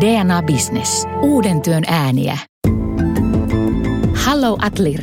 DNA 0.00 0.42
Business. 0.42 1.06
Uuden 1.22 1.62
työn 1.62 1.84
ääniä. 1.86 2.38
Hallo 4.14 4.58
Atlir. 4.62 5.02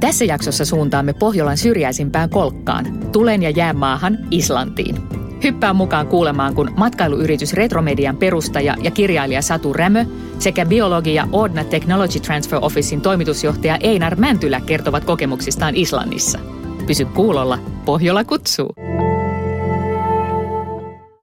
Tässä 0.00 0.24
jaksossa 0.24 0.64
suuntaamme 0.64 1.12
Pohjolan 1.12 1.56
syrjäisimpään 1.56 2.30
kolkkaan, 2.30 2.86
tulen 3.12 3.42
ja 3.42 3.50
jäämaahan 3.50 4.18
Islantiin. 4.30 4.96
Hyppää 5.44 5.72
mukaan 5.72 6.06
kuulemaan, 6.06 6.54
kun 6.54 6.70
matkailuyritys 6.76 7.52
Retromedian 7.52 8.16
perustaja 8.16 8.76
ja 8.82 8.90
kirjailija 8.90 9.42
Satu 9.42 9.72
Rämö 9.72 10.04
sekä 10.38 10.66
biologi 10.66 11.14
ja 11.14 11.28
Ordna 11.32 11.64
Technology 11.64 12.20
Transfer 12.20 12.58
Officein 12.62 13.00
toimitusjohtaja 13.00 13.78
Einar 13.80 14.16
Mäntylä 14.16 14.60
kertovat 14.60 15.04
kokemuksistaan 15.04 15.76
Islannissa. 15.76 16.38
Pysy 16.86 17.04
kuulolla, 17.04 17.58
Pohjola 17.84 18.24
kutsuu. 18.24 18.72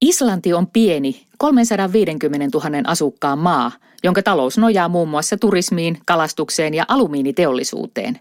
Islanti 0.06 0.54
on 0.54 0.68
pieni, 0.68 1.26
350 1.38 2.58
000 2.58 2.78
asukkaan 2.88 3.40
maa, 3.40 3.72
jonka 4.04 4.24
talous 4.24 4.58
nojaa 4.58 4.90
muun 4.90 5.10
muassa 5.10 5.38
turismiin, 5.38 5.98
kalastukseen 6.06 6.74
ja 6.74 6.86
alumiiniteollisuuteen. 6.88 8.20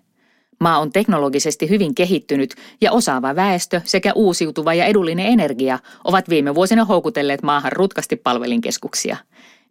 Maa 0.60 0.79
on 0.79 0.93
teknologisesti 0.93 1.69
hyvin 1.69 1.95
kehittynyt 1.95 2.55
ja 2.80 2.93
osaava 2.93 3.37
väestö 3.37 3.80
sekä 3.84 4.12
uusiutuva 4.15 4.74
ja 4.74 4.84
edullinen 4.84 5.27
energia 5.27 5.79
ovat 6.05 6.29
viime 6.29 6.55
vuosina 6.55 6.84
houkutelleet 6.84 7.43
maahan 7.43 7.73
rutkasti 7.73 8.16
palvelinkeskuksia. 8.16 9.16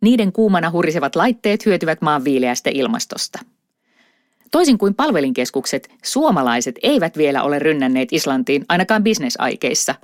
Niiden 0.02 0.32
kuumana 0.32 0.72
hurisevat 0.72 1.16
laitteet 1.16 1.66
hyötyvät 1.66 2.02
maan 2.02 2.24
viileästä 2.24 2.70
ilmastosta. 2.74 3.40
Toisin 4.54 4.78
kuin 4.78 4.96
palvelinkeskukset, 4.96 5.90
suomalaiset 6.04 6.76
eivät 6.84 7.18
vielä 7.18 7.44
ole 7.44 7.60
rynnänneet 7.60 8.10
Islantiin 8.12 8.66
ainakaan 8.70 9.04
bisnesaikeissa. 9.04 9.96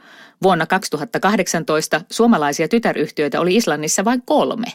Vuonna 0.43 0.65
2018 0.65 2.01
suomalaisia 2.09 2.67
tytäryhtiöitä 2.67 3.41
oli 3.41 3.55
Islannissa 3.55 4.05
vain 4.05 4.21
kolme. 4.25 4.65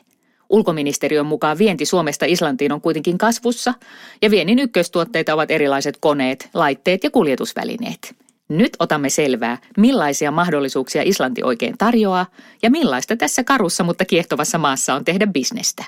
Ulkoministeriön 0.51 1.27
mukaan 1.27 1.59
vienti 1.59 1.87
Suomesta 1.87 2.25
Islantiin 2.29 2.73
on 2.73 2.81
kuitenkin 2.81 3.19
kasvussa 3.19 3.75
ja 4.23 4.31
viennin 4.31 4.59
ykköstuotteita 4.59 5.35
ovat 5.35 5.51
erilaiset 5.51 5.97
koneet, 6.01 6.49
laitteet 6.55 7.05
ja 7.05 7.11
kuljetusvälineet. 7.11 8.15
Nyt 8.49 8.77
otamme 8.79 9.09
selvää, 9.09 9.59
millaisia 9.77 10.31
mahdollisuuksia 10.31 11.03
Islanti 11.05 11.43
oikein 11.43 11.79
tarjoaa 11.79 12.27
ja 12.63 12.71
millaista 12.71 13.17
tässä 13.17 13.45
karussa, 13.45 13.85
mutta 13.85 14.05
kiehtovassa 14.05 14.59
maassa 14.59 14.95
on 14.95 15.05
tehdä 15.05 15.27
bisnestä. 15.27 15.85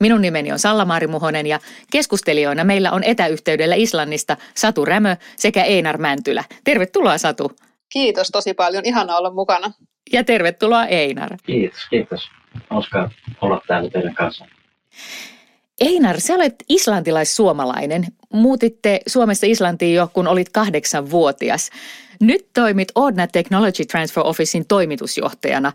Minun 0.00 0.20
nimeni 0.20 0.52
on 0.52 0.58
Salla-Maari 0.58 1.06
Muhonen 1.06 1.46
ja 1.46 1.58
keskustelijoina 1.92 2.64
meillä 2.64 2.92
on 2.92 3.04
etäyhteydellä 3.04 3.74
Islannista 3.74 4.36
Satu 4.54 4.84
Rämö 4.84 5.16
sekä 5.36 5.64
Einar 5.64 5.98
Mäntylä. 5.98 6.44
Tervetuloa 6.64 7.18
Satu. 7.18 7.52
Kiitos 7.92 8.30
tosi 8.30 8.54
paljon, 8.54 8.84
ihana 8.86 9.16
olla 9.16 9.30
mukana. 9.30 9.72
Ja 10.12 10.24
tervetuloa 10.24 10.86
Einar. 10.86 11.36
Kiitos, 11.46 11.80
kiitos. 11.90 12.28
Hauska 12.70 13.10
olla 13.40 13.62
täällä 13.68 13.90
teidän 13.90 14.14
kanssa. 14.14 14.46
Einar, 15.80 16.20
sä 16.20 16.34
olet 16.34 16.54
islantilais-suomalainen. 16.68 18.04
Muutitte 18.32 19.00
Suomesta 19.06 19.46
Islantiin 19.46 19.94
jo, 19.94 20.10
kun 20.12 20.28
olit 20.28 20.48
kahdeksanvuotias. 20.48 21.70
Nyt 22.20 22.46
toimit 22.54 22.88
Ordna 22.94 23.26
Technology 23.26 23.84
Transfer 23.84 24.26
Officein 24.26 24.66
toimitusjohtajana. 24.66 25.72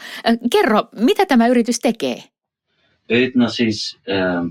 Kerro, 0.52 0.84
mitä 0.96 1.26
tämä 1.26 1.48
yritys 1.48 1.80
tekee? 1.80 2.24
Öitna 3.12 3.50
siis 3.50 4.00
äh, 4.10 4.44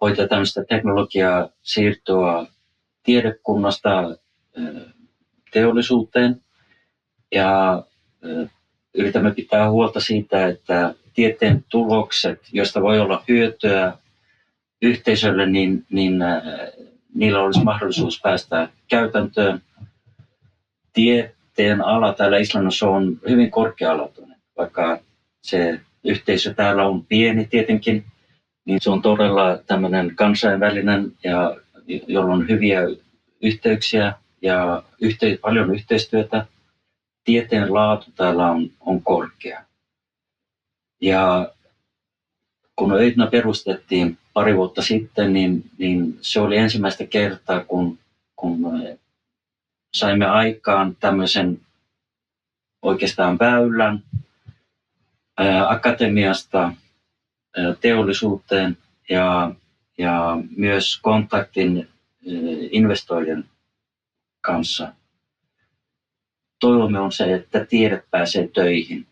hoitaa 0.00 0.28
tämmöistä 0.28 0.64
teknologiaa 0.64 1.48
siirtoa 1.62 2.46
tiedekunnasta 3.02 3.98
äh, 4.00 4.94
teollisuuteen 5.52 6.40
ja 7.32 7.82
äh, 8.24 8.50
yritämme 8.94 9.34
pitää 9.34 9.70
huolta 9.70 10.00
siitä, 10.00 10.46
että 10.46 10.94
tieteen 11.14 11.64
tulokset, 11.68 12.40
joista 12.52 12.82
voi 12.82 13.00
olla 13.00 13.24
hyötyä 13.28 13.92
yhteisölle, 14.82 15.46
niin, 15.46 15.86
niin 15.90 16.22
äh, 16.22 16.42
niillä 17.14 17.42
olisi 17.42 17.64
mahdollisuus 17.64 18.20
päästä 18.22 18.68
käytäntöön. 18.88 19.62
Tieteen 20.92 21.84
ala 21.84 22.12
täällä 22.12 22.38
Islannissa 22.38 22.88
on 22.88 23.18
hyvin 23.28 23.50
korkealaatuinen, 23.50 24.36
vaikka 24.56 25.00
se 25.42 25.80
yhteisö 26.04 26.54
täällä 26.54 26.86
on 26.86 27.06
pieni 27.06 27.46
tietenkin, 27.46 28.04
niin 28.64 28.80
se 28.80 28.90
on 28.90 29.02
todella 29.02 29.58
tämmöinen 29.66 30.16
kansainvälinen 30.16 31.12
ja 31.24 31.56
jolla 32.06 32.34
on 32.34 32.48
hyviä 32.48 32.80
yhteyksiä 33.40 34.12
ja 34.42 34.82
yhte, 35.00 35.38
paljon 35.40 35.74
yhteistyötä. 35.74 36.46
Tieteen 37.24 37.74
laatu 37.74 38.10
täällä 38.16 38.50
on, 38.50 38.70
on 38.80 39.02
korkea. 39.02 39.64
Ja 41.00 41.52
kun 42.76 42.92
Öitna 42.92 43.26
perustettiin 43.26 44.18
pari 44.32 44.56
vuotta 44.56 44.82
sitten, 44.82 45.32
niin, 45.32 45.70
niin 45.78 46.18
se 46.20 46.40
oli 46.40 46.56
ensimmäistä 46.56 47.06
kertaa, 47.06 47.64
kun, 47.64 47.98
kun 48.36 48.58
saimme 49.94 50.26
aikaan 50.26 50.96
tämmöisen 51.00 51.60
oikeastaan 52.82 53.38
väylän, 53.38 54.02
akatemiasta 55.68 56.72
teollisuuteen 57.80 58.78
ja, 59.08 59.54
ja 59.98 60.38
myös 60.56 61.00
kontaktin 61.02 61.88
investoijien 62.70 63.44
kanssa. 64.40 64.92
Toivomme 66.60 67.00
on 67.00 67.12
se, 67.12 67.34
että 67.34 67.64
tiede 67.64 68.02
pääsee 68.10 68.48
töihin. 68.48 69.06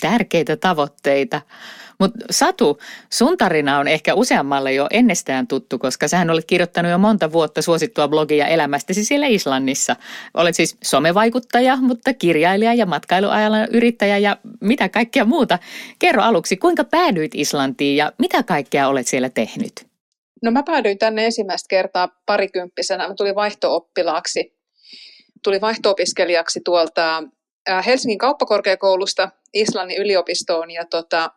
Tärkeitä 0.00 0.56
tavoitteita. 0.56 1.40
Mutta 2.00 2.18
Satu, 2.30 2.78
sun 3.12 3.38
tarina 3.38 3.78
on 3.78 3.88
ehkä 3.88 4.14
useammalle 4.14 4.72
jo 4.72 4.86
ennestään 4.90 5.46
tuttu, 5.46 5.78
koska 5.78 6.08
sähän 6.08 6.30
olet 6.30 6.44
kirjoittanut 6.44 6.90
jo 6.90 6.98
monta 6.98 7.32
vuotta 7.32 7.62
suosittua 7.62 8.08
blogia 8.08 8.46
elämästäsi 8.46 9.04
siellä 9.04 9.26
Islannissa. 9.26 9.96
Olet 10.34 10.54
siis 10.54 10.76
somevaikuttaja, 10.84 11.76
mutta 11.76 12.14
kirjailija 12.14 12.74
ja 12.74 12.86
matkailuajalan 12.86 13.68
yrittäjä 13.72 14.18
ja 14.18 14.36
mitä 14.60 14.88
kaikkea 14.88 15.24
muuta. 15.24 15.58
Kerro 15.98 16.22
aluksi, 16.22 16.56
kuinka 16.56 16.84
päädyit 16.84 17.34
Islantiin 17.34 17.96
ja 17.96 18.12
mitä 18.18 18.42
kaikkea 18.42 18.88
olet 18.88 19.06
siellä 19.06 19.28
tehnyt? 19.30 19.72
No 20.42 20.50
mä 20.50 20.62
päädyin 20.62 20.98
tänne 20.98 21.24
ensimmäistä 21.24 21.66
kertaa 21.68 22.08
parikymppisenä. 22.26 23.08
Mä 23.08 23.14
tulin 23.14 23.34
vaihtooppilaaksi. 23.34 24.56
Tulin 25.44 25.60
vaihto-opiskelijaksi 25.60 26.60
tuolta 26.64 27.22
Helsingin 27.86 28.18
kauppakorkeakoulusta 28.18 29.30
Islannin 29.54 29.98
yliopistoon 29.98 30.70
ja 30.70 30.84
tota, 30.90 31.30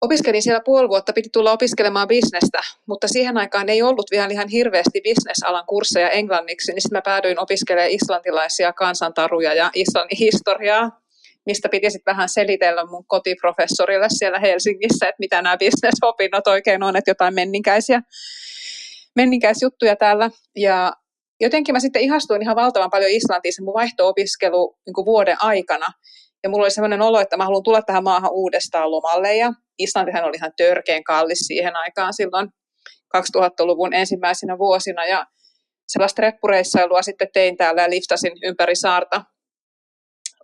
Opiskelin 0.00 0.42
siellä 0.42 0.60
puoli 0.64 0.88
vuotta, 0.88 1.12
piti 1.12 1.28
tulla 1.32 1.52
opiskelemaan 1.52 2.08
bisnestä, 2.08 2.58
mutta 2.86 3.08
siihen 3.08 3.36
aikaan 3.36 3.68
ei 3.68 3.82
ollut 3.82 4.10
vielä 4.10 4.28
ihan 4.32 4.48
hirveästi 4.48 5.00
bisnesalan 5.00 5.66
kursseja 5.66 6.10
englanniksi, 6.10 6.72
niin 6.72 6.82
sitten 6.82 6.96
mä 6.96 7.02
päädyin 7.02 7.38
opiskelemaan 7.40 7.90
islantilaisia 7.90 8.72
kansantaruja 8.72 9.54
ja 9.54 9.70
Islannin 9.74 10.18
historiaa, 10.18 11.00
mistä 11.46 11.68
piti 11.68 11.90
sitten 11.90 12.12
vähän 12.12 12.28
selitellä 12.28 12.86
mun 12.86 13.04
kotiprofessorille 13.06 14.06
siellä 14.08 14.38
Helsingissä, 14.38 15.08
että 15.08 15.20
mitä 15.20 15.42
nämä 15.42 15.56
bisnesopinnot 15.56 16.46
oikein 16.46 16.82
on, 16.82 16.96
että 16.96 17.10
jotain 17.10 17.34
menninkäisiä, 17.34 18.02
menninkäisjuttuja 19.16 19.96
täällä. 19.96 20.30
Ja 20.56 20.92
jotenkin 21.40 21.74
mä 21.74 21.80
sitten 21.80 22.02
ihastuin 22.02 22.42
ihan 22.42 22.56
valtavan 22.56 22.90
paljon 22.90 23.10
Islantiin 23.10 23.52
se 23.52 23.62
mun 23.62 23.74
vaihto-opiskelu 23.74 24.76
niin 24.86 25.06
vuoden 25.06 25.36
aikana. 25.40 25.86
Ja 26.42 26.50
mulla 26.50 26.64
oli 26.64 26.70
sellainen 26.70 27.02
olo, 27.02 27.20
että 27.20 27.36
mä 27.36 27.44
haluan 27.44 27.62
tulla 27.62 27.82
tähän 27.82 28.04
maahan 28.04 28.32
uudestaan 28.32 28.90
lomalle. 28.90 29.36
Ja 29.36 29.52
Islantihan 29.78 30.24
oli 30.24 30.36
ihan 30.36 30.52
törkeän 30.56 31.04
kallis 31.04 31.38
siihen 31.38 31.76
aikaan 31.76 32.14
silloin 32.14 32.48
2000-luvun 33.16 33.94
ensimmäisenä 33.94 34.58
vuosina. 34.58 35.06
Ja 35.06 35.26
sellaista 35.88 36.22
reppureissailua 36.22 37.02
sitten 37.02 37.28
tein 37.32 37.56
täällä 37.56 37.82
ja 37.82 37.90
liftasin 37.90 38.32
ympäri 38.42 38.74
saarta 38.74 39.24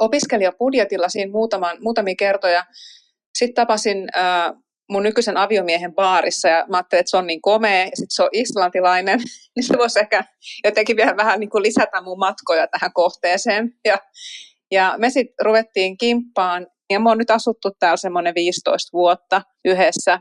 opiskelijabudjetilla 0.00 1.08
siinä 1.08 1.32
muutaman, 1.32 1.76
muutamia 1.80 2.14
kertoja. 2.18 2.64
Sitten 3.38 3.54
tapasin 3.54 4.08
äh, 4.16 4.52
mun 4.90 5.02
nykyisen 5.02 5.36
aviomiehen 5.36 5.94
baarissa 5.94 6.48
ja 6.48 6.66
mä 6.68 6.76
ajattelin, 6.76 7.00
että 7.00 7.10
se 7.10 7.16
on 7.16 7.26
niin 7.26 7.42
komea 7.42 7.80
ja 7.80 7.86
sitten 7.86 8.06
se 8.10 8.22
on 8.22 8.28
islantilainen, 8.32 9.20
niin 9.56 9.64
se 9.64 9.78
voisi 9.78 10.00
ehkä 10.00 10.24
jotenkin 10.64 10.96
vielä 10.96 11.16
vähän 11.16 11.40
niin 11.40 11.50
kuin 11.50 11.62
lisätä 11.62 12.00
mun 12.00 12.18
matkoja 12.18 12.66
tähän 12.68 12.92
kohteeseen. 12.92 13.72
Ja 13.84 13.98
ja 14.70 14.94
me 14.98 15.10
sitten 15.10 15.34
ruvettiin 15.44 15.98
kimppaan 15.98 16.66
ja 16.90 17.00
mä 17.00 17.08
oon 17.08 17.18
nyt 17.18 17.30
asuttu 17.30 17.70
täällä 17.78 17.96
semmoinen 17.96 18.34
15 18.34 18.90
vuotta 18.92 19.42
yhdessä. 19.64 20.20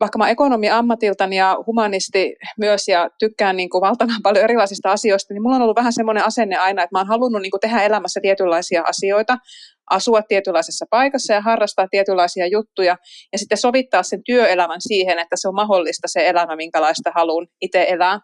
Vaikka 0.00 0.18
mä 0.18 0.30
ekonomi 0.30 0.70
ammatiltani 0.70 1.36
ja 1.36 1.56
humanisti 1.66 2.34
myös 2.58 2.88
ja 2.88 3.10
tykkään 3.18 3.56
niin 3.56 3.70
kuin 3.70 3.80
valtavan 3.80 4.22
paljon 4.22 4.44
erilaisista 4.44 4.92
asioista, 4.92 5.34
niin 5.34 5.42
mulla 5.42 5.56
on 5.56 5.62
ollut 5.62 5.76
vähän 5.76 5.92
semmoinen 5.92 6.24
asenne 6.24 6.56
aina, 6.56 6.82
että 6.82 6.94
mä 6.94 7.00
oon 7.00 7.08
halunnut 7.08 7.42
niin 7.42 7.50
kuin 7.50 7.60
tehdä 7.60 7.82
elämässä 7.82 8.20
tietynlaisia 8.20 8.82
asioita, 8.86 9.38
asua 9.90 10.22
tietynlaisessa 10.22 10.86
paikassa 10.90 11.32
ja 11.32 11.40
harrastaa 11.40 11.86
tietynlaisia 11.90 12.46
juttuja 12.46 12.96
ja 13.32 13.38
sitten 13.38 13.58
sovittaa 13.58 14.02
sen 14.02 14.20
työelämän 14.24 14.80
siihen, 14.80 15.18
että 15.18 15.36
se 15.36 15.48
on 15.48 15.54
mahdollista 15.54 16.08
se 16.08 16.28
elämä, 16.28 16.56
minkälaista 16.56 17.10
haluan 17.14 17.46
itse 17.60 17.86
elää. 17.88 18.20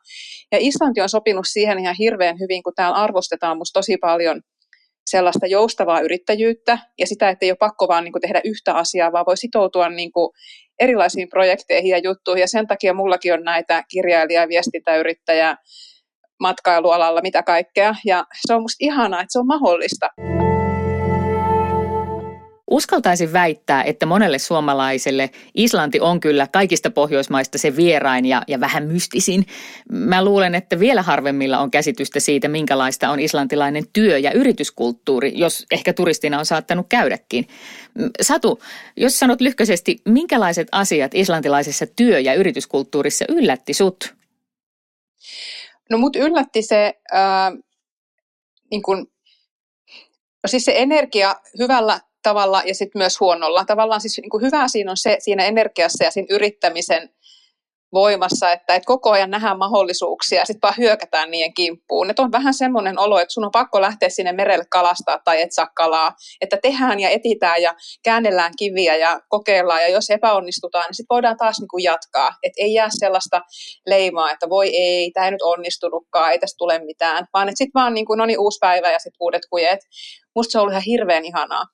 Ja 0.52 0.58
Islanti 0.61 1.00
on 1.00 1.08
sopinut 1.08 1.46
siihen 1.49 1.79
ihan 1.79 1.94
hirveän 1.99 2.38
hyvin, 2.40 2.62
kun 2.62 2.73
täällä 2.76 2.96
arvostetaan 2.96 3.58
musta 3.58 3.79
tosi 3.79 3.96
paljon– 3.96 4.40
sellaista 5.10 5.46
joustavaa 5.46 6.00
yrittäjyyttä 6.00 6.78
ja 6.99 7.06
sitä, 7.06 7.28
että 7.28 7.46
ei 7.46 7.50
ole 7.50 7.56
pakko 7.56 7.88
vaan 7.88 8.05
niin 8.05 8.12
kuin 8.12 8.22
tehdä 8.22 8.40
yhtä 8.44 8.75
asiaa, 8.75 9.12
vaan 9.12 9.26
voi 9.26 9.37
sitoutua 9.37 9.88
niin 9.88 10.12
kuin 10.12 10.31
erilaisiin 10.81 11.28
projekteihin 11.28 11.90
ja 11.90 11.99
juttuihin. 11.99 12.40
Ja 12.40 12.49
sen 12.49 12.66
takia 12.66 12.94
mullakin 12.94 13.34
on 13.34 13.43
näitä 13.44 13.84
kirjailija, 13.90 14.49
viestintäyrittäjä, 14.49 15.56
matkailualalla, 16.40 17.20
mitä 17.20 17.43
kaikkea. 17.43 17.94
Ja 18.05 18.25
se 18.46 18.55
on 18.55 18.62
musta 18.62 18.84
ihanaa, 18.84 19.20
että 19.20 19.32
se 19.32 19.38
on 19.38 19.46
mahdollista. 19.46 20.38
Uskaltaisin 22.70 23.32
väittää, 23.32 23.82
että 23.82 24.06
monelle 24.06 24.38
suomalaiselle 24.38 25.31
Islanti 25.55 26.00
on 26.00 26.20
kyllä 26.20 26.47
kaikista 26.53 26.91
pohjoismaista 26.91 27.59
se 27.59 27.76
vierain 27.76 28.25
ja, 28.25 28.43
ja 28.49 28.61
vähän 28.61 28.87
mystisin. 28.87 29.47
Mä 29.93 30.25
luulen, 30.25 30.55
että 30.55 30.79
vielä 30.79 31.03
harvemmilla 31.03 31.59
on 31.59 31.70
käsitystä 31.70 32.20
siitä, 32.20 32.49
minkälaista 32.49 33.11
on 33.11 33.20
islantilainen 33.20 33.85
työ- 33.93 34.19
ja 34.19 34.32
yrityskulttuuri, 34.32 35.32
jos 35.35 35.67
ehkä 35.70 35.93
turistina 35.93 36.38
on 36.38 36.47
saattanut 36.47 36.87
käydäkin. 36.88 37.49
Satu, 38.20 38.62
jos 38.97 39.19
sanot 39.19 39.41
lyhkäisesti, 39.41 39.97
minkälaiset 40.05 40.69
asiat 40.73 41.14
islantilaisessa 41.14 41.87
työ- 41.97 42.21
ja 42.21 42.35
yrityskulttuurissa 42.35 43.25
yllätti 43.29 43.75
sut? 43.75 44.14
No 45.91 45.99
mut 45.99 46.17
yllätti 46.17 46.62
se, 46.62 46.94
ää, 47.12 47.53
niin 48.71 48.82
kun, 48.82 48.99
no 50.43 50.47
siis 50.47 50.64
se 50.64 50.73
energia 50.76 51.37
hyvällä 51.59 52.00
tavalla 52.28 52.62
ja 52.66 52.75
sitten 52.75 53.00
myös 53.00 53.20
huonolla. 53.20 53.64
Tavallaan 53.64 54.00
siis 54.00 54.19
niin 54.19 54.30
kuin 54.30 54.42
hyvää 54.42 54.69
siinä 54.69 54.90
on 54.90 54.96
se 54.96 55.16
siinä 55.19 55.44
energiassa 55.44 56.04
ja 56.04 56.10
siinä 56.10 56.26
yrittämisen 56.30 57.10
voimassa, 57.92 58.52
että 58.52 58.75
et 58.75 58.82
koko 58.86 59.10
ajan 59.10 59.30
nähdään 59.30 59.58
mahdollisuuksia 59.58 60.38
ja 60.38 60.44
sitten 60.44 60.62
vaan 60.62 60.75
hyökätään 60.78 61.30
niiden 61.30 61.54
kimppuun. 61.54 62.10
Et 62.10 62.19
on 62.19 62.32
vähän 62.32 62.54
semmoinen 62.54 62.98
olo, 62.98 63.19
että 63.19 63.32
sun 63.32 63.44
on 63.44 63.50
pakko 63.50 63.80
lähteä 63.80 64.08
sinne 64.08 64.32
merelle 64.32 64.64
kalastaa 64.70 65.20
tai 65.25 65.42
et 65.42 65.52
saa 65.52 65.66
kalaa. 65.75 66.12
Että 66.40 66.58
tehdään 66.62 67.00
ja 67.00 67.08
etitään 67.08 67.62
ja 67.62 67.75
käännellään 68.04 68.52
kiviä 68.58 68.96
ja 68.96 69.20
kokeillaan 69.28 69.82
ja 69.82 69.88
jos 69.88 70.10
epäonnistutaan, 70.10 70.84
niin 70.88 70.94
sitten 70.94 71.14
voidaan 71.14 71.36
taas 71.36 71.60
niin 71.60 71.69
kuin 71.69 71.84
jatkaa. 71.84 72.30
Että 72.42 72.62
ei 72.62 72.72
jää 72.75 72.88
sellaista 72.90 73.40
leimaa, 73.86 74.30
että 74.30 74.48
voi 74.48 74.76
ei, 74.76 75.10
tämä 75.10 75.26
ei 75.26 75.30
nyt 75.30 75.42
onnistunutkaan, 75.42 76.32
ei 76.32 76.38
tästä 76.38 76.58
tule 76.58 76.78
mitään. 76.78 77.26
Vaan 77.34 77.48
että 77.48 77.58
sitten 77.58 77.80
vaan 77.80 77.94
niin 77.94 78.06
kuin, 78.06 78.19
no 78.19 78.26
niin, 78.26 78.38
uusi 78.38 78.58
päivä 78.60 78.92
ja 78.92 78.98
sitten 78.98 79.20
uudet 79.20 79.42
kujet. 79.50 79.80
Musta 80.34 80.52
se 80.52 80.58
on 80.58 80.62
ollut 80.62 80.72
ihan 80.72 80.82
hirveän 80.86 81.25
ihanaa. 81.25 81.64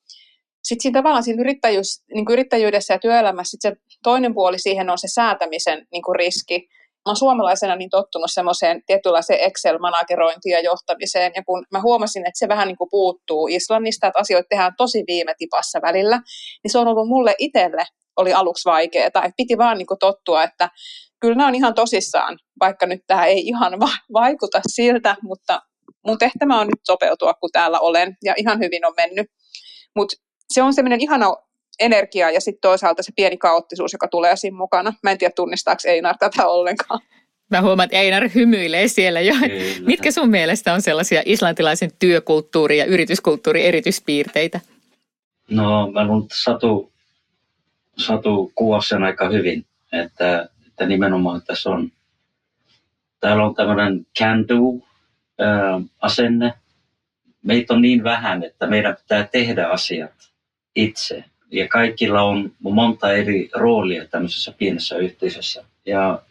Sitten 0.65 0.83
siinä 0.83 0.99
tavallaan 0.99 1.23
siinä 1.23 1.41
yrittäjyys, 1.41 2.05
niin 2.15 2.25
kuin 2.25 2.33
yrittäjyydessä 2.33 2.95
ja 2.95 2.99
työelämässä 2.99 3.51
sit 3.51 3.61
se 3.61 3.77
toinen 4.03 4.35
puoli 4.35 4.59
siihen 4.59 4.91
on 4.91 4.99
se 4.99 5.09
säätämisen 5.09 5.87
niin 5.93 6.03
kuin 6.03 6.17
riski. 6.17 6.69
Mä 7.07 7.11
oon 7.11 7.17
suomalaisena 7.17 7.77
niin 7.77 7.91
tottunut 7.91 8.31
semmoiseen 8.33 8.83
tietynlaiseen 8.87 9.41
Excel-managerointiin 9.41 10.53
ja 10.53 10.61
johtamiseen, 10.61 11.33
ja 11.37 11.43
kun 11.45 11.65
mä 11.73 11.81
huomasin, 11.83 12.27
että 12.27 12.39
se 12.39 12.49
vähän 12.49 12.69
niin 12.69 12.77
kuin 12.77 12.91
puuttuu 12.91 13.49
Islannista, 13.51 14.07
että 14.07 14.21
asioita 14.21 14.47
tehdään 14.49 14.73
tosi 14.77 15.05
viime 15.07 15.35
tipassa 15.39 15.79
välillä, 15.83 16.21
niin 16.65 16.73
se 16.73 16.79
on 16.79 16.89
ollut 16.89 17.09
mulle 17.09 17.35
itselle 17.39 17.87
oli 18.17 18.33
aluksi 18.33 18.65
vaikeaa, 18.65 19.07
että 19.07 19.31
piti 19.37 19.59
vaan 19.59 19.79
niin 19.79 19.87
kuin 19.87 19.99
tottua, 19.99 20.43
että 20.43 20.69
kyllä 21.21 21.35
nämä 21.35 21.49
on 21.49 21.55
ihan 21.55 21.75
tosissaan, 21.75 22.39
vaikka 22.61 22.87
nyt 22.87 23.01
tämä 23.07 23.27
ei 23.27 23.47
ihan 23.47 23.81
va- 23.81 24.13
vaikuta 24.13 24.61
siltä, 24.67 25.17
mutta 25.23 25.63
mun 26.07 26.19
tehtävä 26.19 26.61
on 26.61 26.67
nyt 26.67 26.81
sopeutua, 26.85 27.35
kun 27.35 27.51
täällä 27.53 27.81
olen, 27.81 28.17
ja 28.25 28.35
ihan 28.37 28.59
hyvin 28.59 28.87
on 28.87 28.95
mennyt. 28.97 29.27
Mutta 29.97 30.17
se 30.49 30.63
on 30.63 30.75
semmoinen 30.75 31.01
ihana 31.01 31.37
energia 31.81 32.31
ja 32.31 32.41
sitten 32.41 32.61
toisaalta 32.61 33.03
se 33.03 33.13
pieni 33.17 33.37
kaoottisuus, 33.37 33.93
joka 33.93 34.09
tulee 34.09 34.37
siinä 34.37 34.57
mukana. 34.57 34.93
Mä 35.03 35.11
en 35.11 35.19
tiedä, 35.19 35.33
tunnistaako 35.37 35.81
Einar 35.87 36.17
tätä 36.19 36.47
ollenkaan. 36.47 37.01
Mä 37.51 37.63
huomaan, 37.63 37.85
että 37.85 37.97
Einar 37.97 38.29
hymyilee 38.35 38.89
siellä 38.89 39.21
jo. 39.21 39.35
Kyllä. 39.35 39.87
Mitkä 39.87 40.11
sun 40.11 40.31
mielestä 40.31 40.73
on 40.73 40.83
sellaisia 40.83 41.23
islantilaisen 41.25 41.91
työkulttuuri- 41.99 42.79
ja 42.79 42.85
yrityskulttuuri 42.85 43.67
erityispiirteitä? 43.67 44.61
No 45.51 45.91
mä 45.93 46.07
luulen, 46.07 46.23
että 46.23 46.37
Satu, 46.45 46.93
Satu 47.99 48.53
kuvasi 48.55 48.89
sen 48.89 49.03
aika 49.03 49.29
hyvin, 49.29 49.67
että, 49.93 50.49
että 50.67 50.87
nimenomaan 50.87 51.43
tässä 51.43 51.71
on, 51.71 51.93
täällä 53.21 53.45
on 53.45 53.55
tämmöinen 53.55 54.07
can 54.19 54.49
do 54.49 54.87
asenne. 56.01 56.55
Meitä 57.43 57.75
on 57.75 57.83
niin 57.83 58.05
vähän, 58.05 58.45
että 58.45 58.67
meidän 58.67 58.97
pitää 58.97 59.29
tehdä 59.33 59.69
asiat 59.69 60.34
itse. 60.77 61.25
Ja 61.51 61.69
kaikilla 61.69 62.23
on 62.23 62.53
monta 62.61 63.13
eri 63.13 63.51
roolia 63.55 64.05
tämmöisessä 64.09 64.55
pienessä 64.59 64.97
yhteisössä. 64.97 65.65
Ja 65.87 66.23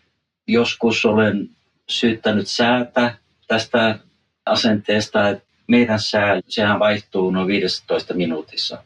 joskus 0.47 1.05
olen 1.05 1.49
syyttänyt 1.89 2.47
säätä 2.47 3.15
tästä 3.47 3.99
asenteesta, 4.45 5.29
että 5.29 5.43
meidän 5.67 5.99
sää, 5.99 6.41
sehän 6.47 6.79
vaihtuu 6.79 7.31
noin 7.31 7.47
15 7.47 8.13
minuutissa. 8.13 8.83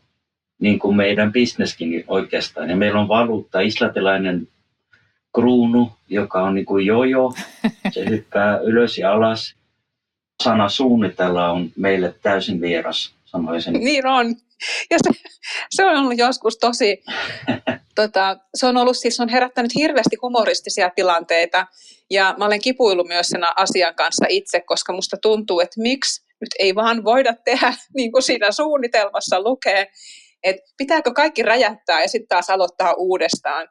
Niin 0.59 0.79
kuin 0.79 0.95
meidän 0.95 1.31
bisneskin 1.31 2.03
oikeastaan. 2.07 2.69
Ja 2.69 2.75
meillä 2.75 2.99
on 2.99 3.07
valuutta, 3.07 3.59
islantilainen 3.59 4.47
kruunu, 5.35 5.91
joka 6.09 6.43
on 6.43 6.55
niin 6.55 6.65
kuin 6.65 6.85
jojo. 6.85 7.33
Se 7.93 8.09
hyppää 8.09 8.57
ylös 8.57 8.97
ja 8.97 9.13
alas. 9.13 9.55
Sana 10.43 10.69
suunnitella 10.69 11.51
on 11.51 11.71
meille 11.75 12.15
täysin 12.21 12.61
vieras, 12.61 13.13
sanoisin. 13.25 13.73
Niin 13.73 14.07
on. 14.07 14.35
Ja 14.89 14.97
se, 15.03 15.19
se 15.69 15.85
on 15.85 15.97
ollut 15.97 16.17
joskus 16.17 16.57
tosi, 16.57 17.03
tota, 17.95 18.37
se 18.55 18.65
on 18.65 18.77
ollut 18.77 18.97
siis, 18.97 19.19
on 19.19 19.29
herättänyt 19.29 19.75
hirveästi 19.75 20.15
humoristisia 20.21 20.89
tilanteita. 20.95 21.67
Ja 22.09 22.35
mä 22.37 22.45
olen 22.45 22.61
kipuillut 22.61 23.07
myös 23.07 23.27
sen 23.27 23.41
asian 23.55 23.95
kanssa 23.95 24.25
itse, 24.29 24.61
koska 24.61 24.93
musta 24.93 25.17
tuntuu, 25.21 25.59
että 25.59 25.81
miksi 25.81 26.27
nyt 26.41 26.49
ei 26.59 26.75
vaan 26.75 27.03
voida 27.03 27.33
tehdä 27.45 27.73
niin 27.95 28.11
kuin 28.11 28.23
siinä 28.23 28.51
suunnitelmassa 28.51 29.41
lukee, 29.41 29.87
että 30.49 30.61
pitääkö 30.77 31.11
kaikki 31.13 31.43
räjähtää 31.43 32.01
ja 32.01 32.07
sitten 32.07 32.27
taas 32.27 32.49
aloittaa 32.49 32.93
uudestaan. 32.93 33.67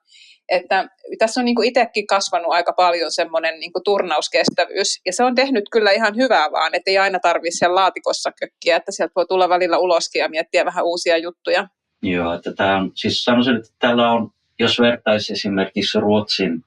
Että 0.49 0.89
tässä 1.19 1.41
on 1.41 1.45
niin 1.45 1.65
itsekin 1.65 2.07
kasvanut 2.07 2.53
aika 2.53 2.73
paljon 2.73 3.13
semmoinen 3.13 3.61
niin 3.61 3.73
turnauskestävyys, 3.85 5.01
ja 5.07 5.13
se 5.13 5.25
on 5.25 5.35
tehnyt 5.35 5.65
kyllä 5.73 5.91
ihan 5.91 6.17
hyvää 6.17 6.53
vaan, 6.53 6.75
että 6.75 6.91
ei 6.91 6.99
aina 6.99 7.19
tarvitse 7.19 7.59
siellä 7.59 7.75
laatikossa 7.75 8.31
kökkiä, 8.41 8.77
että 8.77 8.93
sieltä 8.93 9.13
voi 9.17 9.27
tulla 9.27 9.49
välillä 9.49 9.79
uloskin 9.79 10.21
ja 10.21 10.29
miettiä 10.29 10.65
vähän 10.65 10.85
uusia 10.85 11.19
juttuja. 11.19 11.69
Joo, 12.03 12.35
että 12.35 12.53
tämä 12.53 12.77
on, 12.77 12.93
siis 12.95 13.25
sanoisin, 13.25 13.57
että 13.57 13.69
täällä 13.79 14.13
on, 14.13 14.31
jos 14.59 14.81
vertaisi 14.81 15.33
esimerkiksi 15.33 16.01
Ruotsin 16.01 16.65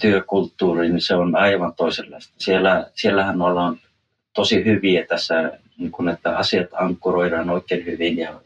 työkulttuuriin, 0.00 0.92
niin 0.92 1.02
se 1.02 1.14
on 1.14 1.36
aivan 1.36 1.74
toisenlaista. 1.74 2.34
Siellä, 2.38 2.90
siellähän 2.94 3.42
ollaan 3.42 3.78
tosi 4.34 4.64
hyviä 4.64 5.06
tässä, 5.06 5.58
niin 5.78 5.90
kun, 5.90 6.08
että 6.08 6.36
asiat 6.36 6.68
ankkuroidaan 6.72 7.50
oikein 7.50 7.84
hyvin 7.84 8.18
ja 8.18 8.40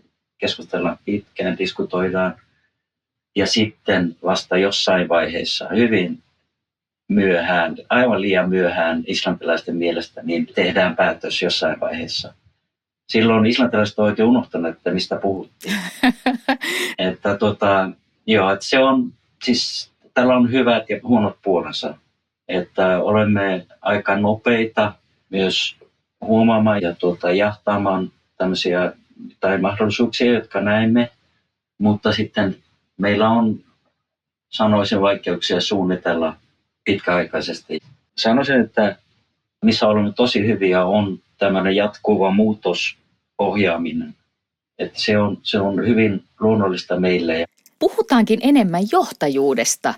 keskustellaan 0.47 0.99
pitkään, 1.05 1.59
diskutoidaan– 1.59 2.35
ja 3.37 3.47
sitten 3.47 4.17
vasta 4.25 4.57
jossain 4.57 5.09
vaiheessa 5.09 5.69
hyvin 5.69 6.23
myöhään, 7.09 7.77
aivan 7.89 8.21
liian 8.21 8.49
myöhään 8.49 9.03
islantilaisten 9.07 9.77
mielestä, 9.77 10.23
niin 10.23 10.47
tehdään 10.47 10.97
päätös 10.97 11.43
jossain 11.43 11.81
vaiheessa. 11.81 12.35
Silloin 13.09 13.47
islantilaiset 13.47 13.99
ovat 13.99 14.11
oikein 14.11 14.29
unohtaneet, 14.29 14.77
että 14.77 14.91
mistä 14.91 15.17
puhuttiin. 15.17 15.75
että 16.99 17.37
tota, 17.37 17.91
joo, 18.27 18.53
että 18.53 18.65
se 18.65 18.79
on, 18.79 19.13
siis 19.45 19.91
tällä 20.15 20.37
on 20.37 20.53
hyvät 20.53 20.91
ja 20.91 21.01
huonot 21.03 21.37
puolensa. 21.43 21.95
Että 22.49 23.03
olemme 23.03 23.67
aika 23.81 24.17
nopeita 24.17 24.93
myös 25.31 25.77
huomaamaan 26.21 26.83
ja 26.83 26.95
tuota, 26.95 27.33
jahtaamaan 27.33 28.11
tämmöisiä 28.37 28.93
tai 29.41 29.59
mahdollisuuksia, 29.59 30.33
jotka 30.33 30.61
näemme, 30.61 31.11
mutta 31.79 32.13
sitten 32.13 32.57
meillä 32.97 33.29
on, 33.29 33.61
sanoisin, 34.49 35.01
vaikeuksia 35.01 35.61
suunnitella 35.61 36.37
pitkäaikaisesti. 36.85 37.81
Sanoisin, 38.19 38.61
että 38.61 38.97
missä 39.65 39.89
olemme 39.89 40.13
tosi 40.17 40.47
hyviä 40.47 40.85
on 40.85 41.19
tämmöinen 41.39 41.77
jatkuva 41.77 42.31
muutosohjaaminen. 42.31 44.15
Että 44.79 45.01
se, 45.01 45.19
on, 45.19 45.39
se 45.43 45.61
on 45.61 45.87
hyvin 45.87 46.25
luonnollista 46.41 47.01
meille. 47.01 47.45
Puhutaankin 47.79 48.41
enemmän 48.43 48.83
johtajuudesta. 48.93 49.95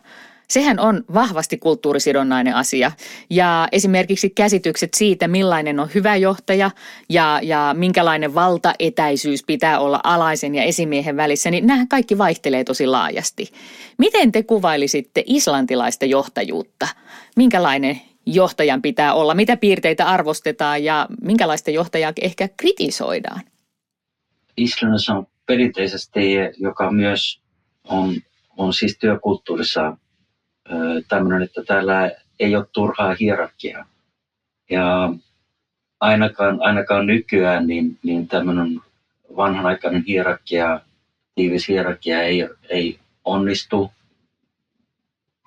Sehän 0.48 0.80
on 0.80 1.04
vahvasti 1.14 1.58
kulttuurisidonnainen 1.58 2.54
asia. 2.54 2.92
Ja 3.30 3.68
esimerkiksi 3.72 4.30
käsitykset 4.30 4.94
siitä, 4.94 5.28
millainen 5.28 5.80
on 5.80 5.88
hyvä 5.94 6.16
johtaja 6.16 6.70
ja, 7.08 7.40
ja 7.42 7.74
minkälainen 7.78 8.34
valtaetäisyys 8.34 9.44
pitää 9.46 9.80
olla 9.80 10.00
alaisen 10.04 10.54
ja 10.54 10.62
esimiehen 10.62 11.16
välissä, 11.16 11.50
niin 11.50 11.66
nämä 11.66 11.86
kaikki 11.90 12.18
vaihtelee 12.18 12.64
tosi 12.64 12.86
laajasti. 12.86 13.52
Miten 13.98 14.32
te 14.32 14.42
kuvailisitte 14.42 15.22
islantilaista 15.26 16.04
johtajuutta? 16.04 16.88
Minkälainen 17.36 18.00
johtajan 18.26 18.82
pitää 18.82 19.14
olla? 19.14 19.34
Mitä 19.34 19.56
piirteitä 19.56 20.06
arvostetaan 20.06 20.84
ja 20.84 21.06
minkälaista 21.22 21.70
johtajaa 21.70 22.12
ehkä 22.20 22.48
kritisoidaan? 22.56 23.40
Islannissa 24.56 25.14
on 25.14 25.26
perinteisesti, 25.46 26.34
joka 26.58 26.90
myös 26.90 27.40
on, 27.84 28.14
on 28.56 28.74
siis 28.74 28.98
työkulttuurissa 28.98 29.96
tämmöinen, 31.08 31.42
että 31.42 31.62
täällä 31.64 32.10
ei 32.40 32.56
ole 32.56 32.66
turhaa 32.72 33.16
hierarkiaa. 33.20 33.86
Ja 34.70 35.14
ainakaan, 36.00 36.58
ainakaan 36.62 37.06
nykyään 37.06 37.66
niin, 37.66 37.98
niin 38.02 38.28
tämmöinen 38.28 38.80
vanhanaikainen 39.36 40.04
hierarkia, 40.08 40.80
tiivis 41.34 41.68
hierarkia 41.68 42.22
ei, 42.22 42.48
ei 42.68 42.98
onnistu. 43.24 43.90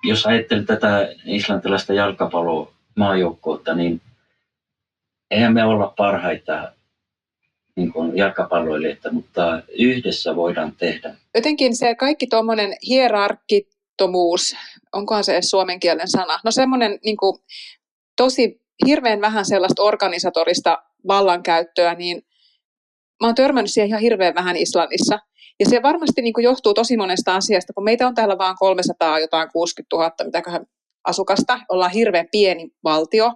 Jos 0.04 0.26
ajattelee 0.26 0.64
tätä 0.64 1.08
islantilaista 1.24 1.92
jalkapallomaajoukkuutta, 1.92 3.74
niin 3.74 4.00
eihän 5.30 5.54
me 5.54 5.64
olla 5.64 5.94
parhaita 5.96 6.72
niin 7.76 7.92
kuin 7.92 8.16
jalkapalloilijoita, 8.16 9.12
mutta 9.12 9.62
yhdessä 9.78 10.36
voidaan 10.36 10.72
tehdä. 10.78 11.14
Jotenkin 11.34 11.76
se 11.76 11.94
kaikki 11.94 12.26
tuommoinen 12.26 12.76
hierarkittomuus, 12.88 14.56
onkohan 14.98 15.24
se 15.24 15.32
edes 15.32 15.50
suomen 15.50 15.80
kielen 15.80 16.08
sana, 16.08 16.38
no 16.44 16.50
semmoinen 16.50 16.98
niin 17.04 17.16
kuin, 17.16 17.38
tosi 18.16 18.60
hirveän 18.86 19.20
vähän 19.20 19.44
sellaista 19.44 19.82
organisatorista 19.82 20.78
vallankäyttöä, 21.08 21.94
niin 21.94 22.22
mä 23.20 23.28
oon 23.28 23.34
törmännyt 23.34 23.72
siihen 23.72 23.88
ihan 23.88 24.00
hirveän 24.00 24.34
vähän 24.34 24.56
Islannissa. 24.56 25.18
Ja 25.60 25.66
se 25.66 25.82
varmasti 25.82 26.22
niin 26.22 26.34
kuin 26.34 26.44
johtuu 26.44 26.74
tosi 26.74 26.96
monesta 26.96 27.36
asiasta, 27.36 27.72
kun 27.72 27.84
meitä 27.84 28.06
on 28.06 28.14
täällä 28.14 28.38
vain 28.38 28.56
300 28.58 29.18
jotain 29.18 29.48
60 29.52 29.96
000 29.96 30.10
mitäköhän 30.24 30.66
asukasta, 31.04 31.60
ollaan 31.68 31.90
hirveän 31.90 32.28
pieni 32.32 32.68
valtio. 32.84 33.32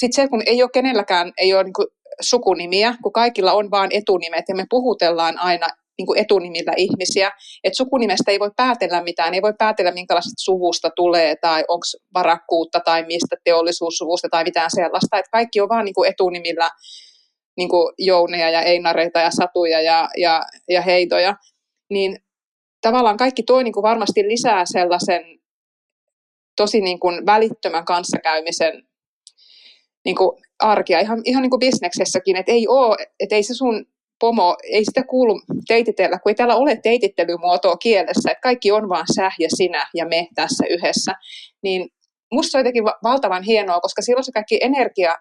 Sitten 0.00 0.22
se, 0.22 0.28
kun 0.28 0.42
ei 0.46 0.62
ole 0.62 0.70
kenelläkään, 0.72 1.32
ei 1.38 1.54
ole 1.54 1.64
niin 1.64 1.72
kuin 1.72 1.86
sukunimiä, 2.20 2.94
kun 3.02 3.12
kaikilla 3.12 3.52
on 3.52 3.70
vain 3.70 3.90
etunimet 3.92 4.44
ja 4.48 4.54
me 4.54 4.66
puhutellaan 4.70 5.38
aina 5.38 5.68
niin 5.98 6.06
kuin 6.06 6.18
etunimillä 6.18 6.72
ihmisiä. 6.76 7.30
Et 7.64 7.74
sukunimestä 7.74 8.30
ei 8.30 8.40
voi 8.40 8.50
päätellä 8.56 9.02
mitään, 9.02 9.34
ei 9.34 9.42
voi 9.42 9.54
päätellä 9.58 9.92
minkälaisesta 9.92 10.42
suvusta 10.44 10.90
tulee 10.96 11.36
tai 11.36 11.64
onko 11.68 11.84
varakkuutta 12.14 12.80
tai 12.80 13.06
mistä 13.06 13.36
teollisuussuvusta 13.44 14.28
tai 14.30 14.44
mitään 14.44 14.70
sellaista. 14.70 15.18
Et 15.18 15.28
kaikki 15.32 15.60
on 15.60 15.68
vain 15.68 15.84
niin 15.84 15.94
kuin 15.94 16.10
etunimillä 16.10 16.70
niin 17.56 17.68
kuin 17.68 17.94
Jouneja 17.98 18.50
ja 18.50 18.62
Einareita 18.62 19.20
ja 19.20 19.30
Satuja 19.30 19.80
ja, 19.80 20.08
ja, 20.16 20.42
ja 20.68 20.82
Heitoja. 20.82 21.34
Niin 21.90 22.18
tavallaan 22.80 23.16
kaikki 23.16 23.42
toi 23.42 23.64
niin 23.64 23.72
kuin 23.72 23.82
varmasti 23.82 24.28
lisää 24.28 24.64
sellaisen 24.64 25.22
tosi 26.56 26.80
niin 26.80 27.00
kuin 27.00 27.26
välittömän 27.26 27.84
kanssakäymisen 27.84 28.88
niin 30.04 30.16
kuin 30.16 30.42
arkia 30.58 31.00
ihan, 31.00 31.20
ihan 31.24 31.42
niin 31.42 31.50
kuin 31.50 31.60
bisneksessäkin, 31.60 32.36
että 32.36 32.52
ei 32.52 32.68
ole, 32.68 32.96
että 33.20 33.34
ei 33.34 33.42
se 33.42 33.54
sun 33.54 33.86
pomo, 34.20 34.56
ei 34.62 34.84
sitä 34.84 35.02
kuulu 35.02 35.40
teititellä, 35.68 36.18
kun 36.18 36.30
ei 36.30 36.34
täällä 36.34 36.56
ole 36.56 36.76
teitittelymuotoa 36.82 37.76
kielessä, 37.76 38.30
että 38.30 38.42
kaikki 38.42 38.72
on 38.72 38.88
vaan 38.88 39.06
sä 39.16 39.30
ja 39.38 39.48
sinä 39.56 39.86
ja 39.94 40.06
me 40.06 40.28
tässä 40.34 40.64
yhdessä, 40.70 41.12
niin 41.62 41.88
musta 42.32 42.50
se 42.50 42.58
on 42.58 42.60
jotenkin 42.60 42.84
valtavan 42.84 43.42
hienoa, 43.42 43.80
koska 43.80 44.02
silloin 44.02 44.24
se 44.24 44.32
kaikki 44.32 44.58
energia 44.62 45.14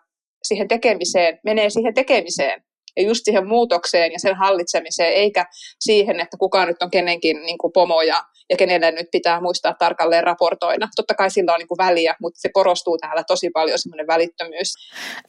siihen 0.43 0.67
tekemiseen 0.67 1.39
menee 1.43 1.69
siihen 1.69 1.93
tekemiseen 1.93 2.63
ja 2.97 3.03
just 3.03 3.21
siihen 3.25 3.47
muutokseen 3.47 4.11
ja 4.11 4.19
sen 4.19 4.35
hallitsemiseen, 4.35 5.13
eikä 5.13 5.45
siihen, 5.79 6.19
että 6.19 6.37
kuka 6.37 6.65
nyt 6.65 6.81
on 6.81 6.91
kenenkin 6.91 7.41
niin 7.41 7.57
kuin 7.57 7.73
pomo 7.73 8.01
ja, 8.01 8.23
ja 8.49 8.57
kenelle 8.57 8.91
nyt 8.91 9.07
pitää 9.11 9.41
muistaa 9.41 9.73
tarkalleen 9.73 10.23
raportoida. 10.23 10.87
Totta 10.95 11.13
kai 11.13 11.31
sillä 11.31 11.53
on 11.53 11.59
niin 11.59 11.67
kuin 11.67 11.77
väliä, 11.77 12.15
mutta 12.21 12.39
se 12.39 12.49
korostuu 12.49 12.97
täällä 12.97 13.23
tosi 13.23 13.49
paljon 13.49 13.79
semmoinen 13.79 14.07
välittömyys. 14.07 14.73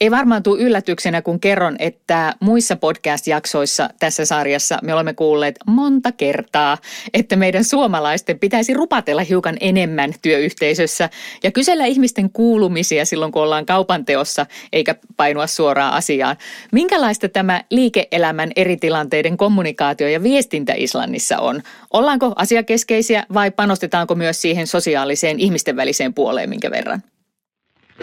Ei 0.01 0.11
varmaan 0.11 0.43
tule 0.43 0.61
yllätyksenä, 0.61 1.23
kun 1.23 1.41
kerron, 1.41 1.77
että 1.79 2.35
muissa 2.41 2.77
podcast-jaksoissa 2.77 3.91
tässä 4.01 4.25
sarjassa 4.25 4.79
me 4.83 4.95
olemme 4.95 5.15
kuulleet 5.15 5.55
monta 5.67 6.13
kertaa, 6.13 6.79
että 7.15 7.37
meidän 7.37 7.65
suomalaisten 7.65 8.39
pitäisi 8.39 8.75
rupatella 8.75 9.23
hiukan 9.23 9.57
enemmän 9.61 10.15
työyhteisössä 10.23 11.11
ja 11.43 11.51
kysellä 11.51 11.87
ihmisten 11.87 12.31
kuulumisia 12.31 13.05
silloin, 13.05 13.33
kun 13.33 13.43
ollaan 13.43 13.67
kaupanteossa, 13.67 14.47
eikä 14.73 14.95
painua 15.17 15.47
suoraan 15.47 15.93
asiaan. 15.93 16.37
Minkälaista 16.73 17.29
tämä 17.29 17.65
liike-elämän 17.71 18.51
eri 18.57 18.77
tilanteiden 18.77 19.37
kommunikaatio 19.37 20.09
ja 20.09 20.23
viestintä 20.23 20.73
Islannissa 20.77 21.39
on? 21.39 21.63
Ollaanko 21.93 22.33
asiakeskeisiä 22.37 23.08
vai 23.35 23.51
panostetaanko 23.51 24.15
myös 24.15 24.43
siihen 24.43 24.67
sosiaaliseen 24.67 25.41
ihmisten 25.41 25.77
väliseen 25.77 26.15
puoleen 26.15 26.49
minkä 26.49 26.71
verran? 26.71 27.03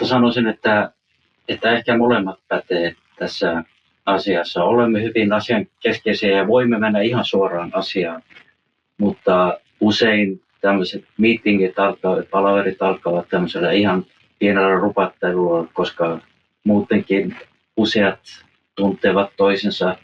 Sanoisin, 0.02 0.46
että, 0.46 0.92
että 1.48 1.72
ehkä 1.72 1.96
molemmat 1.96 2.38
pätee 2.48 2.94
tässä 3.18 3.64
asiassa. 4.06 4.64
Olemme 4.64 5.02
hyvin 5.02 5.32
asiankeskeisiä 5.32 6.36
ja 6.36 6.46
voimme 6.46 6.78
mennä 6.78 7.00
ihan 7.00 7.24
suoraan 7.24 7.70
asiaan, 7.74 8.22
mutta 8.98 9.60
usein 9.80 10.42
tämmöiset 10.60 11.04
meetingit 11.18 11.78
alkavat, 11.78 12.30
palaverit 12.30 12.82
alkavat 12.82 13.28
tämmöisellä 13.28 13.72
ihan 13.72 14.06
pienellä 14.38 14.74
rupattelulla, 14.74 15.68
koska 15.72 16.20
muutenkin 16.64 17.36
useat 17.76 18.20
tuntevat 18.74 19.30
toisensa. 19.36 19.96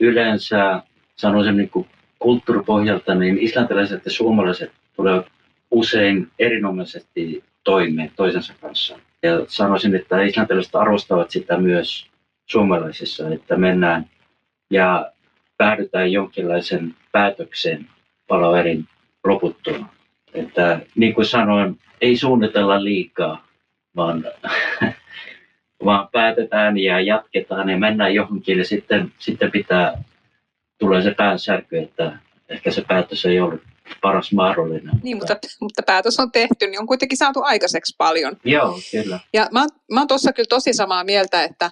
Yleensä 0.00 0.82
sanoisin 1.16 1.56
niin 1.56 1.70
kuin 1.70 1.88
kulttuuripohjalta, 2.22 3.14
niin 3.14 3.38
islantilaiset 3.38 4.04
ja 4.04 4.10
suomalaiset 4.10 4.72
tulevat 4.96 5.26
usein 5.70 6.28
erinomaisesti 6.38 7.44
toimeen 7.64 8.10
toisensa 8.16 8.54
kanssa. 8.60 8.98
Ja 9.22 9.30
sanoisin, 9.48 9.94
että 9.94 10.22
islantilaiset 10.22 10.74
arvostavat 10.74 11.30
sitä 11.30 11.58
myös 11.58 12.06
suomalaisissa, 12.46 13.28
että 13.28 13.56
mennään 13.56 14.06
ja 14.70 15.12
päädytään 15.56 16.12
jonkinlaisen 16.12 16.94
päätöksen 17.12 17.86
palaverin 18.28 18.88
loputtua. 19.24 19.86
Että 20.34 20.80
niin 20.94 21.14
kuin 21.14 21.26
sanoin, 21.26 21.78
ei 22.00 22.16
suunnitella 22.16 22.84
liikaa, 22.84 23.46
vaan 23.96 24.24
vaan 25.84 26.08
päätetään 26.12 26.78
ja 26.78 27.00
jatketaan 27.00 27.68
ja 27.68 27.78
mennään 27.78 28.14
johonkin 28.14 28.58
ja 28.58 28.64
sitten, 28.64 29.12
sitten 29.18 29.50
pitää, 29.50 30.02
tulee 30.82 31.02
se 31.02 31.14
päänsärky, 31.14 31.78
että 31.78 32.18
ehkä 32.48 32.70
se 32.70 32.84
päätös 32.88 33.26
ei 33.26 33.40
ollut 33.40 33.60
paras 34.00 34.32
mahdollinen. 34.32 34.90
Niin, 35.02 35.16
mutta, 35.16 35.36
mutta 35.60 35.82
päätös 35.86 36.20
on 36.20 36.32
tehty, 36.32 36.66
niin 36.66 36.80
on 36.80 36.86
kuitenkin 36.86 37.18
saatu 37.18 37.42
aikaiseksi 37.42 37.94
paljon. 37.98 38.36
Joo, 38.44 38.78
kyllä. 38.90 39.20
Ja 39.32 39.48
mä, 39.52 39.66
mä 39.92 40.00
oon 40.00 40.08
tuossa 40.08 40.32
kyllä 40.32 40.46
tosi 40.48 40.72
samaa 40.72 41.04
mieltä, 41.04 41.44
että, 41.44 41.70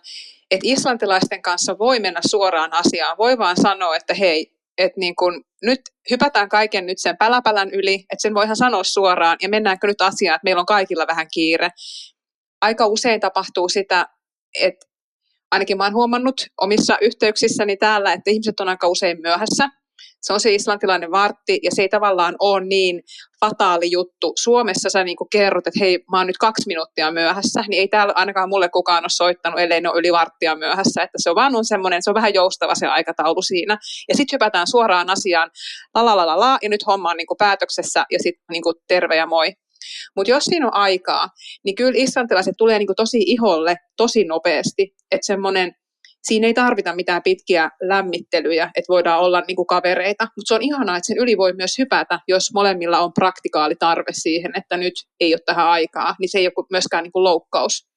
että 0.51 0.69
islantilaisten 0.69 1.43
kanssa 1.43 1.79
voi 1.79 2.01
mennä 2.01 2.21
suoraan 2.27 2.73
asiaan. 2.73 3.19
Voi 3.19 3.39
vaan 3.39 3.57
sanoa, 3.57 3.97
että 3.97 4.15
hei, 4.15 4.53
että 4.79 5.01
niin 5.01 5.17
kun, 5.17 5.45
nyt 5.63 5.81
hypätään 6.11 6.49
kaiken 6.49 6.87
nyt 6.87 6.99
sen 6.99 7.17
päläpälän 7.17 7.71
yli, 7.71 7.95
että 7.95 8.23
sen 8.23 8.35
voihan 8.35 8.57
sanoa 8.57 8.85
suoraan 8.85 9.37
ja 9.43 9.49
mennäänkö 9.49 9.87
nyt 9.87 10.01
asiaan, 10.01 10.37
että 10.37 10.45
meillä 10.45 10.61
on 10.61 10.67
kaikilla 10.67 11.07
vähän 11.07 11.27
kiire 11.35 11.71
aika 12.61 12.87
usein 12.87 13.21
tapahtuu 13.21 13.69
sitä, 13.69 14.07
että 14.61 14.87
ainakin 15.51 15.77
mä 15.77 15.85
oon 15.85 15.95
huomannut 15.95 16.47
omissa 16.61 16.99
yhteyksissäni 17.01 17.77
täällä, 17.77 18.13
että 18.13 18.31
ihmiset 18.31 18.61
on 18.61 18.69
aika 18.69 18.89
usein 18.89 19.21
myöhässä. 19.21 19.69
Se 20.23 20.33
on 20.33 20.41
se 20.41 20.55
islantilainen 20.55 21.11
vartti 21.11 21.61
ja 21.63 21.71
se 21.75 21.83
ei 21.83 21.89
tavallaan 21.89 22.37
ole 22.39 22.65
niin 22.65 23.03
fataali 23.41 23.91
juttu. 23.91 24.33
Suomessa 24.43 24.91
sä 24.91 25.05
niin 25.05 25.17
kerrot, 25.33 25.67
että 25.67 25.81
hei, 25.81 25.99
mä 26.11 26.19
oon 26.19 26.27
nyt 26.27 26.39
kaksi 26.39 26.67
minuuttia 26.67 27.11
myöhässä, 27.11 27.65
niin 27.69 27.81
ei 27.81 27.89
täällä 27.89 28.13
ainakaan 28.17 28.49
mulle 28.49 28.69
kukaan 28.69 29.05
ole 29.05 29.09
soittanut, 29.09 29.61
ellei 29.61 29.81
ne 29.81 29.89
ole 29.89 29.99
yli 29.99 30.13
varttia 30.13 30.57
myöhässä. 30.57 31.03
Että 31.03 31.19
se 31.19 31.31
on 31.31 31.37
vaan 31.37 31.57
on 31.57 31.65
semmoinen, 31.65 32.03
se 32.03 32.11
on 32.11 32.15
vähän 32.15 32.35
joustava 32.35 32.75
se 32.75 32.87
aikataulu 32.87 33.43
siinä. 33.43 33.79
Ja 34.09 34.17
sitten 34.17 34.37
hypätään 34.37 34.67
suoraan 34.67 35.11
asiaan, 35.11 35.51
la 35.95 36.05
la 36.05 36.17
la 36.17 36.27
la, 36.27 36.41
la 36.41 36.59
ja 36.63 36.69
nyt 36.69 36.87
homma 36.87 37.11
on 37.11 37.17
niin 37.17 37.27
päätöksessä 37.39 38.05
ja 38.11 38.19
sitten 38.19 38.45
niin 38.51 38.63
terve 38.89 39.17
ja 39.17 39.27
moi. 39.27 39.53
Mutta 40.17 40.31
jos 40.31 40.45
siinä 40.45 40.67
on 40.67 40.75
aikaa, 40.75 41.29
niin 41.65 41.75
kyllä 41.75 41.93
islantilaiset 41.95 42.55
tulee 42.59 42.79
niin 42.79 42.89
tosi 42.97 43.19
iholle 43.27 43.77
tosi 43.97 44.25
nopeasti, 44.25 44.95
että 45.11 45.27
semmoinen 45.27 45.75
siinä 46.23 46.47
ei 46.47 46.55
tarvita 46.55 46.95
mitään 46.95 47.23
pitkiä 47.23 47.71
lämmittelyjä, 47.83 48.65
että 48.65 48.93
voidaan 48.93 49.21
olla 49.21 49.43
niin 49.49 49.57
kuin 49.57 49.67
kavereita, 49.67 50.25
mutta 50.25 50.49
se 50.49 50.55
on 50.55 50.63
ihanaa, 50.63 50.97
että 50.97 51.07
sen 51.07 51.19
yli 51.19 51.37
voi 51.37 51.53
myös 51.53 51.79
hypätä, 51.79 52.21
jos 52.29 52.53
molemmilla 52.55 52.99
on 52.99 53.13
praktikaali 53.13 53.75
tarve 53.79 54.13
siihen, 54.13 54.53
että 54.57 54.77
nyt 54.77 54.95
ei 55.21 55.35
ole 55.35 55.41
tähän 55.47 55.69
aikaa, 55.69 56.15
niin 56.19 56.29
se 56.29 56.39
ei 56.39 56.47
ole 56.47 56.67
myöskään 56.71 57.03
niin 57.05 57.13
kuin 57.13 57.25
loukkaus. 57.25 57.91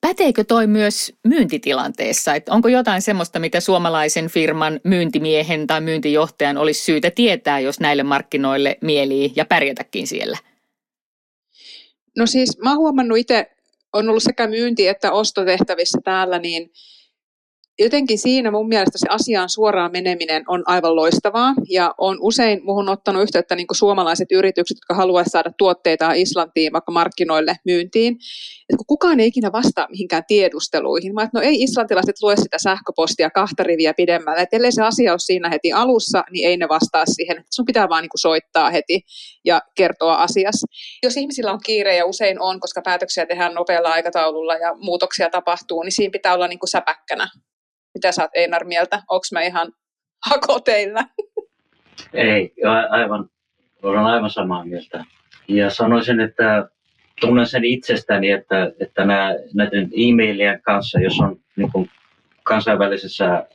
Päteekö 0.00 0.44
toi 0.44 0.66
myös 0.66 1.12
myyntitilanteessa? 1.28 2.34
Että 2.34 2.52
onko 2.52 2.68
jotain 2.68 3.02
semmoista, 3.02 3.38
mitä 3.38 3.60
suomalaisen 3.60 4.28
firman 4.28 4.80
myyntimiehen 4.84 5.66
tai 5.66 5.80
myyntijohtajan 5.80 6.56
olisi 6.56 6.84
syytä 6.84 7.10
tietää, 7.10 7.60
jos 7.60 7.80
näille 7.80 8.02
markkinoille 8.02 8.78
mielii 8.80 9.32
ja 9.36 9.44
pärjätäkin 9.44 10.06
siellä? 10.06 10.38
No 12.18 12.26
siis 12.26 12.58
mä 12.58 12.70
oon 12.70 12.78
huomannut 12.78 13.18
itse, 13.18 13.50
on 13.92 14.08
ollut 14.08 14.22
sekä 14.22 14.46
myynti- 14.46 14.88
että 14.88 15.12
ostotehtävissä 15.12 15.98
täällä, 16.04 16.38
niin 16.38 16.70
jotenkin 17.78 18.18
siinä 18.18 18.50
mun 18.50 18.68
mielestä 18.68 18.98
se 18.98 19.06
asiaan 19.10 19.48
suoraan 19.48 19.92
meneminen 19.92 20.44
on 20.48 20.62
aivan 20.66 20.96
loistavaa 20.96 21.54
ja 21.70 21.94
on 21.98 22.18
usein 22.20 22.60
muhun 22.64 22.88
ottanut 22.88 23.22
yhteyttä 23.22 23.56
niin 23.56 23.66
suomalaiset 23.72 24.32
yritykset, 24.32 24.76
jotka 24.76 24.94
haluaisivat 24.94 25.32
saada 25.32 25.52
tuotteita 25.58 26.12
Islantiin 26.12 26.72
vaikka 26.72 26.92
markkinoille 26.92 27.56
myyntiin. 27.64 28.14
Et 28.70 28.76
kun 28.76 28.86
kukaan 28.86 29.20
ei 29.20 29.26
ikinä 29.26 29.52
vastaa 29.52 29.86
mihinkään 29.90 30.22
tiedusteluihin. 30.28 31.14
Mä 31.14 31.28
no 31.34 31.40
ei 31.40 31.62
islantilaiset 31.62 32.16
lue 32.22 32.36
sitä 32.36 32.58
sähköpostia 32.62 33.30
kahta 33.30 33.62
riviä 33.62 33.94
pidemmälle. 33.94 34.42
Että 34.42 34.56
ellei 34.56 34.72
se 34.72 34.82
asia 34.82 35.12
ole 35.12 35.18
siinä 35.18 35.48
heti 35.48 35.72
alussa, 35.72 36.24
niin 36.30 36.48
ei 36.48 36.56
ne 36.56 36.68
vastaa 36.68 37.06
siihen. 37.06 37.44
Sun 37.50 37.64
pitää 37.64 37.88
vaan 37.88 38.02
niin 38.02 38.10
soittaa 38.16 38.70
heti 38.70 39.00
ja 39.44 39.62
kertoa 39.74 40.14
asiassa. 40.14 40.66
Jos 41.02 41.16
ihmisillä 41.16 41.52
on 41.52 41.60
kiire 41.64 41.96
ja 41.96 42.06
usein 42.06 42.40
on, 42.40 42.60
koska 42.60 42.82
päätöksiä 42.82 43.26
tehdään 43.26 43.54
nopealla 43.54 43.88
aikataululla 43.88 44.54
ja 44.54 44.74
muutoksia 44.74 45.30
tapahtuu, 45.30 45.82
niin 45.82 45.92
siinä 45.92 46.12
pitää 46.12 46.34
olla 46.34 46.48
niin 46.48 46.58
säpäkkänä 46.70 47.28
mitä 47.94 48.12
sä 48.12 48.22
oot 48.22 48.30
Einar 48.34 48.64
mieltä? 48.64 49.02
Onko 49.08 49.24
mä 49.32 49.40
ihan 49.40 49.72
hako 50.30 50.60
teillä? 50.60 51.04
Ei, 52.14 52.54
aivan, 52.90 53.28
olen 53.82 54.04
aivan 54.04 54.30
samaa 54.30 54.64
mieltä. 54.64 55.04
Ja 55.48 55.70
sanoisin, 55.70 56.20
että 56.20 56.68
tunnen 57.20 57.46
sen 57.46 57.64
itsestäni, 57.64 58.30
että, 58.30 58.72
että 58.80 59.04
nämä, 59.04 59.34
näiden 59.54 59.90
e-mailien 59.96 60.62
kanssa, 60.62 61.00
jos 61.00 61.20
on 61.20 61.40
niin 61.56 61.72
kuin 61.72 61.90
kansainvälisessä 62.42 63.46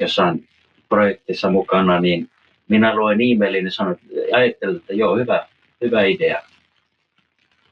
jossain 0.00 0.48
projektissa 0.88 1.50
mukana, 1.50 2.00
niin 2.00 2.30
minä 2.68 2.94
luen 2.94 3.20
e-mailin 3.20 3.64
ja 3.64 3.70
sanon, 3.70 3.96
ajattelen, 4.32 4.76
että 4.76 4.92
joo, 4.92 5.16
hyvä, 5.16 5.46
hyvä 5.80 6.02
idea. 6.02 6.42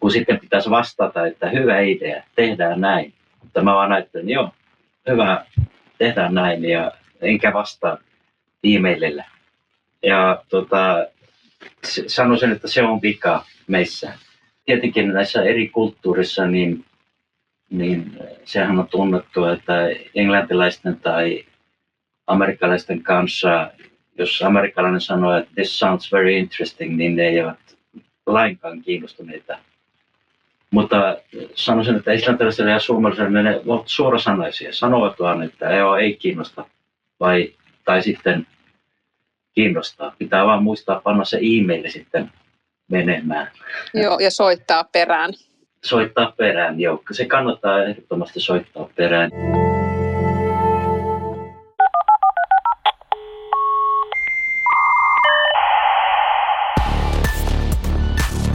Kun 0.01 0.11
sitten 0.11 0.41
pitäisi 0.41 0.71
vastata, 0.71 1.27
että 1.27 1.51
hyvä 1.51 1.81
idea, 1.81 2.23
tehdään 2.35 2.81
näin. 2.81 3.15
Mutta 3.43 3.63
mä 3.63 3.75
vaan 3.75 3.93
ajattelen, 3.93 4.29
joo, 4.29 4.51
hyvä, 5.11 5.47
tehdään 6.03 6.35
näin 6.35 6.65
ja 6.65 6.93
enkä 7.21 7.53
vastaa 7.53 7.99
e-mailille. 8.65 9.25
Ja 10.03 10.43
tota, 10.49 11.07
sanoisin, 12.07 12.53
että 12.53 12.69
se 12.69 12.83
on 12.83 13.03
vika 13.03 13.45
meissä. 13.67 14.13
Tietenkin 14.65 15.09
näissä 15.09 15.43
eri 15.43 15.69
kulttuurissa, 15.69 16.47
niin, 16.47 16.85
niin 17.71 18.19
sehän 18.45 18.79
on 18.79 18.89
tunnettu, 18.89 19.45
että 19.45 19.89
englantilaisten 20.15 21.01
tai 21.01 21.45
amerikkalaisten 22.27 23.03
kanssa, 23.03 23.71
jos 24.19 24.43
amerikkalainen 24.43 25.01
sanoo, 25.01 25.37
että 25.37 25.51
this 25.55 25.79
sounds 25.79 26.13
very 26.13 26.33
interesting, 26.33 26.97
niin 26.97 27.17
ne 27.17 27.29
eivät 27.29 27.77
lainkaan 28.27 28.83
kiinnostuneita 28.83 29.59
mutta 30.73 31.17
sanoisin, 31.55 31.97
että 31.97 32.13
islantilaisille 32.13 32.71
ja 32.71 32.81
suomalaisille 32.81 33.43
ne 33.43 33.61
ovat 33.67 33.83
suorasanaisia. 33.87 34.73
Sanovat 34.73 35.21
vaan, 35.21 35.43
että 35.43 35.71
joo, 35.71 35.97
ei 35.97 36.17
kiinnosta 36.17 36.65
vai, 37.21 37.53
tai 37.85 38.03
sitten 38.03 38.47
kiinnostaa. 39.55 40.15
Pitää 40.19 40.47
vaan 40.47 40.63
muistaa 40.63 41.01
panna 41.05 41.25
se 41.25 41.37
e-maili 41.37 41.91
sitten 41.91 42.31
menemään. 42.91 43.51
Joo, 43.95 44.19
ja 44.19 44.31
soittaa 44.31 44.85
perään. 44.85 45.33
Soittaa 45.85 46.33
perään, 46.37 46.81
joo. 46.81 47.03
Se 47.11 47.25
kannattaa 47.25 47.85
ehdottomasti 47.85 48.41
soittaa 48.41 48.89
perään. 48.97 49.31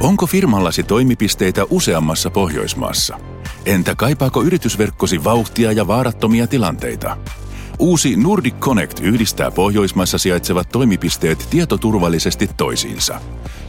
Onko 0.08 0.28
firmallasi 0.28 0.84
toimipisteitä 0.84 1.66
useammassa 1.70 2.30
Pohjoismaassa? 2.30 3.20
Entä 3.66 3.96
kaipaako 3.96 4.44
yritysverkkosi 4.44 5.24
vauhtia 5.24 5.72
ja 5.72 5.88
vaarattomia 5.88 6.48
tilanteita? 6.48 7.18
Uusi 7.80 8.16
Nordic 8.16 8.56
Connect 8.60 9.00
yhdistää 9.00 9.52
Pohjoismaissa 9.52 10.18
sijaitsevat 10.18 10.70
toimipisteet 10.70 11.48
tietoturvallisesti 11.50 12.50
toisiinsa. 12.58 13.22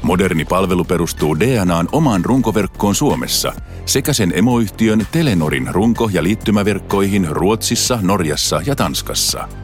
Moderni 0.02 0.44
palvelu 0.44 0.84
perustuu 0.84 1.40
DNAn 1.40 1.88
omaan 1.92 2.24
runkoverkkoon 2.24 2.94
Suomessa 2.94 3.52
sekä 3.86 4.12
sen 4.12 4.32
emoyhtiön 4.34 5.06
Telenorin 5.12 5.68
runko- 5.70 6.10
ja 6.12 6.22
liittymäverkkoihin 6.22 7.28
Ruotsissa, 7.30 7.98
Norjassa 8.02 8.62
ja 8.66 8.76
Tanskassa– 8.76 9.48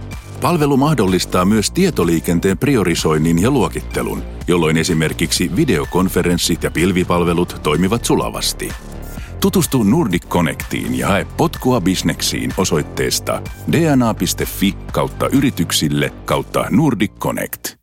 Palvelu 0.45 0.77
mahdollistaa 0.77 1.45
myös 1.45 1.71
tietoliikenteen 1.71 2.59
priorisoinnin 2.59 3.43
ja 3.43 3.51
luokittelun, 3.51 4.23
jolloin 4.49 4.77
esimerkiksi 4.77 5.51
videokonferenssit 5.57 6.63
ja 6.63 6.71
pilvipalvelut 6.71 7.61
toimivat 7.63 8.05
sulavasti. 8.05 8.69
Tutustu 9.41 9.83
Nordic 9.83 10.27
Connectiin 10.27 10.99
ja 10.99 11.09
hae 11.09 11.27
potkua 11.37 11.81
bisneksiin 11.81 12.55
osoitteesta 12.57 13.43
dna.fi 13.73 14.75
kautta 14.93 15.29
yrityksille 15.29 16.13
kautta 16.25 16.67
Nordic 16.71 17.13
Connect. 17.19 17.75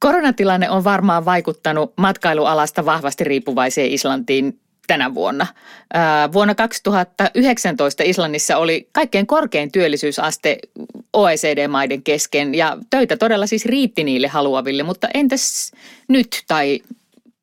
Koronatilanne 0.00 0.70
on 0.70 0.84
varmaan 0.84 1.24
vaikuttanut 1.24 1.92
matkailualasta 1.96 2.84
vahvasti 2.84 3.24
riippuvaiseen 3.24 3.90
Islantiin 3.90 4.60
tänä 4.86 5.14
vuonna. 5.14 5.46
Vuonna 6.32 6.54
2019 6.54 8.02
Islannissa 8.06 8.56
oli 8.56 8.88
kaikkein 8.92 9.26
korkein 9.26 9.72
työllisyysaste 9.72 10.58
OECD-maiden 11.12 12.02
kesken 12.02 12.54
ja 12.54 12.78
töitä 12.90 13.16
todella 13.16 13.46
siis 13.46 13.64
riitti 13.64 14.04
niille 14.04 14.28
haluaville, 14.28 14.82
mutta 14.82 15.08
entäs 15.14 15.72
nyt 16.08 16.44
tai 16.48 16.80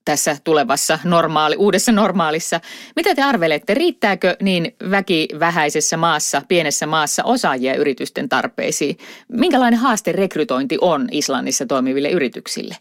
tässä 0.05 0.37
tulevassa 0.43 0.99
normaali, 1.03 1.55
uudessa 1.55 1.91
normaalissa. 1.91 2.59
Mitä 2.95 3.15
te 3.15 3.21
arvelette, 3.21 3.73
riittääkö 3.73 4.35
niin 4.41 4.75
väki 4.91 5.27
vähäisessä 5.39 5.97
maassa, 5.97 6.41
pienessä 6.47 6.85
maassa 6.87 7.23
osaajia 7.23 7.75
yritysten 7.75 8.29
tarpeisiin? 8.29 8.97
Minkälainen 9.27 9.79
haaste 9.79 10.11
rekrytointi 10.11 10.77
on 10.81 11.07
Islannissa 11.11 11.65
toimiville 11.65 12.09
yrityksille? 12.09 12.75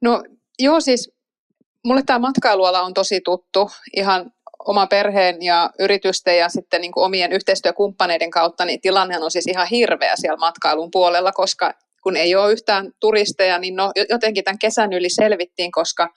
No 0.00 0.22
joo, 0.58 0.80
siis 0.80 1.12
Mulle 1.84 2.02
tämä 2.06 2.18
matkailuala 2.18 2.82
on 2.82 2.94
tosi 2.94 3.20
tuttu 3.20 3.70
ihan 3.96 4.32
oma 4.68 4.86
perheen 4.86 5.42
ja 5.42 5.70
yritysten 5.78 6.38
ja 6.38 6.48
sitten 6.48 6.80
niin 6.80 6.92
kuin 6.92 7.04
omien 7.04 7.32
yhteistyökumppaneiden 7.32 8.30
kautta, 8.30 8.64
niin 8.64 8.80
tilanne 8.80 9.18
on 9.18 9.30
siis 9.30 9.46
ihan 9.46 9.66
hirveä 9.66 10.16
siellä 10.16 10.36
matkailun 10.36 10.90
puolella, 10.92 11.32
koska 11.32 11.74
kun 12.02 12.16
ei 12.16 12.34
ole 12.34 12.52
yhtään 12.52 12.90
turisteja, 13.00 13.58
niin 13.58 13.76
no, 13.76 13.92
jotenkin 14.10 14.44
tämän 14.44 14.58
kesän 14.58 14.92
yli 14.92 15.10
selvittiin, 15.10 15.72
koska 15.72 16.08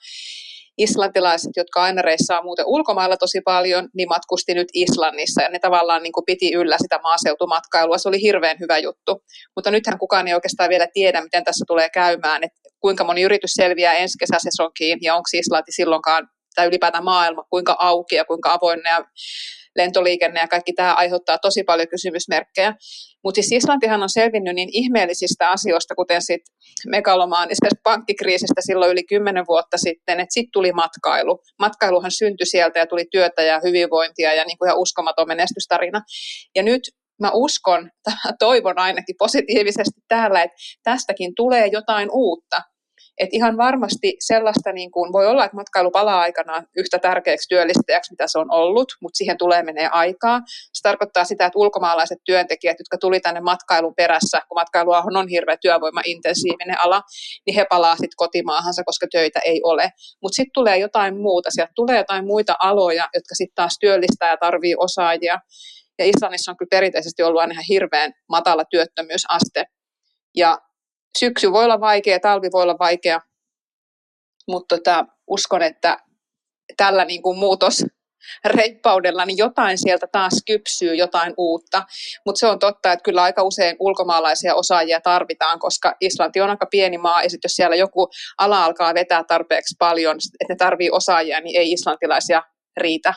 islantilaiset, 0.78 1.50
jotka 1.56 1.82
aina 1.82 2.02
reissaa 2.02 2.42
muuten 2.42 2.64
ulkomailla 2.68 3.16
tosi 3.16 3.40
paljon, 3.40 3.88
niin 3.94 4.08
matkusti 4.08 4.54
nyt 4.54 4.68
Islannissa 4.74 5.42
ja 5.42 5.48
ne 5.48 5.58
tavallaan 5.58 6.02
niin 6.02 6.12
kuin 6.12 6.24
piti 6.24 6.52
yllä 6.52 6.76
sitä 6.80 6.98
maaseutumatkailua. 7.02 7.98
Se 7.98 8.08
oli 8.08 8.22
hirveän 8.22 8.56
hyvä 8.60 8.78
juttu. 8.78 9.22
Mutta 9.56 9.70
nythän 9.70 9.98
kukaan 9.98 10.28
ei 10.28 10.34
oikeastaan 10.34 10.70
vielä 10.70 10.86
tiedä, 10.92 11.20
miten 11.20 11.44
tässä 11.44 11.64
tulee 11.68 11.88
käymään, 11.90 12.44
että 12.44 12.58
kuinka 12.80 13.04
moni 13.04 13.22
yritys 13.22 13.52
selviää 13.52 13.94
ensi 13.94 14.18
kesäsesonkiin 14.18 14.98
ja 15.02 15.14
onko 15.14 15.28
Islanti 15.32 15.72
silloinkaan 15.72 16.28
tai 16.56 16.66
ylipäätään 16.66 17.04
maailma, 17.04 17.44
kuinka 17.50 17.76
auki 17.78 18.14
ja 18.14 18.24
kuinka 18.24 18.52
avoin 18.52 18.80
ja 18.84 19.04
lentoliikenne 19.76 20.40
ja 20.40 20.48
kaikki 20.48 20.72
tämä 20.72 20.94
aiheuttaa 20.94 21.38
tosi 21.38 21.64
paljon 21.64 21.88
kysymysmerkkejä. 21.88 22.74
Mutta 23.24 23.42
siis 23.42 23.52
Islantihan 23.52 24.02
on 24.02 24.08
selvinnyt 24.08 24.54
niin 24.54 24.68
ihmeellisistä 24.72 25.50
asioista, 25.50 25.94
kuten 25.94 26.22
sit 26.22 26.42
megalomaanisesta 26.86 27.80
pankkikriisistä 27.82 28.60
silloin 28.60 28.92
yli 28.92 29.04
kymmenen 29.04 29.44
vuotta 29.48 29.78
sitten, 29.78 30.20
että 30.20 30.34
sitten 30.34 30.52
tuli 30.52 30.72
matkailu. 30.72 31.38
Matkailuhan 31.58 32.10
syntyi 32.10 32.46
sieltä 32.46 32.78
ja 32.78 32.86
tuli 32.86 33.04
työtä 33.10 33.42
ja 33.42 33.60
hyvinvointia 33.64 34.34
ja 34.34 34.44
niin 34.44 34.58
kuin 34.58 34.68
ihan 34.68 34.78
uskomaton 34.78 35.28
menestystarina. 35.28 36.00
Ja 36.54 36.62
nyt 36.62 36.82
mä 37.20 37.30
uskon, 37.34 37.90
toivon 38.38 38.78
ainakin 38.78 39.16
positiivisesti 39.18 40.00
täällä, 40.08 40.42
että 40.42 40.56
tästäkin 40.82 41.32
tulee 41.36 41.66
jotain 41.66 42.08
uutta. 42.12 42.62
Et 43.18 43.28
ihan 43.32 43.56
varmasti 43.56 44.16
sellaista 44.20 44.72
niin 44.72 44.90
kuin, 44.90 45.12
voi 45.12 45.26
olla, 45.26 45.44
että 45.44 45.56
matkailu 45.56 45.90
palaa 45.90 46.20
aikanaan 46.20 46.66
yhtä 46.76 46.98
tärkeäksi 46.98 47.48
työllistäjäksi, 47.48 48.12
mitä 48.12 48.24
se 48.26 48.38
on 48.38 48.50
ollut, 48.50 48.88
mutta 49.00 49.16
siihen 49.16 49.38
tulee 49.38 49.62
menee 49.62 49.88
aikaa. 49.92 50.40
Se 50.46 50.82
tarkoittaa 50.82 51.24
sitä, 51.24 51.46
että 51.46 51.58
ulkomaalaiset 51.58 52.18
työntekijät, 52.24 52.78
jotka 52.78 52.98
tuli 52.98 53.20
tänne 53.20 53.40
matkailun 53.40 53.94
perässä, 53.94 54.38
kun 54.48 54.56
matkailu 54.56 54.90
on 54.90 55.28
hirveä 55.28 55.56
työvoimaintensiivinen 55.56 56.80
ala, 56.80 57.02
niin 57.46 57.54
he 57.54 57.66
palaa 57.70 57.94
sitten 57.94 58.16
kotimaahansa, 58.16 58.82
koska 58.84 59.06
töitä 59.12 59.40
ei 59.44 59.60
ole. 59.64 59.90
Mutta 60.22 60.36
sitten 60.36 60.52
tulee 60.54 60.78
jotain 60.78 61.16
muuta, 61.16 61.50
sieltä 61.50 61.72
tulee 61.74 61.96
jotain 61.96 62.26
muita 62.26 62.54
aloja, 62.58 63.08
jotka 63.14 63.34
sitten 63.34 63.54
taas 63.54 63.76
työllistää 63.80 64.30
ja 64.30 64.36
tarvii 64.36 64.74
osaajia. 64.78 65.38
Ja 65.98 66.04
Islannissa 66.04 66.50
on 66.50 66.56
kyllä 66.56 66.70
perinteisesti 66.70 67.22
ollut 67.22 67.40
aina 67.40 67.52
ihan 67.52 67.64
hirveän 67.68 68.12
matala 68.28 68.64
työttömyysaste. 68.64 69.64
Ja 70.36 70.58
syksy 71.18 71.52
voi 71.52 71.64
olla 71.64 71.80
vaikea, 71.80 72.20
talvi 72.20 72.48
voi 72.52 72.62
olla 72.62 72.78
vaikea, 72.78 73.20
mutta 74.48 74.76
tota, 74.76 75.06
uskon, 75.26 75.62
että 75.62 75.98
tällä 76.76 77.04
niin 77.04 77.22
kuin 77.22 77.38
muutos 77.38 77.84
reippaudella, 78.44 79.24
niin 79.24 79.38
jotain 79.38 79.78
sieltä 79.78 80.06
taas 80.12 80.42
kypsyy, 80.46 80.94
jotain 80.94 81.34
uutta. 81.36 81.82
Mutta 82.26 82.38
se 82.38 82.46
on 82.46 82.58
totta, 82.58 82.92
että 82.92 83.02
kyllä 83.02 83.22
aika 83.22 83.42
usein 83.42 83.76
ulkomaalaisia 83.78 84.54
osaajia 84.54 85.00
tarvitaan, 85.00 85.58
koska 85.58 85.94
Islanti 86.00 86.40
on 86.40 86.50
aika 86.50 86.66
pieni 86.70 86.98
maa, 86.98 87.22
ja 87.22 87.28
jos 87.44 87.52
siellä 87.52 87.76
joku 87.76 88.08
ala 88.38 88.64
alkaa 88.64 88.94
vetää 88.94 89.24
tarpeeksi 89.24 89.74
paljon, 89.78 90.16
että 90.40 90.52
ne 90.52 90.56
tarvii 90.56 90.90
osaajia, 90.90 91.40
niin 91.40 91.60
ei 91.60 91.72
islantilaisia 91.72 92.42
riitä. 92.76 93.14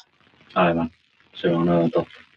Aivan, 0.56 0.89
se 1.41 1.47
on 1.47 1.69
aivan 1.69 1.91
totta. 1.91 2.29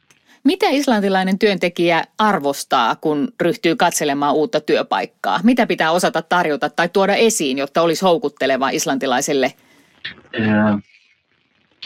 Mitä 0.45 0.67
islantilainen 0.69 1.39
työntekijä 1.39 2.05
arvostaa, 2.19 2.97
kun 2.97 3.33
ryhtyy 3.41 3.77
katselemaan 3.77 4.35
uutta 4.35 4.61
työpaikkaa? 4.61 5.41
Mitä 5.43 5.67
pitää 5.67 5.91
osata 5.91 6.23
tarjota 6.23 6.71
tai 6.71 6.89
tuoda 6.89 7.15
esiin, 7.15 7.59
jotta 7.59 7.83
olisi 7.83 8.03
houkutteleva 8.03 8.71
islantilaiselle? 8.71 9.53
Ää, 10.41 10.79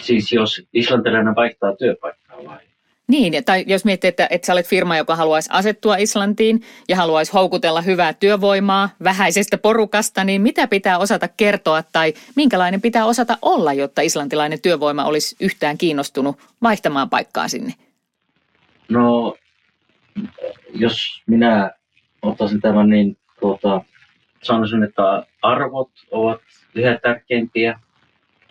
siis 0.03 0.33
jos 0.33 0.63
islantilainen 0.73 1.35
vaihtaa 1.35 1.77
työpaikkaa 1.77 2.45
vai? 2.45 2.59
Niin, 3.09 3.45
tai 3.45 3.65
jos 3.67 3.85
miettii, 3.85 4.09
että, 4.09 4.27
että 4.31 4.47
sä 4.47 4.53
olet 4.53 4.67
firma, 4.67 4.97
joka 4.97 5.17
haluaisi 5.17 5.51
asettua 5.53 5.97
Islantiin 5.97 6.63
ja 6.89 6.97
haluaisi 6.97 7.33
houkutella 7.33 7.81
hyvää 7.81 8.13
työvoimaa 8.13 8.91
vähäisestä 9.05 9.59
porukasta, 9.59 10.25
niin 10.25 10.43
mitä 10.43 10.67
pitää 10.67 10.99
osata 10.99 11.29
kertoa 11.29 11.83
tai 11.93 12.15
minkälainen 12.37 12.81
pitää 12.81 13.05
osata 13.05 13.39
olla, 13.43 13.73
jotta 13.73 14.03
islantilainen 14.03 14.61
työvoima 14.61 15.05
olisi 15.05 15.37
yhtään 15.41 15.79
kiinnostunut 15.79 16.37
vaihtamaan 16.63 17.11
paikkaa 17.11 17.49
sinne? 17.49 17.75
No, 18.89 19.37
jos 20.75 21.23
minä 21.27 21.71
ottaisin 22.23 22.61
tämän, 22.61 22.89
niin 22.89 23.17
tuota, 23.41 23.81
sanoisin, 24.43 24.83
että 24.83 25.27
arvot 25.43 25.91
ovat 26.11 26.41
yhä 26.75 26.99
tärkeimpiä. 27.03 27.81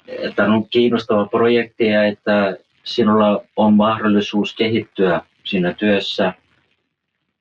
Että 0.08 0.46
on 0.46 0.70
kiinnostava 0.70 1.26
projekti 1.26 1.88
ja 1.88 2.04
että 2.04 2.58
sinulla 2.84 3.44
on 3.56 3.74
mahdollisuus 3.74 4.56
kehittyä 4.56 5.22
siinä 5.44 5.74
työssä. 5.74 6.34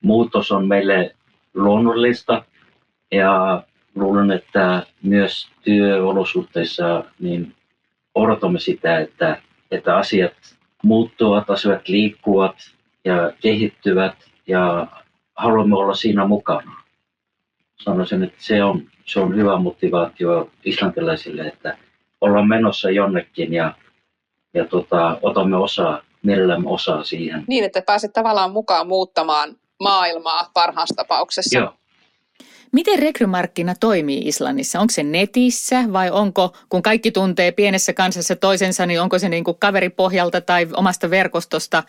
Muutos 0.03 0.53
on 0.53 0.69
meille 0.69 1.15
luonnollista 1.55 2.45
ja 3.11 3.63
luulen, 3.95 4.31
että 4.31 4.87
myös 5.03 5.49
työolosuhteissa 5.63 7.05
niin 7.21 7.55
odotamme 8.15 8.59
sitä, 8.59 8.99
että, 8.99 9.43
että 9.71 9.97
asiat 9.97 10.33
muuttuvat, 10.83 11.51
asiat 11.51 11.89
liikkuvat 11.89 12.57
ja 13.05 13.33
kehittyvät 13.41 14.15
ja 14.47 14.87
haluamme 15.35 15.77
olla 15.77 15.95
siinä 15.95 16.27
mukana. 16.27 16.83
Sanoisin, 17.83 18.23
että 18.23 18.39
se 18.39 18.65
on, 18.65 18.83
se 19.05 19.21
on 19.21 19.37
hyvä 19.37 19.59
motivaatio 19.59 20.51
islantilaisille, 20.65 21.43
että 21.43 21.79
ollaan 22.21 22.49
menossa 22.49 22.91
jonnekin 22.91 23.53
ja 23.53 23.75
ja 24.55 24.65
tota, 24.65 25.19
otamme 25.23 25.57
osaa, 25.57 26.03
mielellämme 26.23 26.71
osaa 26.71 27.05
siihen. 27.05 27.45
Niin, 27.49 27.65
että 27.65 27.83
pääset 27.83 28.13
tavallaan 28.13 28.51
mukaan 28.51 28.87
muuttamaan 28.87 29.57
maailmaa 29.81 30.51
parhaassa 30.55 30.95
tapauksessa. 30.97 31.59
Joo. 31.59 31.75
Miten 32.73 32.99
rekrymarkkina 32.99 33.75
toimii 33.81 34.29
Islannissa? 34.29 34.81
Onko 34.81 34.91
se 34.91 35.03
netissä 35.03 35.85
vai 35.93 36.11
onko, 36.11 36.57
kun 36.69 36.83
kaikki 36.83 37.11
tuntee 37.11 37.53
pienessä 37.53 37.93
kansassa 37.93 38.37
toisensa, 38.37 38.87
niin 38.87 39.01
onko 39.01 39.19
se 39.19 39.29
niin 39.29 39.45
kuin 39.45 39.57
kaveripohjalta 39.61 40.41
tai 40.41 40.69
omasta 40.77 41.11
verkostosta? 41.11 41.83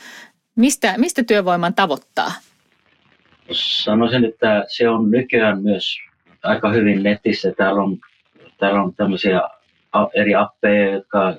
Mistä, 0.55 0.93
mistä 0.97 1.23
työvoiman 1.23 1.73
tavoittaa? 1.73 2.31
Sanoisin, 3.51 4.25
että 4.25 4.65
se 4.67 4.89
on 4.89 5.11
nykyään 5.11 5.61
myös 5.63 5.97
aika 6.43 6.71
hyvin 6.71 7.03
netissä. 7.03 7.53
Täällä 7.57 7.81
on, 7.81 7.97
täällä 8.57 8.81
on 8.81 8.95
tämmöisiä 8.95 9.41
eri 10.13 10.35
appeja, 10.35 10.91
jotka 10.91 11.35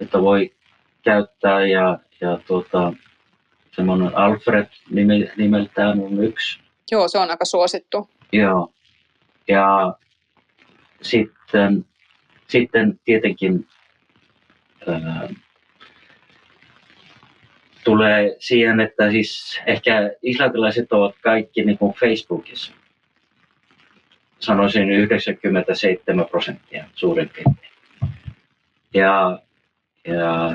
että 0.00 0.20
voi 0.20 0.54
käyttää 1.02 1.66
ja, 1.66 1.98
ja 2.20 2.38
tuota, 2.46 2.92
semmoinen 3.72 4.16
Alfred 4.16 4.66
nimeltään 5.36 6.00
on 6.00 6.24
yksi. 6.24 6.60
Joo, 6.90 7.08
se 7.08 7.18
on 7.18 7.30
aika 7.30 7.44
suosittu. 7.44 8.10
Joo. 8.32 8.72
Ja 9.48 9.94
sitten, 11.02 11.84
sitten 12.48 13.00
tietenkin 13.04 13.68
ää, 14.88 15.28
tulee 17.84 18.36
siihen, 18.38 18.80
että 18.80 19.10
siis 19.10 19.60
ehkä 19.66 20.10
islantilaiset 20.22 20.92
ovat 20.92 21.14
kaikki 21.20 21.64
niin 21.64 21.78
kuin 21.78 21.94
Facebookissa. 21.94 22.72
Sanoisin 24.38 24.90
97 24.90 26.26
prosenttia 26.26 26.84
suurin 26.94 27.28
piirtein. 27.28 27.72
Ja 28.94 29.38
ja 30.06 30.50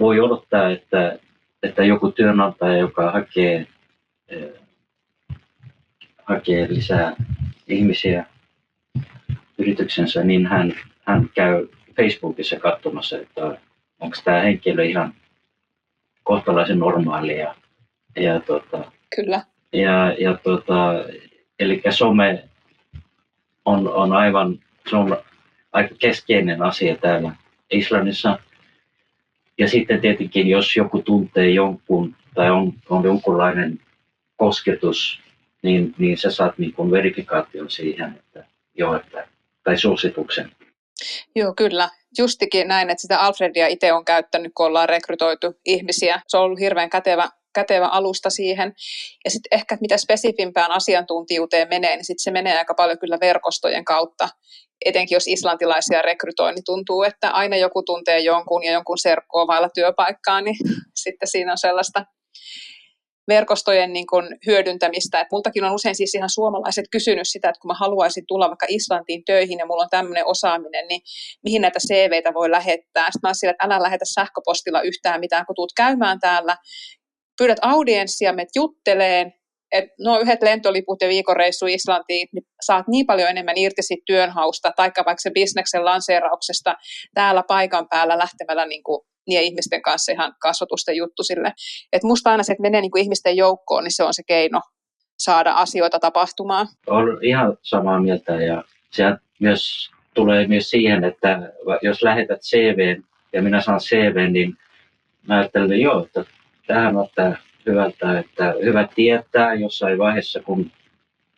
voi 0.00 0.20
odottaa, 0.20 0.70
että, 0.70 1.18
että 1.62 1.84
joku 1.84 2.12
työnantaja, 2.12 2.76
joka 2.76 3.10
hakee, 3.10 3.66
eh, 4.28 4.50
hakee 6.24 6.68
lisää 6.68 7.16
ihmisiä 7.68 8.26
yrityksensä, 9.58 10.24
niin 10.24 10.46
hän, 10.46 10.74
hän 11.06 11.30
käy 11.34 11.68
Facebookissa 11.96 12.56
katsomassa, 12.56 13.18
että 13.18 13.58
onko 14.00 14.16
tämä 14.24 14.40
henkilö 14.40 14.84
ihan 14.84 15.14
kohtalaisen 16.22 16.78
normaali. 16.78 17.38
Ja, 17.38 17.54
ja, 18.16 18.40
tota, 18.40 18.92
Kyllä. 19.16 19.42
Ja, 19.72 20.12
ja 20.18 20.38
tota, 20.42 20.94
eli 21.58 21.82
some 21.90 22.44
on, 23.64 23.88
on 23.88 24.12
aivan 24.12 24.58
se 24.90 24.96
on 24.96 25.16
aika 25.72 25.94
keskeinen 25.98 26.62
asia 26.62 26.96
täällä 26.96 27.32
Islannissa. 27.70 28.38
Ja 29.58 29.68
sitten 29.68 30.00
tietenkin, 30.00 30.48
jos 30.48 30.76
joku 30.76 31.02
tuntee 31.02 31.50
jonkun 31.50 32.16
tai 32.34 32.50
on, 32.50 32.72
on 32.88 33.04
jonkunlainen 33.04 33.80
kosketus, 34.36 35.20
niin, 35.62 35.94
niin 35.98 36.18
sä 36.18 36.30
saat 36.30 36.58
niin 36.58 36.72
kuin 36.72 36.90
verifikaation 36.90 37.70
siihen, 37.70 38.14
että 38.18 38.44
joo, 38.74 38.96
että, 38.96 39.28
tai 39.64 39.78
suosituksen. 39.78 40.50
Joo, 41.34 41.54
kyllä. 41.54 41.88
Justikin 42.18 42.68
näin, 42.68 42.90
että 42.90 43.02
sitä 43.02 43.20
Alfredia 43.20 43.66
itse 43.66 43.92
on 43.92 44.04
käyttänyt, 44.04 44.52
kun 44.56 44.66
ollaan 44.66 44.88
rekrytoitu 44.88 45.46
ihmisiä. 45.64 46.20
Se 46.28 46.36
on 46.36 46.42
ollut 46.42 46.60
hirveän 46.60 46.90
kätevä, 46.90 47.28
kätevä 47.54 47.86
alusta 47.86 48.30
siihen. 48.30 48.72
Ja 49.24 49.30
sitten 49.30 49.58
ehkä 49.58 49.78
mitä 49.80 49.96
spesifimpään 49.96 50.70
asiantuntijuuteen 50.70 51.68
menee, 51.68 51.96
niin 51.96 52.04
sitten 52.04 52.22
se 52.22 52.30
menee 52.30 52.58
aika 52.58 52.74
paljon 52.74 52.98
kyllä 52.98 53.18
verkostojen 53.20 53.84
kautta 53.84 54.28
etenkin 54.84 55.16
jos 55.16 55.28
islantilaisia 55.28 56.02
rekrytoi, 56.02 56.52
niin 56.52 56.64
tuntuu, 56.64 57.02
että 57.02 57.30
aina 57.30 57.56
joku 57.56 57.82
tuntee 57.82 58.18
jonkun 58.18 58.64
ja 58.64 58.72
jonkun 58.72 58.98
serkkoa 58.98 59.46
vailla 59.46 59.68
työpaikkaa, 59.74 60.40
niin 60.40 60.56
sitten 61.04 61.28
siinä 61.28 61.52
on 61.52 61.58
sellaista 61.58 62.04
verkostojen 63.28 63.92
niin 63.92 64.06
kuin 64.06 64.26
hyödyntämistä. 64.46 65.20
Et 65.20 65.28
multakin 65.32 65.64
on 65.64 65.74
usein 65.74 65.94
siis 65.94 66.14
ihan 66.14 66.30
suomalaiset 66.30 66.84
kysynyt 66.90 67.28
sitä, 67.28 67.48
että 67.48 67.60
kun 67.60 67.68
mä 67.68 67.74
haluaisin 67.74 68.24
tulla 68.28 68.48
vaikka 68.48 68.66
Islantiin 68.68 69.24
töihin 69.24 69.58
ja 69.58 69.66
mulla 69.66 69.82
on 69.82 69.88
tämmöinen 69.90 70.26
osaaminen, 70.26 70.88
niin 70.88 71.00
mihin 71.44 71.62
näitä 71.62 71.78
CVitä 71.88 72.34
voi 72.34 72.50
lähettää. 72.50 73.04
Sitten 73.04 73.20
mä 73.22 73.28
oon 73.28 73.34
sillä, 73.34 73.50
että 73.50 73.66
älä 73.66 73.82
lähetä 73.82 74.04
sähköpostilla 74.14 74.82
yhtään 74.82 75.20
mitään, 75.20 75.46
kun 75.46 75.54
tuut 75.54 75.72
käymään 75.76 76.20
täällä, 76.20 76.56
pyydät 77.38 77.58
audienssia, 77.62 78.32
met 78.32 78.48
jutteleen, 78.56 79.32
että 79.72 79.94
nuo 80.00 80.20
yhdet 80.20 80.42
lentoliput 80.42 81.02
ja 81.02 81.08
viikonreissu 81.08 81.66
Islantiin, 81.66 82.28
niin 82.32 82.44
saat 82.62 82.88
niin 82.88 83.06
paljon 83.06 83.30
enemmän 83.30 83.58
irti 83.58 83.82
siitä 83.82 84.02
työnhausta, 84.06 84.72
tai 84.76 84.90
vaikka 84.96 85.22
se 85.22 85.30
bisneksen 85.30 85.84
lanseerauksesta 85.84 86.74
täällä 87.14 87.42
paikan 87.48 87.88
päällä 87.88 88.18
lähtemällä 88.18 88.66
niin 88.66 88.82
kuin 88.82 89.00
niiden 89.26 89.44
ihmisten 89.44 89.82
kanssa 89.82 90.12
ihan 90.12 90.34
kasvatusten 90.38 90.96
juttu 90.96 91.22
sille. 91.22 91.52
Että 91.92 92.06
musta 92.06 92.30
aina 92.30 92.42
se, 92.42 92.52
että 92.52 92.62
menee 92.62 92.80
niin 92.80 92.90
kuin 92.90 93.02
ihmisten 93.02 93.36
joukkoon, 93.36 93.84
niin 93.84 93.96
se 93.96 94.04
on 94.04 94.14
se 94.14 94.22
keino 94.26 94.60
saada 95.18 95.52
asioita 95.52 95.98
tapahtumaan. 95.98 96.68
Olen 96.86 97.18
ihan 97.22 97.56
samaa 97.62 98.00
mieltä 98.00 98.32
ja 98.32 98.64
se 98.90 99.04
myös 99.40 99.90
tulee 100.14 100.46
myös 100.46 100.70
siihen, 100.70 101.04
että 101.04 101.52
jos 101.82 102.02
lähetät 102.02 102.40
CV 102.40 103.00
ja 103.32 103.42
minä 103.42 103.60
saan 103.60 103.80
CV, 103.80 104.30
niin 104.30 104.56
mä 105.28 105.38
ajattelen, 105.38 105.72
että 105.72 105.82
joo, 105.82 106.04
että 106.04 106.24
tähän 106.66 106.96
ottaa 106.96 107.36
hyvältä, 107.66 108.18
että 108.18 108.54
hyvä 108.64 108.88
tietää 108.94 109.54
jossain 109.54 109.98
vaiheessa, 109.98 110.42
kun 110.42 110.70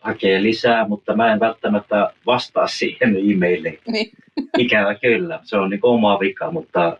hakee 0.00 0.42
lisää, 0.42 0.88
mutta 0.88 1.16
mä 1.16 1.32
en 1.32 1.40
välttämättä 1.40 2.12
vastaa 2.26 2.66
siihen 2.78 3.16
e-mailiin. 3.16 3.78
Niin. 3.86 4.10
Ikävä 4.58 4.94
kyllä, 4.94 5.40
se 5.42 5.56
on 5.56 5.70
niin 5.70 5.80
oma 5.82 6.20
vika, 6.20 6.50
mutta 6.50 6.98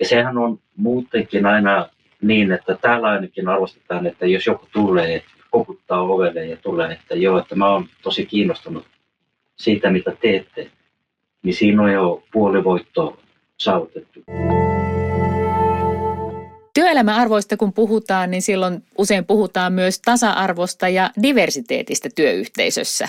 ja 0.00 0.06
sehän 0.06 0.38
on 0.38 0.58
muutenkin 0.76 1.46
aina 1.46 1.88
niin, 2.22 2.52
että 2.52 2.74
täällä 2.74 3.08
ainakin 3.08 3.48
arvostetaan, 3.48 4.06
että 4.06 4.26
jos 4.26 4.46
joku 4.46 4.66
tulee, 4.72 5.22
koputtaa 5.50 6.02
ovelle 6.02 6.46
ja 6.46 6.56
tulee, 6.56 6.92
että 6.92 7.14
joo, 7.14 7.38
että 7.38 7.54
mä 7.54 7.72
oon 7.72 7.86
tosi 8.02 8.26
kiinnostunut 8.26 8.86
siitä, 9.56 9.90
mitä 9.90 10.12
teette, 10.20 10.70
niin 11.42 11.54
siinä 11.54 11.82
on 11.82 11.92
jo 11.92 12.22
puolivoitto 12.32 13.20
saavutettu. 13.56 14.20
Työelämäarvoista 16.74 17.56
kun 17.56 17.72
puhutaan, 17.72 18.30
niin 18.30 18.42
silloin 18.42 18.82
usein 18.98 19.24
puhutaan 19.24 19.72
myös 19.72 20.00
tasa-arvosta 20.00 20.88
ja 20.88 21.10
diversiteetistä 21.22 22.08
työyhteisössä. 22.14 23.08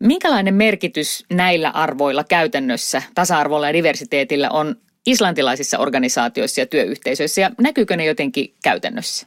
Minkälainen 0.00 0.54
merkitys 0.54 1.24
näillä 1.32 1.70
arvoilla 1.70 2.24
käytännössä, 2.24 3.02
tasa-arvolla 3.14 3.66
ja 3.66 3.72
diversiteetillä 3.72 4.50
on 4.50 4.76
islantilaisissa 5.06 5.78
organisaatioissa 5.78 6.60
ja 6.60 6.66
työyhteisöissä 6.66 7.40
ja 7.40 7.50
näkyykö 7.60 7.96
ne 7.96 8.04
jotenkin 8.04 8.54
käytännössä? 8.62 9.26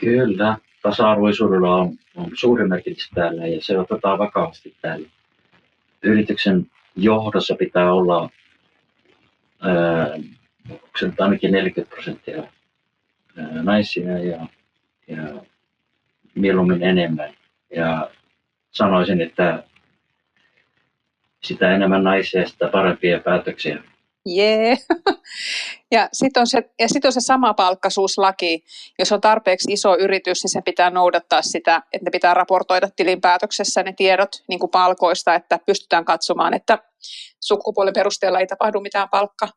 Kyllä, 0.00 0.56
tasa-arvoisuudella 0.82 1.76
on, 1.76 1.98
on 2.16 2.30
suuri 2.34 2.68
merkitys 2.68 3.10
täällä 3.14 3.46
ja 3.46 3.58
se 3.62 3.78
otetaan 3.78 4.18
vakavasti 4.18 4.74
täällä. 4.82 5.08
Yrityksen 6.02 6.66
johdossa 6.96 7.54
pitää 7.54 7.92
olla 7.92 8.30
ää, 9.60 10.08
ainakin 11.18 11.52
40 11.52 11.94
prosenttia 11.94 12.42
naisia 13.62 14.18
ja, 14.18 14.46
ja 15.08 15.42
mieluummin 16.34 16.82
enemmän. 16.82 17.34
Ja 17.76 18.10
sanoisin, 18.70 19.20
että 19.20 19.64
sitä 21.42 21.74
enemmän 21.74 22.04
naisia, 22.04 22.48
sitä 22.48 22.68
parempia 22.68 23.20
päätöksiä. 23.20 23.82
Jee. 24.26 24.76
Ja 25.90 26.08
sitten 26.12 26.40
on, 26.40 26.46
se, 26.46 26.70
ja 26.78 26.88
sit 26.88 27.04
on 27.04 27.12
se 27.12 27.20
sama 27.20 27.54
palkkaisuuslaki. 27.54 28.64
Jos 28.98 29.12
on 29.12 29.20
tarpeeksi 29.20 29.72
iso 29.72 29.96
yritys, 29.98 30.44
niin 30.44 30.50
se 30.50 30.60
pitää 30.64 30.90
noudattaa 30.90 31.42
sitä, 31.42 31.82
että 31.92 32.04
ne 32.04 32.10
pitää 32.10 32.34
raportoida 32.34 32.88
tilinpäätöksessä 32.96 33.82
ne 33.82 33.92
tiedot 33.92 34.28
niin 34.48 34.58
kuin 34.58 34.70
palkoista, 34.70 35.34
että 35.34 35.58
pystytään 35.66 36.04
katsomaan, 36.04 36.54
että 36.54 36.78
sukupuolen 37.40 37.94
perusteella 37.94 38.40
ei 38.40 38.46
tapahdu 38.46 38.80
mitään 38.80 39.08
palkka 39.08 39.48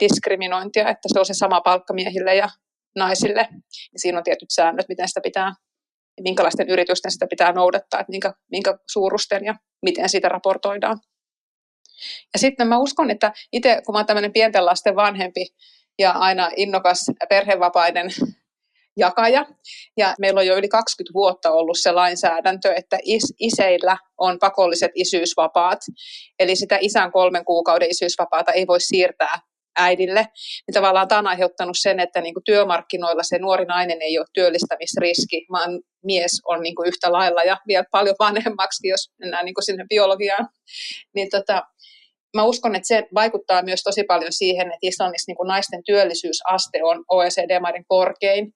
diskriminointia, 0.00 0.88
että 0.88 1.08
se 1.12 1.18
on 1.18 1.26
se 1.26 1.34
sama 1.34 1.60
palkka 1.60 1.94
miehille 1.94 2.34
ja 2.34 2.48
naisille. 2.96 3.48
Ja 3.92 3.98
siinä 3.98 4.18
on 4.18 4.24
tietyt 4.24 4.50
säännöt, 4.50 4.88
miten 4.88 5.08
sitä 5.08 5.20
pitää, 5.20 5.54
minkälaisten 6.20 6.68
yritysten 6.68 7.12
sitä 7.12 7.26
pitää 7.30 7.52
noudattaa, 7.52 8.00
että 8.00 8.10
minkä, 8.10 8.32
minkä 8.50 8.78
suurusten 8.90 9.44
ja 9.44 9.54
miten 9.82 10.08
siitä 10.08 10.28
raportoidaan. 10.28 11.00
Ja 12.32 12.38
sitten 12.38 12.68
mä 12.68 12.78
uskon, 12.78 13.10
että 13.10 13.32
itse 13.52 13.82
kun 13.86 13.92
mä 13.94 13.98
oon 13.98 14.06
tämmöinen 14.06 14.32
pienten 14.32 14.66
lasten 14.66 14.96
vanhempi 14.96 15.46
ja 15.98 16.10
aina 16.10 16.50
innokas 16.56 17.06
perhevapaiden 17.28 18.10
jakaja. 18.96 19.46
Ja 19.96 20.14
meillä 20.18 20.40
on 20.40 20.46
jo 20.46 20.56
yli 20.56 20.68
20 20.68 21.14
vuotta 21.14 21.50
ollut 21.50 21.78
se 21.80 21.92
lainsäädäntö, 21.92 22.74
että 22.74 22.98
is, 23.02 23.34
iseillä 23.40 23.96
on 24.18 24.38
pakolliset 24.38 24.90
isyysvapaat. 24.94 25.78
Eli 26.38 26.56
sitä 26.56 26.78
isän 26.80 27.12
kolmen 27.12 27.44
kuukauden 27.44 27.90
isyysvapaata 27.90 28.52
ei 28.52 28.66
voi 28.66 28.80
siirtää 28.80 29.38
äidille, 29.78 30.20
niin 30.66 30.74
tavallaan 30.74 31.08
tämä 31.08 31.18
on 31.18 31.26
aiheuttanut 31.26 31.76
sen, 31.80 32.00
että 32.00 32.20
niin 32.20 32.34
kuin 32.34 32.44
työmarkkinoilla 32.44 33.22
se 33.22 33.38
nuori 33.38 33.64
nainen 33.64 34.02
ei 34.02 34.18
ole 34.18 34.26
työllistämisriski, 34.34 35.46
vaan 35.52 35.80
mies 36.04 36.40
on 36.46 36.62
niin 36.62 36.74
kuin 36.74 36.88
yhtä 36.88 37.12
lailla 37.12 37.42
ja 37.42 37.56
vielä 37.68 37.84
paljon 37.90 38.16
vanhemmaksi, 38.18 38.88
jos 38.88 39.10
mennään 39.18 39.44
niin 39.44 39.54
kuin 39.54 39.64
sinne 39.64 39.84
biologiaan. 39.88 40.48
Niin 41.14 41.30
tota, 41.30 41.62
mä 42.36 42.44
uskon, 42.44 42.74
että 42.74 42.86
se 42.86 43.08
vaikuttaa 43.14 43.62
myös 43.62 43.82
tosi 43.82 44.04
paljon 44.04 44.32
siihen, 44.32 44.66
että 44.66 44.78
Islannissa 44.82 45.32
niin 45.32 45.48
naisten 45.48 45.84
työllisyysaste 45.84 46.84
on 46.84 47.04
OECD-maiden 47.08 47.84
korkein. 47.88 48.52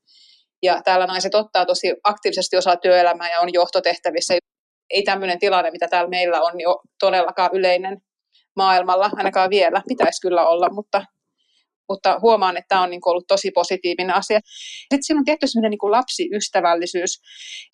Ja 0.62 0.82
täällä 0.84 1.06
naiset 1.06 1.34
ottaa 1.34 1.66
tosi 1.66 1.94
aktiivisesti 2.04 2.56
osaa 2.56 2.76
työelämää 2.76 3.32
ja 3.32 3.40
on 3.40 3.52
johtotehtävissä. 3.52 4.34
Ei 4.90 5.02
tämmöinen 5.02 5.38
tilanne, 5.38 5.70
mitä 5.70 5.88
täällä 5.88 6.10
meillä 6.10 6.40
on, 6.40 6.56
niin 6.56 6.66
todellakaan 7.00 7.50
yleinen 7.52 7.98
maailmalla, 8.56 9.10
ainakaan 9.16 9.50
vielä. 9.50 9.82
Pitäisi 9.88 10.20
kyllä 10.20 10.46
olla, 10.46 10.68
mutta 10.68 11.02
mutta 11.88 12.18
huomaan, 12.22 12.56
että 12.56 12.68
tämä 12.68 12.82
on 12.82 12.90
niin 12.90 13.00
kuin 13.00 13.10
ollut 13.10 13.26
tosi 13.28 13.50
positiivinen 13.50 14.14
asia. 14.14 14.40
Sitten 14.44 15.02
siinä 15.02 15.18
on 15.18 15.24
tietty 15.24 15.46
sellainen 15.46 15.70
niin 15.70 15.90
lapsiystävällisyys. 15.90 17.20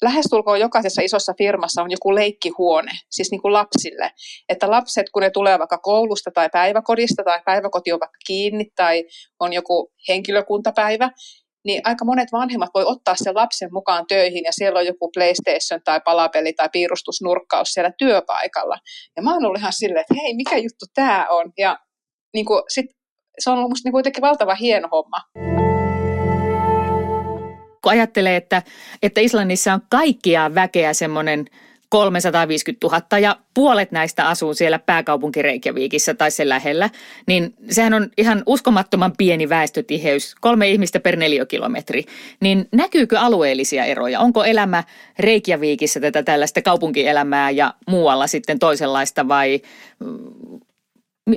Lähestulkoon 0.03 0.61
jokaisessa 0.61 1.03
isossa 1.03 1.35
firmassa 1.39 1.83
on 1.83 1.91
joku 1.91 2.15
leikkihuone, 2.15 2.93
siis 3.11 3.31
niin 3.31 3.43
kuin 3.43 3.53
lapsille. 3.53 4.11
Että 4.49 4.71
lapset, 4.71 5.11
kun 5.11 5.23
ne 5.23 5.31
tulee 5.31 5.59
vaikka 5.59 5.79
koulusta 5.79 6.31
tai 6.35 6.49
päiväkodista 6.53 7.23
tai 7.25 7.41
päiväkoti 7.45 7.93
on 7.93 8.01
vaikka 8.01 8.19
kiinni 8.27 8.65
tai 8.77 9.05
on 9.41 9.53
joku 9.53 9.93
henkilökuntapäivä, 10.09 11.11
niin 11.65 11.81
aika 11.85 12.05
monet 12.05 12.33
vanhemmat 12.33 12.71
voi 12.75 12.85
ottaa 12.87 13.15
sen 13.17 13.35
lapsen 13.35 13.69
mukaan 13.73 14.05
töihin 14.09 14.45
ja 14.45 14.53
siellä 14.53 14.79
on 14.79 14.87
joku 14.87 15.11
PlayStation 15.15 15.81
tai 15.85 16.01
palapeli 16.05 16.53
tai 16.53 16.69
piirustusnurkkaus 16.73 17.69
siellä 17.69 17.93
työpaikalla. 17.99 18.79
Ja 19.17 19.23
mä 19.23 19.35
oon 19.35 19.45
ollut 19.45 19.59
ihan 19.61 19.73
silleen, 19.73 20.01
että 20.01 20.15
hei, 20.23 20.35
mikä 20.35 20.57
juttu 20.57 20.87
tämä 20.95 21.27
on? 21.31 21.53
Ja 21.59 21.79
niin 22.35 22.47
kuin, 22.47 22.63
sit 22.69 22.87
se 23.41 23.51
on 23.51 23.57
ollut 23.57 23.71
musta 23.71 23.87
niin 23.87 23.93
kuitenkin 23.93 24.23
valtava 24.23 24.55
hieno 24.55 24.89
homma. 24.93 25.17
Kun 27.83 27.93
ajattelee, 27.93 28.37
että, 28.37 28.63
että 29.03 29.21
Islannissa 29.21 29.73
on 29.75 29.81
kaikkia 29.91 30.55
väkeä 30.55 30.93
semmoinen 30.95 31.47
350 31.91 32.87
000 32.87 33.19
ja 33.19 33.37
puolet 33.55 33.93
näistä 33.93 34.29
asuu 34.29 34.55
siellä 34.55 34.79
pääkaupunki 34.79 35.43
Reykjavikissa 35.43 36.15
tai 36.15 36.31
sen 36.31 36.49
lähellä, 36.49 36.91
niin 37.27 37.55
sehän 37.71 37.95
on 37.95 38.09
ihan 38.19 38.43
uskomattoman 38.47 39.13
pieni 39.19 39.49
väestötiheys, 39.49 40.35
kolme 40.41 40.69
ihmistä 40.69 41.01
per 41.01 41.17
neliökilometri. 41.17 42.05
Niin 42.41 42.69
näkyykö 42.73 43.19
alueellisia 43.21 43.85
eroja? 43.85 44.21
Onko 44.21 44.45
elämä 44.45 44.85
Reykjavikissa 45.19 46.01
tätä 46.01 46.23
tällaista 46.23 46.63
kaupunkielämää 46.63 47.51
ja 47.51 47.75
muualla 47.89 48.27
sitten 48.27 48.59
toisenlaista 48.59 49.29
vai 49.29 49.61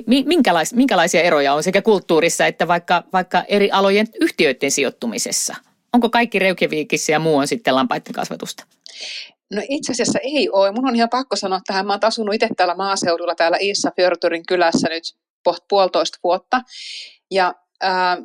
minkälais, 0.06 0.74
minkälaisia 0.74 1.22
eroja 1.22 1.54
on 1.54 1.62
sekä 1.62 1.82
kulttuurissa 1.82 2.46
että 2.46 2.68
vaikka, 2.68 3.02
vaikka 3.12 3.44
eri 3.48 3.70
alojen 3.70 4.06
yhtiöiden 4.20 4.70
sijoittumisessa? 4.70 5.54
Onko 5.92 6.10
kaikki 6.10 6.38
Reykjavikissa 6.38 7.12
ja 7.12 7.18
muu 7.18 7.36
on 7.36 7.48
sitten 7.48 7.74
lampaiden 7.74 8.12
kasvatusta? 8.12 8.64
No 9.52 9.62
itse 9.68 9.92
asiassa 9.92 10.18
ei 10.22 10.50
ole. 10.50 10.72
Mun 10.72 10.88
on 10.88 10.96
ihan 10.96 11.08
pakko 11.08 11.36
sanoa 11.36 11.60
tähän. 11.66 11.86
Mä 11.86 11.92
oon 11.92 12.04
asunut 12.04 12.34
itse 12.34 12.48
täällä 12.56 12.74
maaseudulla 12.74 13.34
täällä 13.34 13.56
Iissa 13.60 13.90
Fjörturin 13.96 14.46
kylässä 14.46 14.88
nyt 14.88 15.04
puolitoista 15.68 16.18
vuotta. 16.24 16.60
Ja 17.30 17.54
ää, 17.82 18.18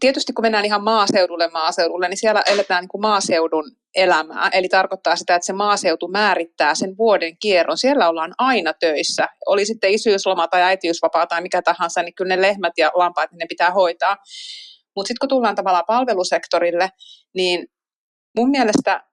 tietysti 0.00 0.32
kun 0.32 0.44
mennään 0.44 0.64
ihan 0.64 0.84
maaseudulle 0.84 1.48
maaseudulle, 1.48 2.08
niin 2.08 2.16
siellä 2.16 2.42
eletään 2.46 2.82
niin 2.82 2.88
kuin 2.88 3.02
maaseudun 3.02 3.76
elämää. 3.94 4.48
Eli 4.52 4.68
tarkoittaa 4.68 5.16
sitä, 5.16 5.34
että 5.34 5.46
se 5.46 5.52
maaseutu 5.52 6.08
määrittää 6.08 6.74
sen 6.74 6.96
vuoden 6.98 7.38
kierron. 7.38 7.78
Siellä 7.78 8.08
ollaan 8.08 8.34
aina 8.38 8.72
töissä. 8.72 9.28
Oli 9.46 9.66
sitten 9.66 9.90
isyysloma 9.90 10.48
tai 10.48 10.62
äitiysvapaa 10.62 11.26
tai 11.26 11.42
mikä 11.42 11.62
tahansa, 11.62 12.02
niin 12.02 12.14
kyllä 12.14 12.36
ne 12.36 12.42
lehmät 12.42 12.72
ja 12.76 12.90
lampaat 12.94 13.30
niin 13.30 13.38
ne 13.38 13.46
pitää 13.48 13.70
hoitaa. 13.70 14.16
Mutta 14.96 15.08
sitten 15.08 15.20
kun 15.20 15.28
tullaan 15.28 15.54
tavallaan 15.54 15.84
palvelusektorille, 15.86 16.90
niin 17.34 17.66
mun 18.36 18.50
mielestä 18.50 19.04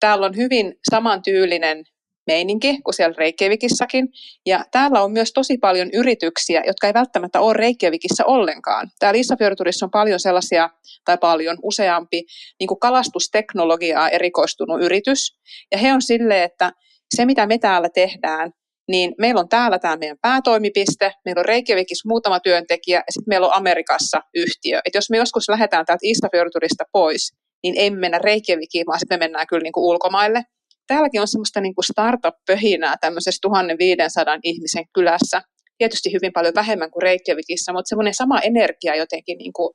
täällä 0.00 0.26
on 0.26 0.36
hyvin 0.36 0.74
samantyylinen 0.90 1.84
meininki 2.26 2.80
kuin 2.84 2.94
siellä 2.94 3.14
Reykjavikissakin. 3.18 4.08
Ja 4.46 4.64
täällä 4.70 5.02
on 5.02 5.12
myös 5.12 5.32
tosi 5.32 5.58
paljon 5.58 5.90
yrityksiä, 5.92 6.62
jotka 6.66 6.86
ei 6.86 6.94
välttämättä 6.94 7.40
ole 7.40 7.52
Reykjavikissa 7.52 8.24
ollenkaan. 8.24 8.88
Täällä 8.98 9.18
Lissafjörturissa 9.18 9.86
on 9.86 9.90
paljon 9.90 10.20
sellaisia, 10.20 10.70
tai 11.04 11.18
paljon 11.18 11.56
useampi, 11.62 12.22
niin 12.60 12.68
kuin 12.68 12.80
kalastusteknologiaa 12.80 14.08
erikoistunut 14.08 14.82
yritys. 14.82 15.36
Ja 15.72 15.78
he 15.78 15.92
on 15.92 16.02
silleen, 16.02 16.42
että 16.42 16.72
se 17.16 17.24
mitä 17.24 17.46
me 17.46 17.58
täällä 17.58 17.88
tehdään, 17.94 18.50
niin 18.90 19.14
meillä 19.18 19.40
on 19.40 19.48
täällä 19.48 19.78
tämä 19.78 19.96
meidän 19.96 20.18
päätoimipiste, 20.22 21.12
meillä 21.24 21.40
on 21.40 21.44
Reykjavikissa 21.44 22.08
muutama 22.08 22.40
työntekijä 22.40 22.98
ja 22.98 23.12
sitten 23.12 23.28
meillä 23.28 23.46
on 23.46 23.56
Amerikassa 23.56 24.20
yhtiö. 24.34 24.80
Et 24.84 24.94
jos 24.94 25.10
me 25.10 25.16
joskus 25.16 25.48
lähdetään 25.48 25.86
täältä 25.86 26.00
Istafjörturista 26.02 26.84
pois, 26.92 27.32
niin 27.62 27.74
ei 27.78 27.90
me 27.90 27.98
mennä 27.98 28.18
Reykjavikiin, 28.18 28.86
vaan 28.86 28.98
sitten 28.98 29.18
me 29.18 29.24
mennään 29.24 29.46
kyllä 29.46 29.62
niin 29.62 29.72
kuin 29.72 29.84
ulkomaille 29.84 30.42
täälläkin 30.86 31.20
on 31.20 31.28
semmoista 31.28 31.60
niin 31.60 31.74
kuin 31.74 31.84
startup-pöhinää 31.84 32.94
tämmöisessä 33.00 33.38
1500 33.42 34.38
ihmisen 34.42 34.84
kylässä. 34.94 35.42
Tietysti 35.78 36.12
hyvin 36.12 36.32
paljon 36.32 36.54
vähemmän 36.54 36.90
kuin 36.90 37.02
Reykjavikissa, 37.02 37.72
mutta 37.72 37.88
semmoinen 37.88 38.14
sama 38.14 38.40
energia 38.40 38.96
jotenkin 38.96 39.38
niin 39.38 39.52
kuin 39.52 39.74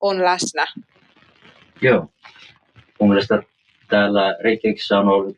on 0.00 0.24
läsnä. 0.24 0.66
Joo. 1.82 2.08
Mun 3.00 3.08
mielestä 3.08 3.42
täällä 3.88 4.36
Reykjavikissa 4.40 4.98
on 4.98 5.08
ollut 5.08 5.36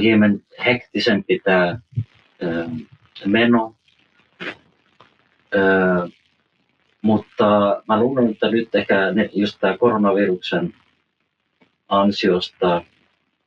hieman 0.00 0.40
hektisempi 0.66 1.40
tämä 1.44 1.78
meno. 3.26 3.74
Ö, 5.54 6.08
mutta 7.02 7.82
mä 7.88 8.00
luulen, 8.00 8.30
että 8.30 8.50
nyt 8.50 8.74
ehkä 8.74 9.12
ne, 9.12 9.30
just 9.32 9.58
tämä 9.60 9.78
koronaviruksen 9.78 10.74
ansiosta 11.88 12.82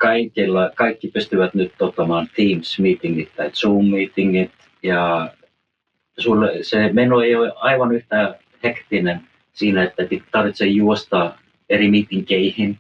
kaikilla, 0.02 0.72
kaikki 0.76 1.08
pystyvät 1.08 1.54
nyt 1.54 1.82
ottamaan 1.82 2.28
Teams-meetingit 2.28 3.36
tai 3.36 3.50
Zoom-meetingit 3.50 4.52
ja 4.84 5.32
sulle 6.18 6.52
se 6.62 6.94
meno 6.94 7.22
ei 7.22 7.36
ole 7.36 7.54
aivan 7.56 7.92
yhtä 7.92 8.40
hektinen 8.64 9.22
siinä, 9.54 9.84
että 9.84 10.04
tarvitsee 10.32 10.68
juosta 10.68 11.36
eri 11.70 11.92
meetingeihin 11.92 12.80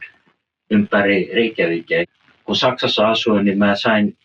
ympäri 0.71 1.29
Reykjavikia. 1.33 2.05
Kun 2.43 2.55
Saksassa 2.55 3.09
asuin, 3.09 3.45
niin 3.45 3.57
mä 3.57 3.75
sain, 3.75 4.17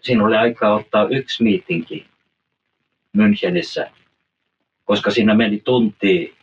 siinä 0.00 0.24
oli 0.24 0.36
aikaa 0.36 0.74
ottaa 0.74 1.08
yksi 1.08 1.42
meetingi 1.42 2.06
Münchenissä, 3.16 3.90
koska 4.84 5.10
siinä 5.10 5.34
meni 5.34 5.60
tunti 5.64 6.34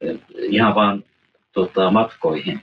eh, 0.00 0.18
ihan 0.38 0.74
vaan 0.74 1.04
tota, 1.52 1.90
matkoihin 1.90 2.60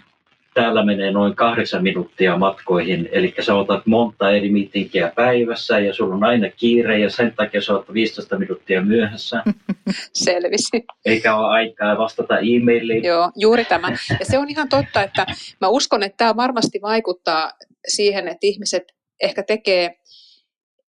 täällä 0.53 0.85
menee 0.85 1.11
noin 1.11 1.35
kahdeksan 1.35 1.83
minuuttia 1.83 2.37
matkoihin, 2.37 3.09
eli 3.11 3.33
sä 3.39 3.55
otat 3.55 3.85
monta 3.85 4.31
eri 4.31 4.51
mitinkiä 4.51 5.11
päivässä 5.15 5.79
ja 5.79 5.93
sulla 5.93 6.15
on 6.15 6.23
aina 6.23 6.49
kiire 6.49 6.99
ja 6.99 7.09
sen 7.09 7.33
takia 7.35 7.61
sä 7.61 7.73
oot 7.73 7.93
15 7.93 8.39
minuuttia 8.39 8.81
myöhässä. 8.81 9.43
Selvisi. 10.13 10.85
Eikä 11.05 11.35
ole 11.35 11.47
aikaa 11.47 11.97
vastata 11.97 12.39
e-mailiin. 12.39 13.03
Joo, 13.03 13.31
juuri 13.35 13.65
tämä. 13.65 13.89
Ja 14.19 14.25
se 14.25 14.37
on 14.37 14.49
ihan 14.49 14.69
totta, 14.69 15.03
että 15.03 15.25
mä 15.61 15.67
uskon, 15.67 16.03
että 16.03 16.17
tämä 16.17 16.35
varmasti 16.35 16.79
vaikuttaa 16.81 17.51
siihen, 17.87 18.27
että 18.27 18.47
ihmiset 18.47 18.83
ehkä 19.21 19.43
tekee 19.43 19.95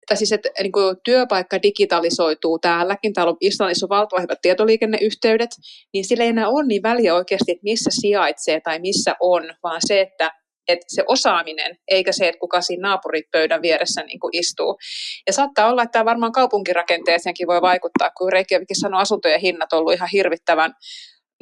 tai 0.07 0.17
siis, 0.17 0.33
että 0.33 0.49
niin 0.63 0.73
kuin 0.73 0.97
työpaikka 1.05 1.63
digitalisoituu 1.63 2.59
täälläkin, 2.59 3.13
täällä 3.13 3.31
on 3.31 3.37
Islannissa 3.41 3.87
on 3.87 3.91
valtavan 3.91 4.23
hyvät 4.23 4.39
tietoliikenneyhteydet, 4.43 5.51
niin 5.93 6.05
sillä 6.05 6.25
ei 6.25 6.31
enää 6.31 6.49
ole 6.49 6.67
niin 6.67 6.83
väliä 6.83 7.15
oikeasti, 7.15 7.53
että 7.53 7.65
missä 7.65 7.91
sijaitsee 8.01 8.61
tai 8.61 8.79
missä 8.79 9.15
on, 9.21 9.43
vaan 9.63 9.81
se, 9.87 10.01
että 10.01 10.31
että 10.69 10.87
se 10.89 11.05
osaaminen, 11.09 11.77
eikä 11.89 12.13
se, 12.13 12.29
että 12.29 12.39
kuka 12.39 12.61
siinä 12.61 12.89
naapuripöydän 12.89 13.63
vieressä 13.63 14.03
niin 14.03 14.21
kuin 14.21 14.37
istuu. 14.37 14.79
Ja 15.27 15.33
saattaa 15.33 15.71
olla, 15.71 15.83
että 15.83 15.93
tämä 15.93 16.05
varmaan 16.05 16.33
kaupunkirakenteeseenkin 16.33 17.47
voi 17.47 17.63
vaikuttaa, 17.63 18.11
kun 18.19 18.33
Reykjavikin 18.33 18.81
sanoi, 18.81 19.01
asuntojen 19.01 19.41
hinnat 19.41 19.73
on 19.73 19.79
ollut 19.79 19.93
ihan 19.93 20.09
hirvittävän 20.13 20.73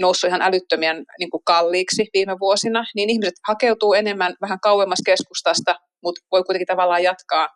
noussut 0.01 0.29
ihan 0.29 0.43
älyttömien 0.43 1.05
niin 1.19 1.31
kuin 1.31 1.45
kalliiksi 1.45 2.07
viime 2.15 2.37
vuosina, 2.41 2.85
niin 2.95 3.11
ihmiset 3.11 3.35
hakeutuu 3.49 3.95
enemmän 3.95 4.35
vähän 4.41 4.61
kauemmas 4.61 4.99
keskustasta, 5.07 5.77
mutta 6.03 6.21
voi 6.33 6.43
kuitenkin 6.43 6.67
tavallaan 6.67 7.03
jatkaa 7.03 7.49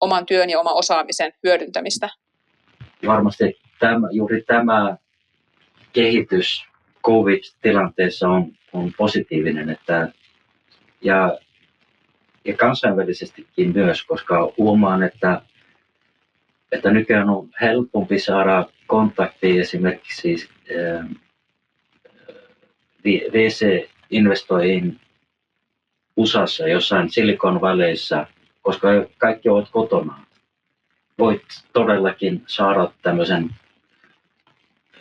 oman 0.00 0.26
työn 0.26 0.50
ja 0.50 0.60
oman 0.60 0.74
osaamisen 0.74 1.32
hyödyntämistä. 1.44 2.08
Varmasti 3.06 3.58
tämä, 3.78 4.08
juuri 4.10 4.42
tämä 4.42 4.96
kehitys 5.92 6.64
COVID-tilanteessa 7.04 8.28
on, 8.28 8.52
on 8.72 8.92
positiivinen, 8.96 9.70
että 9.70 10.08
ja, 11.02 11.38
ja 12.44 12.56
kansainvälisestikin 12.56 13.72
myös, 13.72 14.04
koska 14.04 14.52
huomaan, 14.58 15.02
että, 15.02 15.42
että 16.72 16.90
nykyään 16.90 17.30
on 17.30 17.48
helpompi 17.60 18.18
saada 18.18 18.66
kontakti 18.86 19.58
esimerkiksi 19.58 20.48
äh, 20.70 21.06
VC-investoihin 23.06 25.00
USAssa 26.16 26.68
jossain 26.68 27.10
Silicon 27.10 27.60
Valleyssa, 27.60 28.26
koska 28.68 28.88
kaikki 29.18 29.48
ovat 29.48 29.68
kotona. 29.70 30.24
Voit 31.18 31.42
todellakin 31.72 32.42
saada 32.46 32.92
tämmöisen 33.02 33.50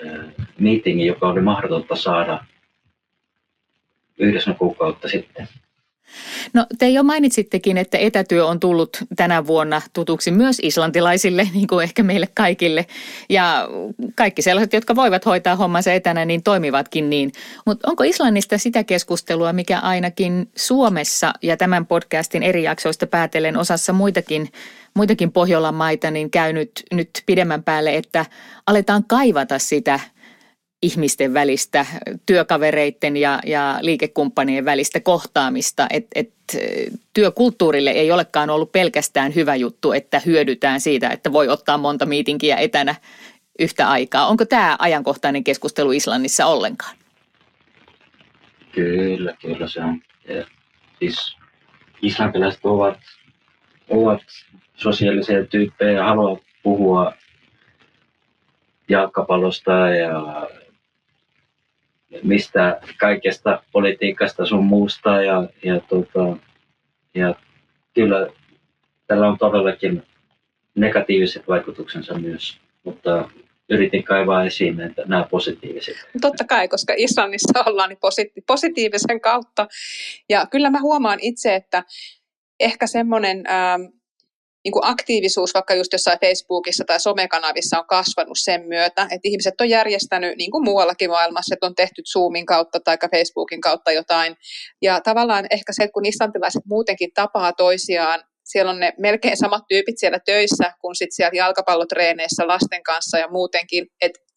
äh, 0.05 0.25
meetingin, 0.59 1.07
joka 1.07 1.27
oli 1.27 1.41
mahdotonta 1.41 1.95
saada 1.95 2.45
yhdessä 4.17 4.53
kuukautta 4.53 5.07
sitten. 5.07 5.47
No 6.53 6.65
te 6.79 6.89
jo 6.89 7.03
mainitsittekin, 7.03 7.77
että 7.77 7.97
etätyö 7.97 8.45
on 8.45 8.59
tullut 8.59 8.97
tänä 9.15 9.47
vuonna 9.47 9.81
tutuksi 9.93 10.31
myös 10.31 10.59
islantilaisille, 10.63 11.49
niin 11.53 11.67
kuin 11.67 11.83
ehkä 11.83 12.03
meille 12.03 12.27
kaikille. 12.33 12.85
Ja 13.29 13.67
kaikki 14.15 14.41
sellaiset, 14.41 14.73
jotka 14.73 14.95
voivat 14.95 15.25
hoitaa 15.25 15.55
hommansa 15.55 15.93
etänä, 15.93 16.25
niin 16.25 16.43
toimivatkin 16.43 17.09
niin. 17.09 17.31
Mutta 17.65 17.89
onko 17.89 18.03
Islannista 18.03 18.57
sitä 18.57 18.83
keskustelua, 18.83 19.53
mikä 19.53 19.79
ainakin 19.79 20.49
Suomessa 20.55 21.33
ja 21.41 21.57
tämän 21.57 21.85
podcastin 21.85 22.43
eri 22.43 22.63
jaksoista 22.63 23.07
päätellen 23.07 23.57
osassa 23.57 23.93
muitakin 23.93 24.49
muitakin 24.93 25.31
Pohjolan 25.31 25.75
maita, 25.75 26.11
niin 26.11 26.31
käynyt 26.31 26.83
nyt 26.91 27.09
pidemmän 27.25 27.63
päälle, 27.63 27.95
että 27.95 28.25
aletaan 28.67 29.03
kaivata 29.03 29.59
sitä– 29.59 29.99
ihmisten 30.81 31.33
välistä, 31.33 31.85
työkavereiden 32.25 33.17
ja, 33.17 33.39
ja 33.45 33.79
liikekumppanien 33.81 34.65
välistä 34.65 34.99
kohtaamista. 34.99 35.87
Et, 35.89 36.07
et, 36.15 36.33
työkulttuurille 37.13 37.89
ei 37.89 38.11
olekaan 38.11 38.49
ollut 38.49 38.71
pelkästään 38.71 39.35
hyvä 39.35 39.55
juttu, 39.55 39.91
että 39.91 40.21
hyödytään 40.25 40.81
siitä, 40.81 41.09
että 41.09 41.31
voi 41.31 41.47
ottaa 41.47 41.77
monta 41.77 42.05
miitinkiä 42.05 42.57
etänä 42.57 42.95
yhtä 43.59 43.89
aikaa. 43.89 44.27
Onko 44.27 44.45
tämä 44.45 44.75
ajankohtainen 44.79 45.43
keskustelu 45.43 45.91
Islannissa 45.91 46.45
ollenkaan? 46.45 46.95
Kyllä, 48.71 49.35
kyllä 49.41 49.67
se 49.67 49.83
on. 49.83 50.01
Ja, 50.27 50.45
siis 50.99 51.37
islantilaiset 52.01 52.65
ovat, 52.65 52.99
ovat 53.89 54.21
sosiaalisia 54.75 55.45
tyyppejä 55.45 55.91
ja 55.91 56.03
haluavat 56.03 56.43
puhua 56.63 57.13
jalkapallosta 58.89 59.71
ja 59.71 60.47
mistä 62.23 62.79
kaikesta 62.97 63.63
politiikasta 63.71 64.45
sun 64.45 64.65
muusta 64.65 65.21
ja, 65.21 65.47
ja, 65.63 65.79
tota, 65.79 66.37
ja 67.15 67.35
kyllä 67.93 68.27
tällä 69.07 69.27
on 69.27 69.37
todellakin 69.37 70.03
negatiiviset 70.75 71.47
vaikutuksensa 71.47 72.13
myös, 72.13 72.57
mutta 72.83 73.29
yritin 73.69 74.03
kaivaa 74.03 74.43
esiin 74.43 74.81
että 74.81 75.03
nämä 75.05 75.27
positiiviset. 75.31 75.95
Totta 76.21 76.45
kai, 76.45 76.67
koska 76.67 76.93
Islannissa 76.97 77.63
ollaan 77.65 77.89
niin 77.89 77.99
positi- 77.99 78.43
positiivisen 78.47 79.21
kautta. 79.21 79.67
Ja 80.29 80.45
kyllä 80.45 80.69
mä 80.69 80.81
huomaan 80.81 81.19
itse, 81.21 81.55
että 81.55 81.83
ehkä 82.59 82.87
semmoinen 82.87 83.43
ähm, 83.49 83.81
niin 84.67 84.71
kuin 84.71 84.85
aktiivisuus 84.85 85.53
vaikka 85.53 85.73
just 85.73 85.93
jossain 85.93 86.19
Facebookissa 86.19 86.83
tai 86.87 86.99
somekanavissa 86.99 87.79
on 87.79 87.87
kasvanut 87.87 88.37
sen 88.39 88.67
myötä, 88.67 89.01
että 89.01 89.23
ihmiset 89.23 89.61
on 89.61 89.69
järjestänyt, 89.69 90.37
niin 90.37 90.51
kuin 90.51 90.63
muuallakin 90.63 91.09
maailmassa, 91.09 91.53
että 91.53 91.65
on 91.65 91.75
tehty 91.75 92.01
Zoomin 92.11 92.45
kautta 92.45 92.79
tai 92.79 92.97
Facebookin 93.11 93.61
kautta 93.61 93.91
jotain. 93.91 94.37
Ja 94.81 95.01
tavallaan 95.01 95.45
ehkä 95.51 95.73
se, 95.73 95.83
että 95.83 95.93
kun 95.93 96.05
islantilaiset 96.05 96.61
muutenkin 96.65 97.09
tapaa 97.13 97.53
toisiaan 97.53 98.23
siellä 98.47 98.71
on 98.71 98.79
ne 98.79 98.93
melkein 98.97 99.37
samat 99.37 99.63
tyypit 99.69 99.99
siellä 99.99 100.19
töissä 100.25 100.73
kuin 100.81 100.95
sit 100.95 101.09
siellä 101.11 101.37
jalkapallotreeneissä 101.37 102.47
lasten 102.47 102.83
kanssa 102.83 103.17
ja 103.17 103.27
muutenkin. 103.27 103.87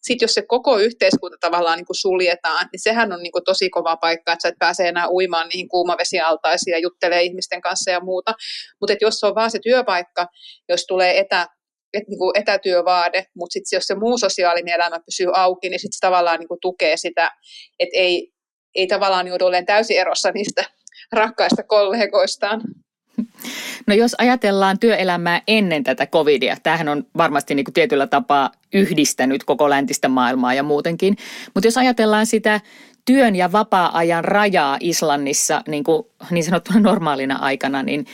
Sitten 0.01 0.25
jos 0.25 0.33
se 0.33 0.41
koko 0.41 0.77
yhteiskunta 0.77 1.37
tavallaan 1.41 1.77
niin 1.77 1.85
kuin 1.85 2.01
suljetaan, 2.01 2.69
niin 2.71 2.79
sehän 2.79 3.13
on 3.13 3.23
niin 3.23 3.31
kuin 3.31 3.43
tosi 3.43 3.69
kova 3.69 3.97
paikka, 3.97 4.33
että 4.33 4.41
sä 4.41 4.47
et 4.47 4.59
pääse 4.59 4.87
enää 4.87 5.09
uimaan 5.09 5.47
niihin 5.49 5.69
kuumavesialtaisiin 5.69 6.71
ja 6.71 6.79
juttelee 6.79 7.21
ihmisten 7.21 7.61
kanssa 7.61 7.91
ja 7.91 7.99
muuta. 7.99 8.33
Mutta 8.81 8.95
jos 9.01 9.19
se 9.19 9.25
on 9.25 9.35
vaan 9.35 9.51
se 9.51 9.59
työpaikka, 9.59 10.27
jos 10.69 10.85
tulee 10.87 11.19
etä, 11.19 11.47
et 11.93 12.03
niin 12.07 12.17
kuin 12.17 12.39
etätyövaade, 12.39 13.25
mutta 13.35 13.53
sitten 13.53 13.77
jos 13.77 13.83
se 13.83 13.95
muu 13.95 14.17
sosiaalinen 14.17 14.75
elämä 14.75 14.99
pysyy 15.05 15.27
auki, 15.33 15.69
niin 15.69 15.79
sitten 15.79 15.97
se 15.97 16.07
tavallaan 16.07 16.39
niin 16.39 16.47
kuin 16.47 16.61
tukee 16.61 16.97
sitä, 16.97 17.31
että 17.79 17.97
ei, 17.97 18.31
ei 18.75 18.87
tavallaan 18.87 19.27
joudu 19.27 19.45
olemaan 19.45 19.65
täysin 19.65 19.99
erossa 19.99 20.31
niistä 20.31 20.63
rakkaista 21.11 21.63
kollegoistaan. 21.63 22.61
No 23.87 23.95
jos 23.95 24.15
ajatellaan 24.17 24.79
työelämää 24.79 25.41
ennen 25.47 25.83
tätä 25.83 26.07
covidia, 26.07 26.57
tämähän 26.63 26.87
on 26.87 27.05
varmasti 27.17 27.55
niin 27.55 27.63
kuin 27.65 27.73
tietyllä 27.73 28.07
tapaa 28.07 28.51
yhdistänyt 28.73 29.43
koko 29.43 29.69
läntistä 29.69 30.07
maailmaa 30.07 30.53
ja 30.53 30.63
muutenkin. 30.63 31.17
Mutta 31.53 31.67
jos 31.67 31.77
ajatellaan 31.77 32.25
sitä 32.25 32.61
työn 33.05 33.35
ja 33.35 33.51
vapaa-ajan 33.51 34.25
rajaa 34.25 34.77
Islannissa 34.79 35.61
niin, 35.67 35.83
kuin 35.83 36.03
niin 36.31 36.43
sanottuna 36.43 36.79
normaalina 36.79 37.35
aikana, 37.35 37.83
niin 37.83 38.05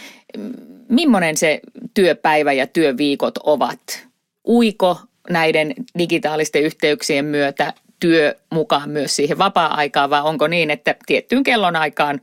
millainen 0.89 1.37
se 1.37 1.59
työpäivä 1.93 2.53
ja 2.53 2.67
työviikot 2.67 3.37
ovat? 3.37 4.07
Uiko 4.47 4.99
näiden 5.29 5.73
digitaalisten 5.97 6.63
yhteyksien 6.63 7.25
myötä 7.25 7.73
työ 7.99 8.35
mukaan 8.53 8.89
myös 8.89 9.15
siihen 9.15 9.37
vapaa-aikaan 9.37 10.09
vai 10.09 10.21
onko 10.21 10.47
niin, 10.47 10.71
että 10.71 10.95
tiettyyn 11.05 11.43
kellonaikaan 11.43 12.09
aikaan 12.09 12.21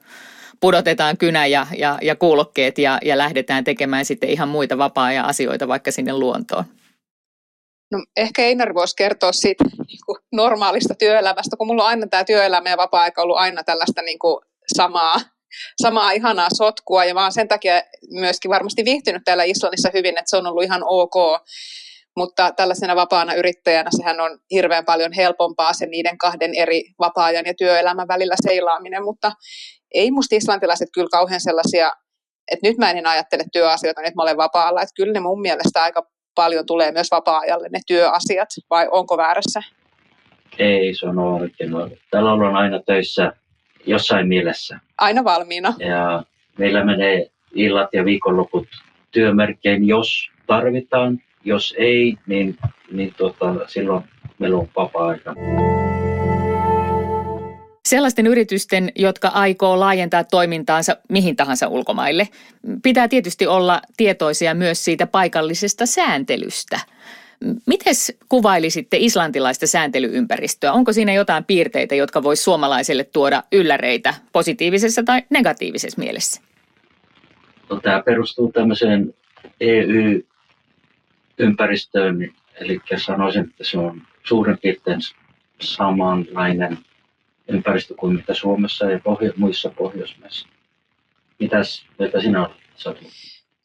pudotetaan 0.61 1.17
kynä 1.17 1.47
ja, 1.47 1.67
ja, 1.77 1.99
ja 2.03 2.17
kuulokkeet 2.17 2.79
ja, 2.79 2.99
ja 3.05 3.19
lähdetään 3.19 3.65
tekemään 3.65 4.05
sitten 4.05 4.31
ihan 4.31 4.49
muita 4.49 4.79
vapaa-ajan 4.79 5.25
asioita 5.25 5.69
vaikka 5.69 5.91
sinne 5.91 6.13
luontoon? 6.13 6.65
No, 7.93 8.05
ehkä 8.17 8.43
Einar 8.43 8.75
voisi 8.75 8.97
kertoa 8.97 9.33
siitä 9.33 9.65
niin 9.65 9.99
kuin 10.07 10.19
normaalista 10.33 10.95
työelämästä, 10.95 11.57
kun 11.57 11.67
mulla 11.67 11.83
on 11.83 11.89
aina 11.89 12.07
tämä 12.07 12.25
työelämä 12.25 12.71
ja 12.71 12.77
vapaa-aika 12.77 13.23
ollut 13.23 13.37
aina 13.37 13.65
tällaista 13.65 14.03
niin 14.03 14.19
kuin 14.19 14.45
samaa, 14.77 15.21
samaa 15.83 16.11
ihanaa 16.11 16.49
sotkua 16.55 17.05
ja 17.05 17.15
mä 17.15 17.23
oon 17.23 17.33
sen 17.33 17.49
takia 17.49 17.83
myöskin 18.11 18.49
varmasti 18.49 18.85
viihtynyt 18.85 19.23
täällä 19.25 19.45
Islannissa 19.45 19.91
hyvin, 19.95 20.19
että 20.19 20.31
se 20.31 20.37
on 20.37 20.47
ollut 20.47 20.65
ihan 20.65 20.83
ok. 20.85 21.15
Mutta 22.17 22.53
tällaisena 22.53 22.97
vapaana 22.97 23.35
yrittäjänä 23.35 23.91
sehän 23.97 24.21
on 24.21 24.39
hirveän 24.51 24.85
paljon 24.85 25.13
helpompaa 25.13 25.73
se 25.73 25.87
niiden 25.87 26.19
kahden 26.19 26.55
eri 26.55 26.83
vapaa-ajan 26.99 27.47
ja 27.47 27.55
työelämän 27.59 28.09
välillä 28.09 28.35
seilaaminen, 28.43 29.05
mutta 29.05 29.33
ei 29.95 30.11
musta 30.11 30.37
islantilaiset 30.37 30.89
kyllä 30.95 31.09
kauhean 31.11 31.41
sellaisia, 31.41 31.93
että 32.53 32.69
nyt 32.69 32.79
mä 32.79 32.91
en 32.91 33.07
ajattele 33.07 33.45
työasioita, 33.53 34.01
nyt 34.01 34.15
mä 34.15 34.23
olen 34.23 34.37
vapaalla, 34.37 34.83
että 34.83 34.95
kyllä 34.97 35.13
ne 35.13 35.21
mun 35.21 35.41
mielestä 35.41 35.83
aika 35.83 36.07
paljon 36.35 36.67
tulee 36.67 36.93
myös 36.93 37.11
vapaa-ajalle 37.11 37.69
ne 37.73 37.81
työasiat, 37.87 38.49
vai 38.71 38.89
onko 38.91 39.17
väärässä? 39.17 39.63
Ei, 40.59 40.95
se 40.95 41.07
on 41.07 41.19
oikein. 41.19 41.71
No, 41.71 41.89
täällä 42.11 42.33
ollaan 42.33 42.57
aina 42.57 42.83
töissä 42.87 43.33
jossain 43.87 44.29
mielessä. 44.29 44.79
Aina 44.99 45.25
valmiina. 45.25 45.75
Ja 45.79 46.23
meillä 46.59 46.85
menee 46.85 47.31
illat 47.55 47.89
ja 47.93 48.05
viikonloput 48.05 48.67
työmerkkein, 49.11 49.89
jos 49.89 50.31
tarvitaan. 50.47 51.19
Jos 51.45 51.75
ei, 51.79 52.17
niin, 52.27 52.57
niin 52.93 53.15
tuota, 53.17 53.55
silloin 53.67 54.05
meillä 54.39 54.59
on 54.59 54.69
vapaa-aika. 54.77 55.35
Sellaisten 57.89 58.27
yritysten, 58.27 58.93
jotka 58.97 59.29
aikoo 59.29 59.81
laajentaa 59.81 60.25
toimintaansa 60.25 60.97
mihin 61.09 61.37
tahansa 61.37 61.69
ulkomaille, 61.69 62.29
pitää 62.83 63.09
tietysti 63.09 63.47
olla 63.47 63.83
tietoisia 63.97 64.55
myös 64.55 64.85
siitä 64.85 65.07
paikallisesta 65.07 65.87
sääntelystä. 65.87 66.81
Miten 67.67 67.95
kuvailisitte 68.29 68.97
islantilaista 69.01 69.67
sääntelyympäristöä? 69.67 70.73
Onko 70.73 70.93
siinä 70.93 71.13
jotain 71.13 71.45
piirteitä, 71.45 71.95
jotka 71.95 72.23
voisi 72.23 72.43
suomalaiselle 72.43 73.05
tuoda 73.05 73.43
ylläreitä 73.53 74.15
positiivisessa 74.33 75.03
tai 75.03 75.23
negatiivisessa 75.31 76.01
mielessä? 76.01 76.41
No, 77.71 77.81
tämä 77.81 78.03
perustuu 78.03 78.53
tämmöiseen 78.53 79.15
EU 79.61 80.21
ympäristöön, 81.39 82.35
eli 82.55 82.81
sanoisin, 82.97 83.45
että 83.45 83.65
se 83.65 83.79
on 83.79 84.03
suurin 84.25 84.59
piirtein 84.63 85.01
samanlainen 85.61 86.79
ympäristö 87.49 87.95
kuin 87.95 88.17
mitä 88.17 88.35
Suomessa 88.35 88.91
ja 88.91 88.99
pohjo- 88.99 89.33
muissa 89.37 89.71
Pohjoismaissa. 89.71 90.49
Mitäs 91.39 91.87
mitä 91.99 92.21
sinä 92.21 92.41
olet, 92.41 92.57
Satu? 92.77 93.05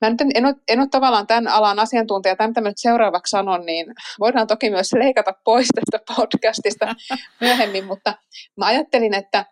Mä 0.02 0.10
nyt 0.10 0.22
en, 0.22 0.32
en, 0.36 0.46
ole, 0.46 0.56
en 0.68 0.80
ole 0.80 0.88
tavallaan 0.92 1.28
tämän 1.28 1.48
alan 1.48 1.80
asiantuntija. 1.80 2.36
Tämä, 2.36 2.48
mitä 2.48 2.62
mä 2.62 2.68
nyt 2.68 2.78
seuraavaksi 2.78 3.32
sanon, 3.32 3.66
niin 3.66 3.86
voidaan 4.20 4.48
toki 4.48 4.70
myös 4.70 4.94
leikata 4.94 5.34
pois 5.44 5.68
tästä 5.76 6.16
podcastista 6.16 6.96
myöhemmin, 7.42 7.86
mutta 7.86 8.14
mä 8.58 8.66
ajattelin, 8.66 9.14
että, 9.14 9.46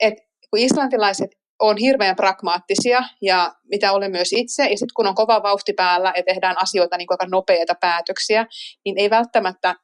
että 0.00 0.22
kun 0.50 0.58
islantilaiset 0.58 1.30
on 1.68 1.76
hirveän 1.76 2.16
pragmaattisia 2.16 3.02
ja 3.22 3.52
mitä 3.70 3.92
olen 3.92 4.10
myös 4.10 4.32
itse, 4.32 4.62
ja 4.62 4.68
sitten 4.68 4.94
kun 4.96 5.06
on 5.06 5.14
kova 5.14 5.42
vauhti 5.42 5.72
päällä 5.72 6.12
ja 6.16 6.22
tehdään 6.22 6.56
asioita 6.62 6.96
niin 6.96 7.06
aika 7.10 7.26
nopeita 7.26 7.74
päätöksiä, 7.80 8.46
niin 8.84 8.98
ei 8.98 9.10
välttämättä 9.10 9.74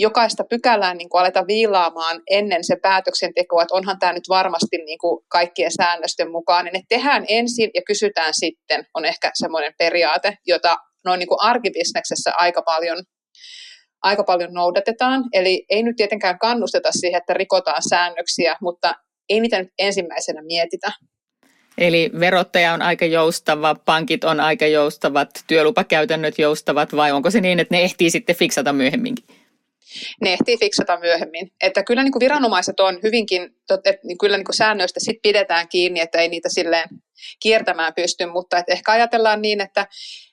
jokaista 0.00 0.44
pykälää 0.50 0.94
niin 0.94 1.08
kuin 1.08 1.20
aleta 1.20 1.46
viilaamaan 1.46 2.20
ennen 2.30 2.64
se 2.64 2.76
päätöksentekoa, 2.82 3.62
että 3.62 3.74
onhan 3.74 3.98
tämä 3.98 4.12
nyt 4.12 4.28
varmasti 4.28 4.76
niin 4.76 4.98
kuin 4.98 5.24
kaikkien 5.28 5.70
säännösten 5.70 6.30
mukaan, 6.30 6.64
ne 6.64 6.82
tehdään 6.88 7.24
ensin 7.28 7.70
ja 7.74 7.82
kysytään 7.86 8.32
sitten, 8.34 8.86
on 8.94 9.04
ehkä 9.04 9.30
semmoinen 9.34 9.72
periaate, 9.78 10.36
jota 10.46 10.76
noin 11.04 11.18
niin 11.18 11.28
kuin 11.28 11.42
arkibisneksessä 11.42 12.32
aika 12.38 12.62
paljon, 12.62 12.98
aika 14.02 14.24
paljon 14.24 14.52
noudatetaan. 14.52 15.24
Eli 15.32 15.64
ei 15.70 15.82
nyt 15.82 15.96
tietenkään 15.96 16.38
kannusteta 16.38 16.92
siihen, 16.92 17.18
että 17.18 17.34
rikotaan 17.34 17.82
säännöksiä, 17.88 18.56
mutta 18.62 18.94
ei 19.30 19.40
niitä 19.40 19.58
nyt 19.58 19.72
ensimmäisenä 19.78 20.42
mietitä. 20.42 20.92
Eli 21.78 22.10
verottaja 22.20 22.72
on 22.72 22.82
aika 22.82 23.06
joustava, 23.06 23.74
pankit 23.74 24.24
on 24.24 24.40
aika 24.40 24.66
joustavat, 24.66 25.30
työlupakäytännöt 25.46 26.38
joustavat 26.38 26.96
vai 26.96 27.12
onko 27.12 27.30
se 27.30 27.40
niin, 27.40 27.60
että 27.60 27.74
ne 27.74 27.82
ehtii 27.82 28.10
sitten 28.10 28.36
fiksata 28.36 28.72
myöhemminkin? 28.72 29.24
ne 30.20 30.32
ehtii 30.32 30.58
fiksata 30.58 30.98
myöhemmin. 31.00 31.52
Että 31.62 31.82
kyllä 31.82 32.02
niin 32.02 32.12
kuin 32.12 32.20
viranomaiset 32.20 32.80
on 32.80 32.98
hyvinkin, 33.02 33.42
että 33.70 33.94
niin 34.04 34.18
kyllä 34.18 34.36
niin 34.36 34.44
kuin 34.44 34.56
säännöistä 34.56 35.00
sit 35.00 35.22
pidetään 35.22 35.68
kiinni, 35.68 36.00
että 36.00 36.18
ei 36.18 36.28
niitä 36.28 36.48
silleen 36.48 36.88
kiertämään 37.42 37.94
pysty, 37.94 38.26
mutta 38.26 38.58
että 38.58 38.72
ehkä 38.72 38.92
ajatellaan 38.92 39.42
niin, 39.42 39.60
että, 39.60 39.86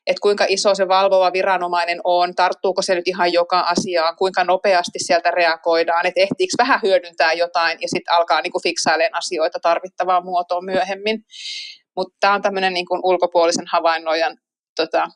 että 0.07 0.21
kuinka 0.21 0.45
iso 0.49 0.75
se 0.75 0.87
valvova 0.87 1.33
viranomainen 1.33 1.99
on, 2.03 2.35
tarttuuko 2.35 2.81
se 2.81 2.95
nyt 2.95 3.07
ihan 3.07 3.33
joka 3.33 3.59
asiaan, 3.59 4.15
kuinka 4.15 4.43
nopeasti 4.43 4.99
sieltä 4.99 5.31
reagoidaan, 5.31 6.05
että 6.05 6.21
ehtiikö 6.21 6.53
vähän 6.57 6.79
hyödyntää 6.83 7.33
jotain 7.33 7.77
ja 7.81 7.87
sitten 7.87 8.13
alkaa 8.13 8.41
niin 8.41 8.51
kuin 8.51 8.63
fiksailemaan 8.63 9.17
asioita 9.17 9.59
tarvittavaan 9.61 10.25
muotoon 10.25 10.65
myöhemmin. 10.65 11.23
Mutta 11.95 12.17
tämä 12.19 12.33
on 12.33 12.41
tämmöinen 12.41 12.73
niin 12.73 12.85
kuin 12.85 13.01
ulkopuolisen 13.03 13.65
havainnoijan 13.71 14.37
tota, 14.75 15.07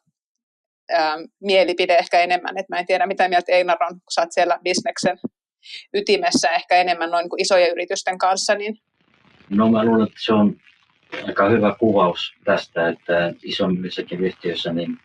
ää, 0.92 1.18
mielipide 1.42 1.98
ehkä 1.98 2.20
enemmän. 2.20 2.58
Et 2.58 2.70
mä 2.70 2.80
en 2.80 2.86
tiedä, 2.86 3.06
mitä 3.06 3.30
mieltä 3.30 3.52
Einar 3.52 3.84
on, 3.84 3.90
kun 3.90 4.12
sä 4.14 4.22
oot 4.22 4.32
siellä 4.32 4.60
bisneksen 4.64 5.18
ytimessä 5.94 6.50
ehkä 6.52 6.76
enemmän 6.76 7.12
noin 7.12 7.24
niin 7.24 7.42
isojen 7.42 7.72
yritysten 7.72 8.18
kanssa. 8.18 8.56
Niin... 8.56 8.78
No 9.50 9.72
mä 9.72 9.86
luulen, 9.86 10.08
että 10.08 10.20
se 10.26 10.34
on 10.34 10.56
aika 11.28 11.50
hyvä 11.50 11.76
kuvaus 11.80 12.34
tästä, 12.44 12.90
että 12.90 13.34
isommissakin 13.44 14.20
yhtiöissä 14.20 14.74
niin 14.74 14.98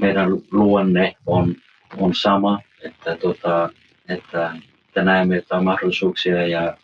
meidän 0.00 0.28
luonne 0.50 1.14
on, 1.26 1.54
on 1.96 2.14
sama, 2.14 2.60
että, 2.82 3.16
tota, 3.16 3.70
että, 4.08 4.52
että 4.88 5.02
näemme 5.02 5.36
jotain 5.36 5.64
mahdollisuuksia 5.64 6.46
ja 6.46 6.76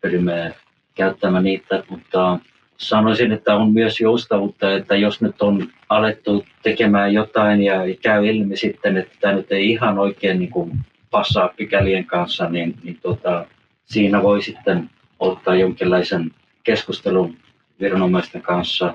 pyrimme 0.00 0.54
käyttämään 0.94 1.44
niitä, 1.44 1.84
mutta 1.90 2.38
sanoisin, 2.76 3.32
että 3.32 3.54
on 3.54 3.72
myös 3.72 4.00
joustavuutta, 4.00 4.72
että 4.72 4.96
jos 4.96 5.20
nyt 5.20 5.42
on 5.42 5.68
alettu 5.88 6.44
tekemään 6.62 7.14
jotain 7.14 7.62
ja 7.62 7.74
käy 8.02 8.26
ilmi 8.26 8.56
sitten, 8.56 8.96
että 8.96 9.16
tämä 9.20 9.34
nyt 9.34 9.52
ei 9.52 9.70
ihan 9.70 9.98
oikein 9.98 10.38
niin 10.38 10.50
kuin 10.50 10.78
passaa 11.10 11.50
pykälien 11.56 12.04
kanssa, 12.04 12.48
niin, 12.48 12.74
niin 12.82 12.98
tota, 13.02 13.46
siinä 13.84 14.22
voi 14.22 14.42
sitten 14.42 14.90
ottaa 15.18 15.54
jonkinlaisen 15.54 16.30
keskustelun 16.64 17.36
viranomaisten 17.80 18.42
kanssa. 18.42 18.94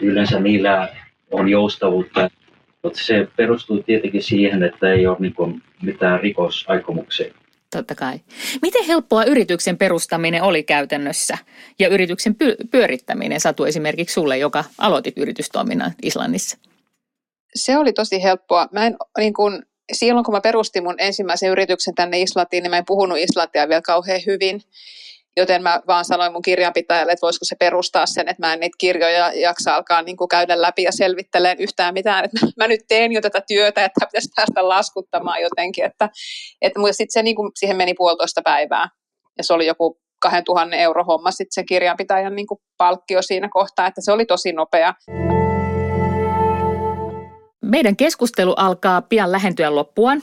Yleensä 0.00 0.40
niillä 0.40 0.88
on 1.30 1.48
joustavuutta, 1.48 2.30
mutta 2.82 2.98
se 3.02 3.28
perustuu 3.36 3.82
tietenkin 3.82 4.22
siihen, 4.22 4.62
että 4.62 4.92
ei 4.92 5.06
ole 5.06 5.16
niin 5.20 5.62
mitään 5.82 6.20
rikosaikomuksia. 6.20 7.34
Totta 7.70 7.94
kai. 7.94 8.20
Miten 8.62 8.84
helppoa 8.84 9.24
yrityksen 9.24 9.78
perustaminen 9.78 10.42
oli 10.42 10.62
käytännössä 10.62 11.38
ja 11.78 11.88
yrityksen 11.88 12.32
py- 12.34 12.68
pyörittäminen 12.70 13.40
Satu 13.40 13.64
esimerkiksi 13.64 14.12
sulle, 14.14 14.38
joka 14.38 14.64
aloitit 14.78 15.18
yritystoiminnan 15.18 15.92
Islannissa? 16.02 16.58
Se 17.54 17.78
oli 17.78 17.92
tosi 17.92 18.22
helppoa. 18.22 18.68
Mä 18.72 18.86
en, 18.86 18.96
niin 19.18 19.34
kun, 19.34 19.62
silloin 19.92 20.24
kun 20.24 20.34
mä 20.34 20.40
perustin 20.40 20.82
mun 20.82 20.94
ensimmäisen 20.98 21.50
yrityksen 21.50 21.94
tänne 21.94 22.20
Islantiin, 22.20 22.62
niin 22.62 22.70
mä 22.70 22.78
en 22.78 22.86
puhunut 22.86 23.18
islantia 23.18 23.68
vielä 23.68 23.82
kauhean 23.82 24.20
hyvin. 24.26 24.62
Joten 25.36 25.62
mä 25.62 25.80
vaan 25.86 26.04
sanoin 26.04 26.32
mun 26.32 26.42
kirjanpitäjälle, 26.42 27.12
että 27.12 27.26
voisiko 27.26 27.44
se 27.44 27.56
perustaa 27.58 28.06
sen, 28.06 28.28
että 28.28 28.46
mä 28.46 28.52
en 28.52 28.60
niitä 28.60 28.76
kirjoja 28.78 29.32
jaksa 29.34 29.74
alkaa 29.74 30.02
niin 30.02 30.16
kuin 30.16 30.28
käydä 30.28 30.62
läpi 30.62 30.82
ja 30.82 30.92
selvittelemään 30.92 31.58
yhtään 31.60 31.94
mitään. 31.94 32.24
Että 32.24 32.46
mä 32.60 32.68
nyt 32.68 32.80
teen 32.88 33.12
jo 33.12 33.20
tätä 33.20 33.40
työtä, 33.48 33.84
että 33.84 34.06
pitäisi 34.06 34.28
päästä 34.36 34.68
laskuttamaan 34.68 35.42
jotenkin. 35.42 35.84
Että, 35.84 36.08
että 36.62 36.80
sitten 36.90 37.12
se 37.12 37.22
niin 37.22 37.36
kuin, 37.36 37.50
siihen 37.58 37.76
meni 37.76 37.94
puolitoista 37.94 38.40
päivää. 38.44 38.88
Ja 39.38 39.44
se 39.44 39.52
oli 39.52 39.66
joku 39.66 40.00
2000 40.22 40.76
euro 40.76 41.04
homma 41.04 41.30
sitten 41.30 41.54
se 41.54 41.64
kirjanpitäjän 41.64 42.36
niin 42.36 42.46
kuin 42.46 42.60
palkkio 42.78 43.22
siinä 43.22 43.48
kohtaa, 43.52 43.86
että 43.86 44.00
se 44.04 44.12
oli 44.12 44.26
tosi 44.26 44.52
nopea. 44.52 44.94
Meidän 47.66 47.96
keskustelu 47.96 48.52
alkaa 48.52 49.02
pian 49.02 49.32
lähentyä 49.32 49.74
loppuaan 49.74 50.22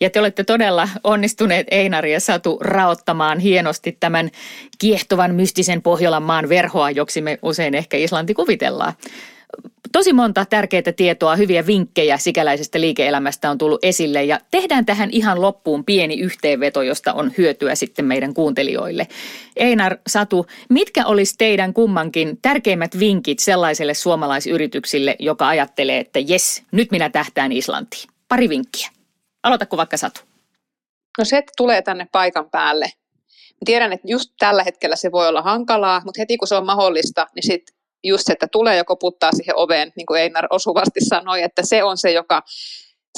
ja 0.00 0.10
te 0.10 0.20
olette 0.20 0.44
todella 0.44 0.88
onnistuneet 1.04 1.66
Einari 1.70 2.12
ja 2.12 2.20
Satu 2.20 2.58
raottamaan 2.60 3.38
hienosti 3.38 3.96
tämän 4.00 4.30
kiehtovan 4.78 5.34
mystisen 5.34 5.82
Pohjolan 5.82 6.22
maan 6.22 6.48
verhoa, 6.48 6.90
joksi 6.90 7.20
me 7.20 7.38
usein 7.42 7.74
ehkä 7.74 7.96
Islanti 7.96 8.34
kuvitellaan. 8.34 8.92
Tosi 9.92 10.12
monta 10.12 10.44
tärkeää 10.44 10.92
tietoa, 10.96 11.36
hyviä 11.36 11.66
vinkkejä 11.66 12.18
sikäläisestä 12.18 12.80
liike-elämästä 12.80 13.50
on 13.50 13.58
tullut 13.58 13.84
esille 13.84 14.24
ja 14.24 14.40
tehdään 14.50 14.86
tähän 14.86 15.10
ihan 15.10 15.40
loppuun 15.40 15.84
pieni 15.84 16.20
yhteenveto, 16.20 16.82
josta 16.82 17.12
on 17.12 17.32
hyötyä 17.38 17.74
sitten 17.74 18.04
meidän 18.04 18.34
kuuntelijoille. 18.34 19.08
Einar, 19.56 19.96
Satu, 20.06 20.46
mitkä 20.68 21.06
olisi 21.06 21.34
teidän 21.38 21.74
kummankin 21.74 22.38
tärkeimmät 22.42 22.98
vinkit 22.98 23.38
sellaiselle 23.38 23.94
suomalaisyrityksille, 23.94 25.16
joka 25.18 25.48
ajattelee, 25.48 25.98
että 25.98 26.18
jes, 26.18 26.62
nyt 26.72 26.90
minä 26.90 27.10
tähtään 27.10 27.52
Islantiin? 27.52 28.08
Pari 28.28 28.48
vinkkiä. 28.48 28.88
Aloitatko 29.42 29.76
vaikka 29.76 29.96
Satu? 29.96 30.20
No 31.18 31.24
se, 31.24 31.38
että 31.38 31.52
tulee 31.56 31.82
tänne 31.82 32.06
paikan 32.12 32.50
päälle. 32.50 32.92
tiedän, 33.64 33.92
että 33.92 34.08
just 34.08 34.30
tällä 34.38 34.64
hetkellä 34.64 34.96
se 34.96 35.12
voi 35.12 35.28
olla 35.28 35.42
hankalaa, 35.42 36.02
mutta 36.04 36.20
heti 36.20 36.36
kun 36.36 36.48
se 36.48 36.54
on 36.54 36.66
mahdollista, 36.66 37.26
niin 37.34 37.42
sitten 37.42 37.81
just 38.04 38.22
se, 38.26 38.32
että 38.32 38.46
tulee 38.52 38.76
joko 38.76 38.96
puttaa 38.96 39.32
siihen 39.32 39.56
oveen, 39.56 39.92
niin 39.96 40.06
kuin 40.06 40.20
Einar 40.20 40.46
osuvasti 40.50 41.00
sanoi, 41.00 41.42
että 41.42 41.62
se 41.64 41.84
on 41.84 41.98
se, 41.98 42.12
joka 42.12 42.42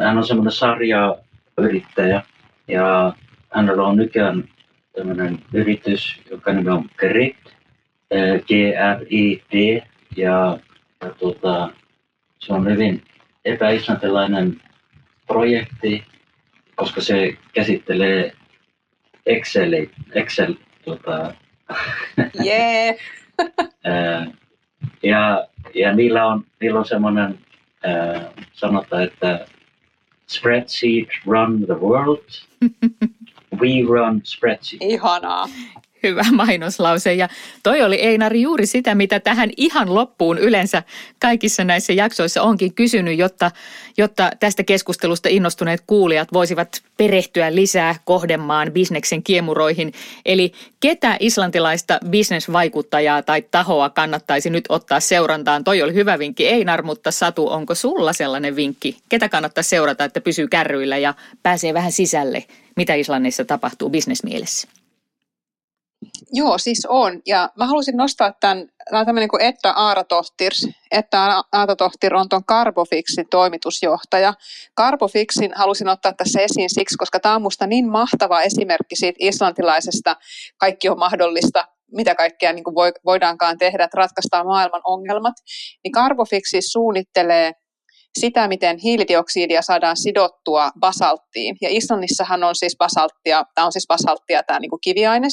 Hän 0.00 0.18
on 0.18 0.26
semmoinen 0.26 0.52
sarjayrittäjä 0.52 2.22
ja 2.68 3.12
hänellä 3.50 3.82
on 3.82 3.96
nykyään 3.96 4.44
tämmöinen 4.96 5.38
yritys, 5.52 6.20
joka 6.30 6.52
nimi 6.52 6.70
on 6.70 6.88
Grid, 6.96 7.34
G-R-I-D, 8.46 9.82
ja, 10.16 10.58
ja 11.02 11.10
tuota, 11.10 11.70
se 12.38 12.52
on 12.52 12.70
hyvin 12.70 13.02
epäislantilainen 13.44 14.60
projekti, 15.26 16.04
koska 16.74 17.00
se 17.00 17.36
käsittelee 17.52 18.32
Excel, 19.26 19.86
Excel 20.14 20.54
tota, 20.84 21.34
yeah. 22.44 22.96
ja, 25.02 25.48
ja 25.74 25.92
niillä 25.92 26.26
on, 26.26 26.44
niillä 26.60 26.78
on 26.78 26.84
semmoinen 26.84 27.38
sanota, 28.52 29.02
että 29.02 29.46
spreadsheet 30.28 31.08
run 31.26 31.66
the 31.66 31.74
world, 31.74 32.28
we 33.60 33.82
run 33.88 34.20
spreadsheet. 34.24 34.82
Ihanaa. 34.82 35.46
Hyvä 36.04 36.24
mainoslause. 36.32 37.14
Ja 37.14 37.28
toi 37.62 37.82
oli 37.82 37.96
Einari 37.96 38.42
juuri 38.42 38.66
sitä, 38.66 38.94
mitä 38.94 39.20
tähän 39.20 39.50
ihan 39.56 39.94
loppuun 39.94 40.38
yleensä 40.38 40.82
kaikissa 41.18 41.64
näissä 41.64 41.92
jaksoissa 41.92 42.42
onkin 42.42 42.74
kysynyt, 42.74 43.18
jotta, 43.18 43.50
jotta 43.96 44.30
tästä 44.40 44.62
keskustelusta 44.64 45.28
innostuneet 45.28 45.82
kuulijat 45.86 46.32
voisivat 46.32 46.82
perehtyä 46.96 47.54
lisää 47.54 47.94
kohdemaan 48.04 48.72
bisneksen 48.72 49.22
kiemuroihin. 49.22 49.92
Eli 50.26 50.52
ketä 50.80 51.16
islantilaista 51.20 51.98
bisnesvaikuttajaa 52.10 53.22
tai 53.22 53.42
tahoa 53.50 53.90
kannattaisi 53.90 54.50
nyt 54.50 54.64
ottaa 54.68 55.00
seurantaan? 55.00 55.64
Toi 55.64 55.82
oli 55.82 55.94
hyvä 55.94 56.18
vinkki 56.18 56.46
Einar, 56.46 56.82
mutta 56.82 57.10
Satu, 57.10 57.48
onko 57.48 57.74
sulla 57.74 58.12
sellainen 58.12 58.56
vinkki? 58.56 58.96
Ketä 59.08 59.28
kannattaa 59.28 59.62
seurata, 59.62 60.04
että 60.04 60.20
pysyy 60.20 60.48
kärryillä 60.48 60.98
ja 60.98 61.14
pääsee 61.42 61.74
vähän 61.74 61.92
sisälle, 61.92 62.44
mitä 62.76 62.94
Islannissa 62.94 63.44
tapahtuu 63.44 63.90
bisnesmielessä? 63.90 64.68
Joo, 66.32 66.58
siis 66.58 66.86
on. 66.88 67.20
Ja 67.26 67.50
mä 67.58 67.66
halusin 67.66 67.96
nostaa 67.96 68.32
tämän, 68.40 68.68
tämä 68.90 69.00
on 69.00 69.06
tämmöinen 69.06 69.28
kuin 69.28 69.42
Etta 69.42 69.70
Aaratohtirs. 69.70 70.68
Etta 70.90 71.44
Aaratohtir 71.52 72.14
on 72.14 72.28
tuon 72.28 72.44
Carbofixin 72.44 73.26
toimitusjohtaja. 73.30 74.34
Carbofixin 74.80 75.52
halusin 75.54 75.88
ottaa 75.88 76.12
tässä 76.12 76.40
esiin 76.40 76.70
siksi, 76.70 76.96
koska 76.96 77.20
tämä 77.20 77.34
on 77.34 77.42
musta 77.42 77.66
niin 77.66 77.90
mahtava 77.90 78.42
esimerkki 78.42 78.96
siitä 78.96 79.16
islantilaisesta 79.20 80.16
kaikki 80.58 80.88
on 80.88 80.98
mahdollista 80.98 81.64
mitä 81.92 82.14
kaikkea 82.14 82.52
niin 82.52 82.64
kuin 82.64 82.74
voidaankaan 83.04 83.58
tehdä, 83.58 83.84
että 83.84 83.96
ratkaistaan 83.96 84.46
maailman 84.46 84.80
ongelmat, 84.84 85.34
niin 85.84 85.92
Carbofixi 85.92 86.62
suunnittelee 86.62 87.52
sitä, 88.20 88.48
miten 88.48 88.78
hiilidioksidia 88.78 89.62
saadaan 89.62 89.96
sidottua 89.96 90.70
basalttiin. 90.80 91.56
Ja 91.60 91.68
Islannissahan 91.70 92.44
on 92.44 92.54
siis 92.54 92.76
basalttia, 92.78 93.44
tämä 93.54 93.66
on 93.66 93.72
siis 93.72 93.86
basalttia 93.88 94.42
tämä 94.42 94.60
niin 94.60 94.70
kiviaines, 94.84 95.32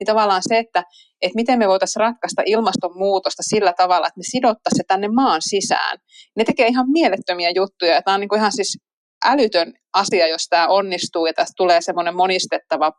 niin 0.00 0.06
tavallaan 0.06 0.42
se, 0.48 0.58
että, 0.58 0.84
että 1.22 1.36
miten 1.36 1.58
me 1.58 1.68
voitaisiin 1.68 2.00
ratkaista 2.00 2.42
ilmastonmuutosta 2.46 3.42
sillä 3.42 3.72
tavalla, 3.72 4.06
että 4.06 4.18
me 4.18 4.24
sidottaisiin 4.30 4.76
se 4.76 4.84
tänne 4.88 5.08
maan 5.08 5.40
sisään. 5.42 5.98
Ne 6.36 6.44
tekee 6.44 6.66
ihan 6.66 6.90
mielettömiä 6.90 7.50
juttuja, 7.50 7.94
ja 7.94 8.02
tämä 8.02 8.14
on 8.14 8.20
niin 8.20 8.28
kuin 8.28 8.38
ihan 8.38 8.52
siis 8.52 8.78
älytön 9.24 9.72
asia, 9.94 10.28
jos 10.28 10.46
tämä 10.50 10.68
onnistuu, 10.68 11.26
ja 11.26 11.32
tästä 11.32 11.52
tulee 11.56 11.80
semmoinen 11.80 12.16
monistettava 12.16 12.92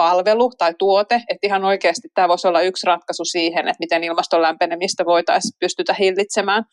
palvelu 0.00 0.50
tai 0.58 0.74
tuote, 0.78 1.14
että 1.14 1.46
ihan 1.46 1.64
oikeasti 1.64 2.08
tämä 2.14 2.28
voisi 2.28 2.48
olla 2.48 2.60
yksi 2.60 2.86
ratkaisu 2.86 3.24
siihen, 3.24 3.68
että 3.68 3.80
miten 3.80 4.04
ilmaston 4.04 4.42
lämpenemistä 4.42 5.04
voitaisiin 5.04 5.52
pystytä 5.60 5.94
hillitsemään. 5.94 6.64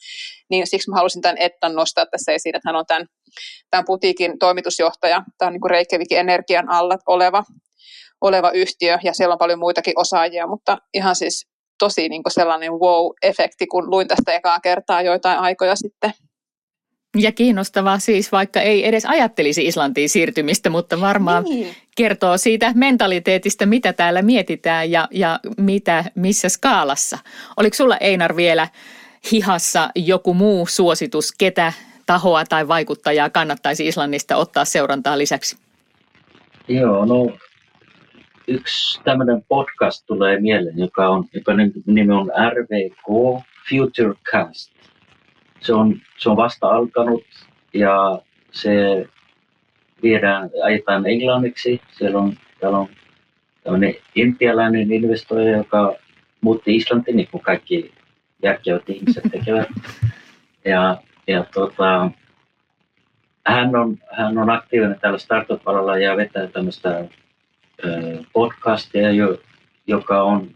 Niin 0.49 0.67
siksi 0.67 0.89
mä 0.89 0.95
halusin 0.95 1.21
tämän 1.21 1.37
Ettan 1.37 1.75
nostaa 1.75 2.05
tässä 2.05 2.31
esiin, 2.31 2.55
että 2.55 2.69
hän 2.69 2.75
on 2.75 2.85
tämän, 2.87 3.05
tämän 3.71 3.85
putiikin 3.85 4.39
toimitusjohtaja. 4.39 5.23
Tämä 5.37 5.47
on 5.47 5.53
niin 5.53 5.69
Reykjavikin 5.69 6.19
energian 6.19 6.69
alla 6.69 6.97
oleva, 7.07 7.43
oleva 8.21 8.51
yhtiö 8.51 8.97
ja 9.03 9.13
siellä 9.13 9.33
on 9.33 9.39
paljon 9.39 9.59
muitakin 9.59 9.99
osaajia, 9.99 10.47
mutta 10.47 10.77
ihan 10.93 11.15
siis 11.15 11.47
tosi 11.79 12.09
niin 12.09 12.21
sellainen 12.27 12.71
wow-efekti, 12.71 13.67
kun 13.71 13.89
luin 13.89 14.07
tästä 14.07 14.33
ekaa 14.33 14.59
kertaa 14.59 15.01
joitain 15.01 15.39
aikoja 15.39 15.75
sitten. 15.75 16.11
Ja 17.17 17.31
kiinnostavaa 17.31 17.99
siis, 17.99 18.31
vaikka 18.31 18.61
ei 18.61 18.87
edes 18.87 19.05
ajattelisi 19.05 19.65
Islantiin 19.65 20.09
siirtymistä, 20.09 20.69
mutta 20.69 21.01
varmaan 21.01 21.43
niin. 21.43 21.75
kertoo 21.95 22.37
siitä 22.37 22.71
mentaliteetistä, 22.75 23.65
mitä 23.65 23.93
täällä 23.93 24.21
mietitään 24.21 24.91
ja, 24.91 25.07
ja 25.11 25.39
mitä, 25.57 26.03
missä 26.15 26.49
skaalassa. 26.49 27.17
Oliko 27.57 27.73
sulla 27.75 27.97
Einar 27.97 28.35
vielä 28.35 28.67
hihassa 29.31 29.89
joku 29.95 30.33
muu 30.33 30.65
suositus, 30.65 31.31
ketä 31.37 31.73
tahoa 32.05 32.45
tai 32.45 32.67
vaikuttajaa 32.67 33.29
kannattaisi 33.29 33.87
Islannista 33.87 34.35
ottaa 34.35 34.65
seurantaa 34.65 35.17
lisäksi? 35.17 35.57
Joo, 36.67 37.05
no 37.05 37.37
yksi 38.47 39.01
tämmöinen 39.03 39.43
podcast 39.47 40.05
tulee 40.07 40.39
mieleen, 40.39 40.79
joka 40.79 41.09
on, 41.09 41.25
joka 41.33 41.53
nimi 41.85 42.13
on 42.13 42.31
RVK, 42.53 43.43
Futurecast 43.69 44.76
se 45.59 45.73
on, 45.73 46.01
se 46.17 46.29
on 46.29 46.37
vasta 46.37 46.67
alkanut 46.67 47.23
ja 47.73 48.21
se 48.51 49.05
viedään, 50.03 50.49
ajetaan 50.63 51.07
englanniksi. 51.07 51.81
Siellä 51.91 52.19
on, 52.19 52.33
täällä 52.59 52.77
on 52.77 52.87
tämmöinen 53.63 53.95
intialainen 54.15 54.91
investoija, 54.91 55.57
joka 55.57 55.95
muutti 56.41 56.75
Islantiin, 56.75 57.17
niin 57.17 57.27
kuin 57.31 57.43
kaikki 57.43 57.91
järkevät 58.43 58.89
ihmiset 58.89 59.23
tekevät. 59.31 59.67
Ja, 60.65 60.97
ja 61.27 61.45
tota, 61.53 62.11
hän, 63.45 63.75
on, 63.75 63.97
hän 64.11 64.37
on 64.37 64.49
aktiivinen 64.49 64.99
täällä 64.99 65.19
startup-alalla 65.19 65.97
ja 65.97 66.17
vetää 66.17 66.47
tämmöistä 66.47 67.05
podcastia, 68.33 69.09
joka 69.87 70.23
on 70.23 70.49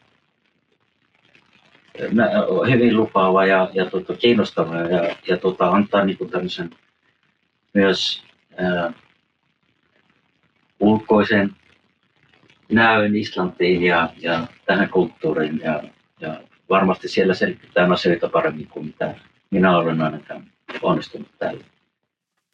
hyvin 2.71 2.97
lupaava 2.97 3.45
ja, 3.45 3.69
ja 3.73 3.85
tota, 3.85 4.13
kiinnostava 4.13 4.75
ja, 4.75 5.15
ja 5.27 5.37
tota, 5.37 5.69
antaa 5.69 6.05
niin 6.05 6.17
kuin 6.17 6.31
myös 7.73 8.23
ää, 8.57 8.93
ulkoisen 10.79 11.55
näön 12.71 13.15
Islantiin 13.15 13.83
ja, 13.83 14.09
ja 14.17 14.47
tähän 14.65 14.89
kulttuuriin 14.89 15.59
ja, 15.63 15.83
ja 16.19 16.41
varmasti 16.69 17.07
siellä 17.07 17.33
selvitetään 17.33 17.91
asioita 17.91 18.29
paremmin 18.29 18.67
kuin 18.67 18.85
mitä 18.85 19.15
minä 19.49 19.77
olen 19.77 20.01
ainakaan 20.01 20.43
onnistunut 20.81 21.27
täällä. 21.39 21.63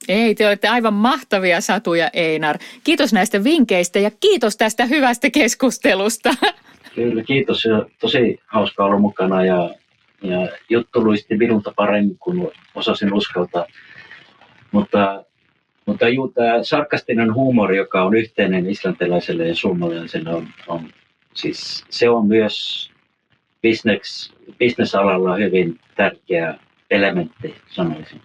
Ei, 0.07 0.35
te 0.35 0.47
olette 0.47 0.67
aivan 0.67 0.93
mahtavia 0.93 1.61
satuja, 1.61 2.09
Einar. 2.13 2.57
Kiitos 2.83 3.13
näistä 3.13 3.43
vinkkeistä 3.43 3.99
ja 3.99 4.11
kiitos 4.19 4.57
tästä 4.57 4.85
hyvästä 4.85 5.29
keskustelusta. 5.29 6.29
Kyllä, 6.97 7.23
kiitos. 7.23 7.65
Ja 7.65 7.85
tosi 7.99 8.39
hauska 8.47 8.85
olla 8.85 8.99
mukana 8.99 9.45
ja, 9.45 9.75
ja 10.21 10.49
juttu 10.69 11.03
luisti 11.03 11.37
minulta 11.37 11.73
paremmin 11.75 12.17
kuin 12.17 12.49
osasin 12.75 13.13
uskaltaa. 13.13 13.65
Mutta, 14.71 15.23
mutta 15.85 16.09
juu, 16.09 16.27
tämä 16.27 16.63
sarkastinen 16.63 17.33
huumori, 17.33 17.77
joka 17.77 18.03
on 18.03 18.15
yhteinen 18.15 18.69
islantilaiselle 18.69 19.47
ja 19.47 19.55
suomalaiselle, 19.55 20.33
on, 20.33 20.47
on, 20.67 20.89
siis, 21.33 21.85
se 21.89 22.09
on 22.09 22.27
myös 22.27 22.89
business, 23.61 24.33
bisnesalalla 24.59 25.35
hyvin 25.35 25.79
tärkeä 25.95 26.59
elementti, 26.91 27.55
sanoisin. 27.69 28.21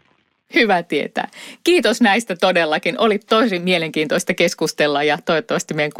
Hyvä 0.54 0.82
tietää. 0.82 1.28
Kiitos 1.64 2.00
näistä 2.00 2.36
todellakin. 2.36 2.98
Oli 2.98 3.18
tosi 3.18 3.58
mielenkiintoista 3.58 4.34
keskustella 4.34 5.02
ja 5.02 5.18
toivottavasti 5.24 5.74
meidän 5.74 5.92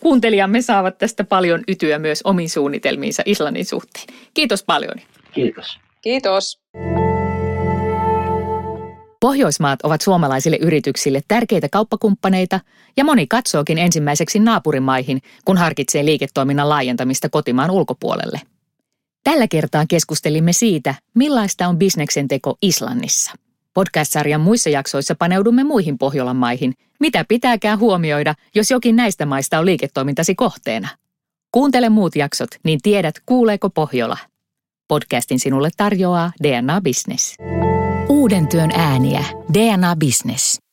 kuuntelijamme 0.00 0.62
saavat 0.62 0.98
tästä 0.98 1.24
paljon 1.24 1.64
ytyä 1.68 1.98
myös 1.98 2.20
omiin 2.24 2.50
suunnitelmiinsa 2.50 3.22
Islannin 3.26 3.64
suhteen. 3.64 4.06
Kiitos 4.34 4.64
paljon. 4.64 4.94
Kiitos. 5.32 5.78
Kiitos. 6.00 6.60
Pohjoismaat 9.20 9.82
ovat 9.82 10.00
suomalaisille 10.00 10.58
yrityksille 10.60 11.20
tärkeitä 11.28 11.68
kauppakumppaneita 11.68 12.60
ja 12.96 13.04
moni 13.04 13.26
katsookin 13.26 13.78
ensimmäiseksi 13.78 14.38
naapurimaihin, 14.38 15.22
kun 15.44 15.56
harkitsee 15.56 16.04
liiketoiminnan 16.04 16.68
laajentamista 16.68 17.28
kotimaan 17.28 17.70
ulkopuolelle. 17.70 18.40
Tällä 19.24 19.48
kertaa 19.48 19.84
keskustelimme 19.88 20.52
siitä, 20.52 20.94
millaista 21.14 21.68
on 21.68 21.78
bisneksen 21.78 22.28
teko 22.28 22.56
Islannissa. 22.62 23.32
Podcast-sarjan 23.74 24.40
muissa 24.40 24.70
jaksoissa 24.70 25.14
paneudumme 25.14 25.64
muihin 25.64 25.98
Pohjolan 25.98 26.36
maihin. 26.36 26.72
Mitä 27.00 27.24
pitääkään 27.28 27.78
huomioida, 27.78 28.34
jos 28.54 28.70
jokin 28.70 28.96
näistä 28.96 29.26
maista 29.26 29.58
on 29.58 29.66
liiketoimintasi 29.66 30.34
kohteena? 30.34 30.88
Kuuntele 31.52 31.88
muut 31.88 32.16
jaksot, 32.16 32.48
niin 32.64 32.78
tiedät 32.82 33.14
kuuleeko 33.26 33.70
Pohjola. 33.70 34.16
Podcastin 34.88 35.40
sinulle 35.40 35.68
tarjoaa 35.76 36.32
DNA 36.42 36.80
Business. 36.80 37.36
Uuden 38.08 38.48
työn 38.48 38.70
ääniä. 38.70 39.24
DNA 39.54 39.96
Business. 39.96 40.63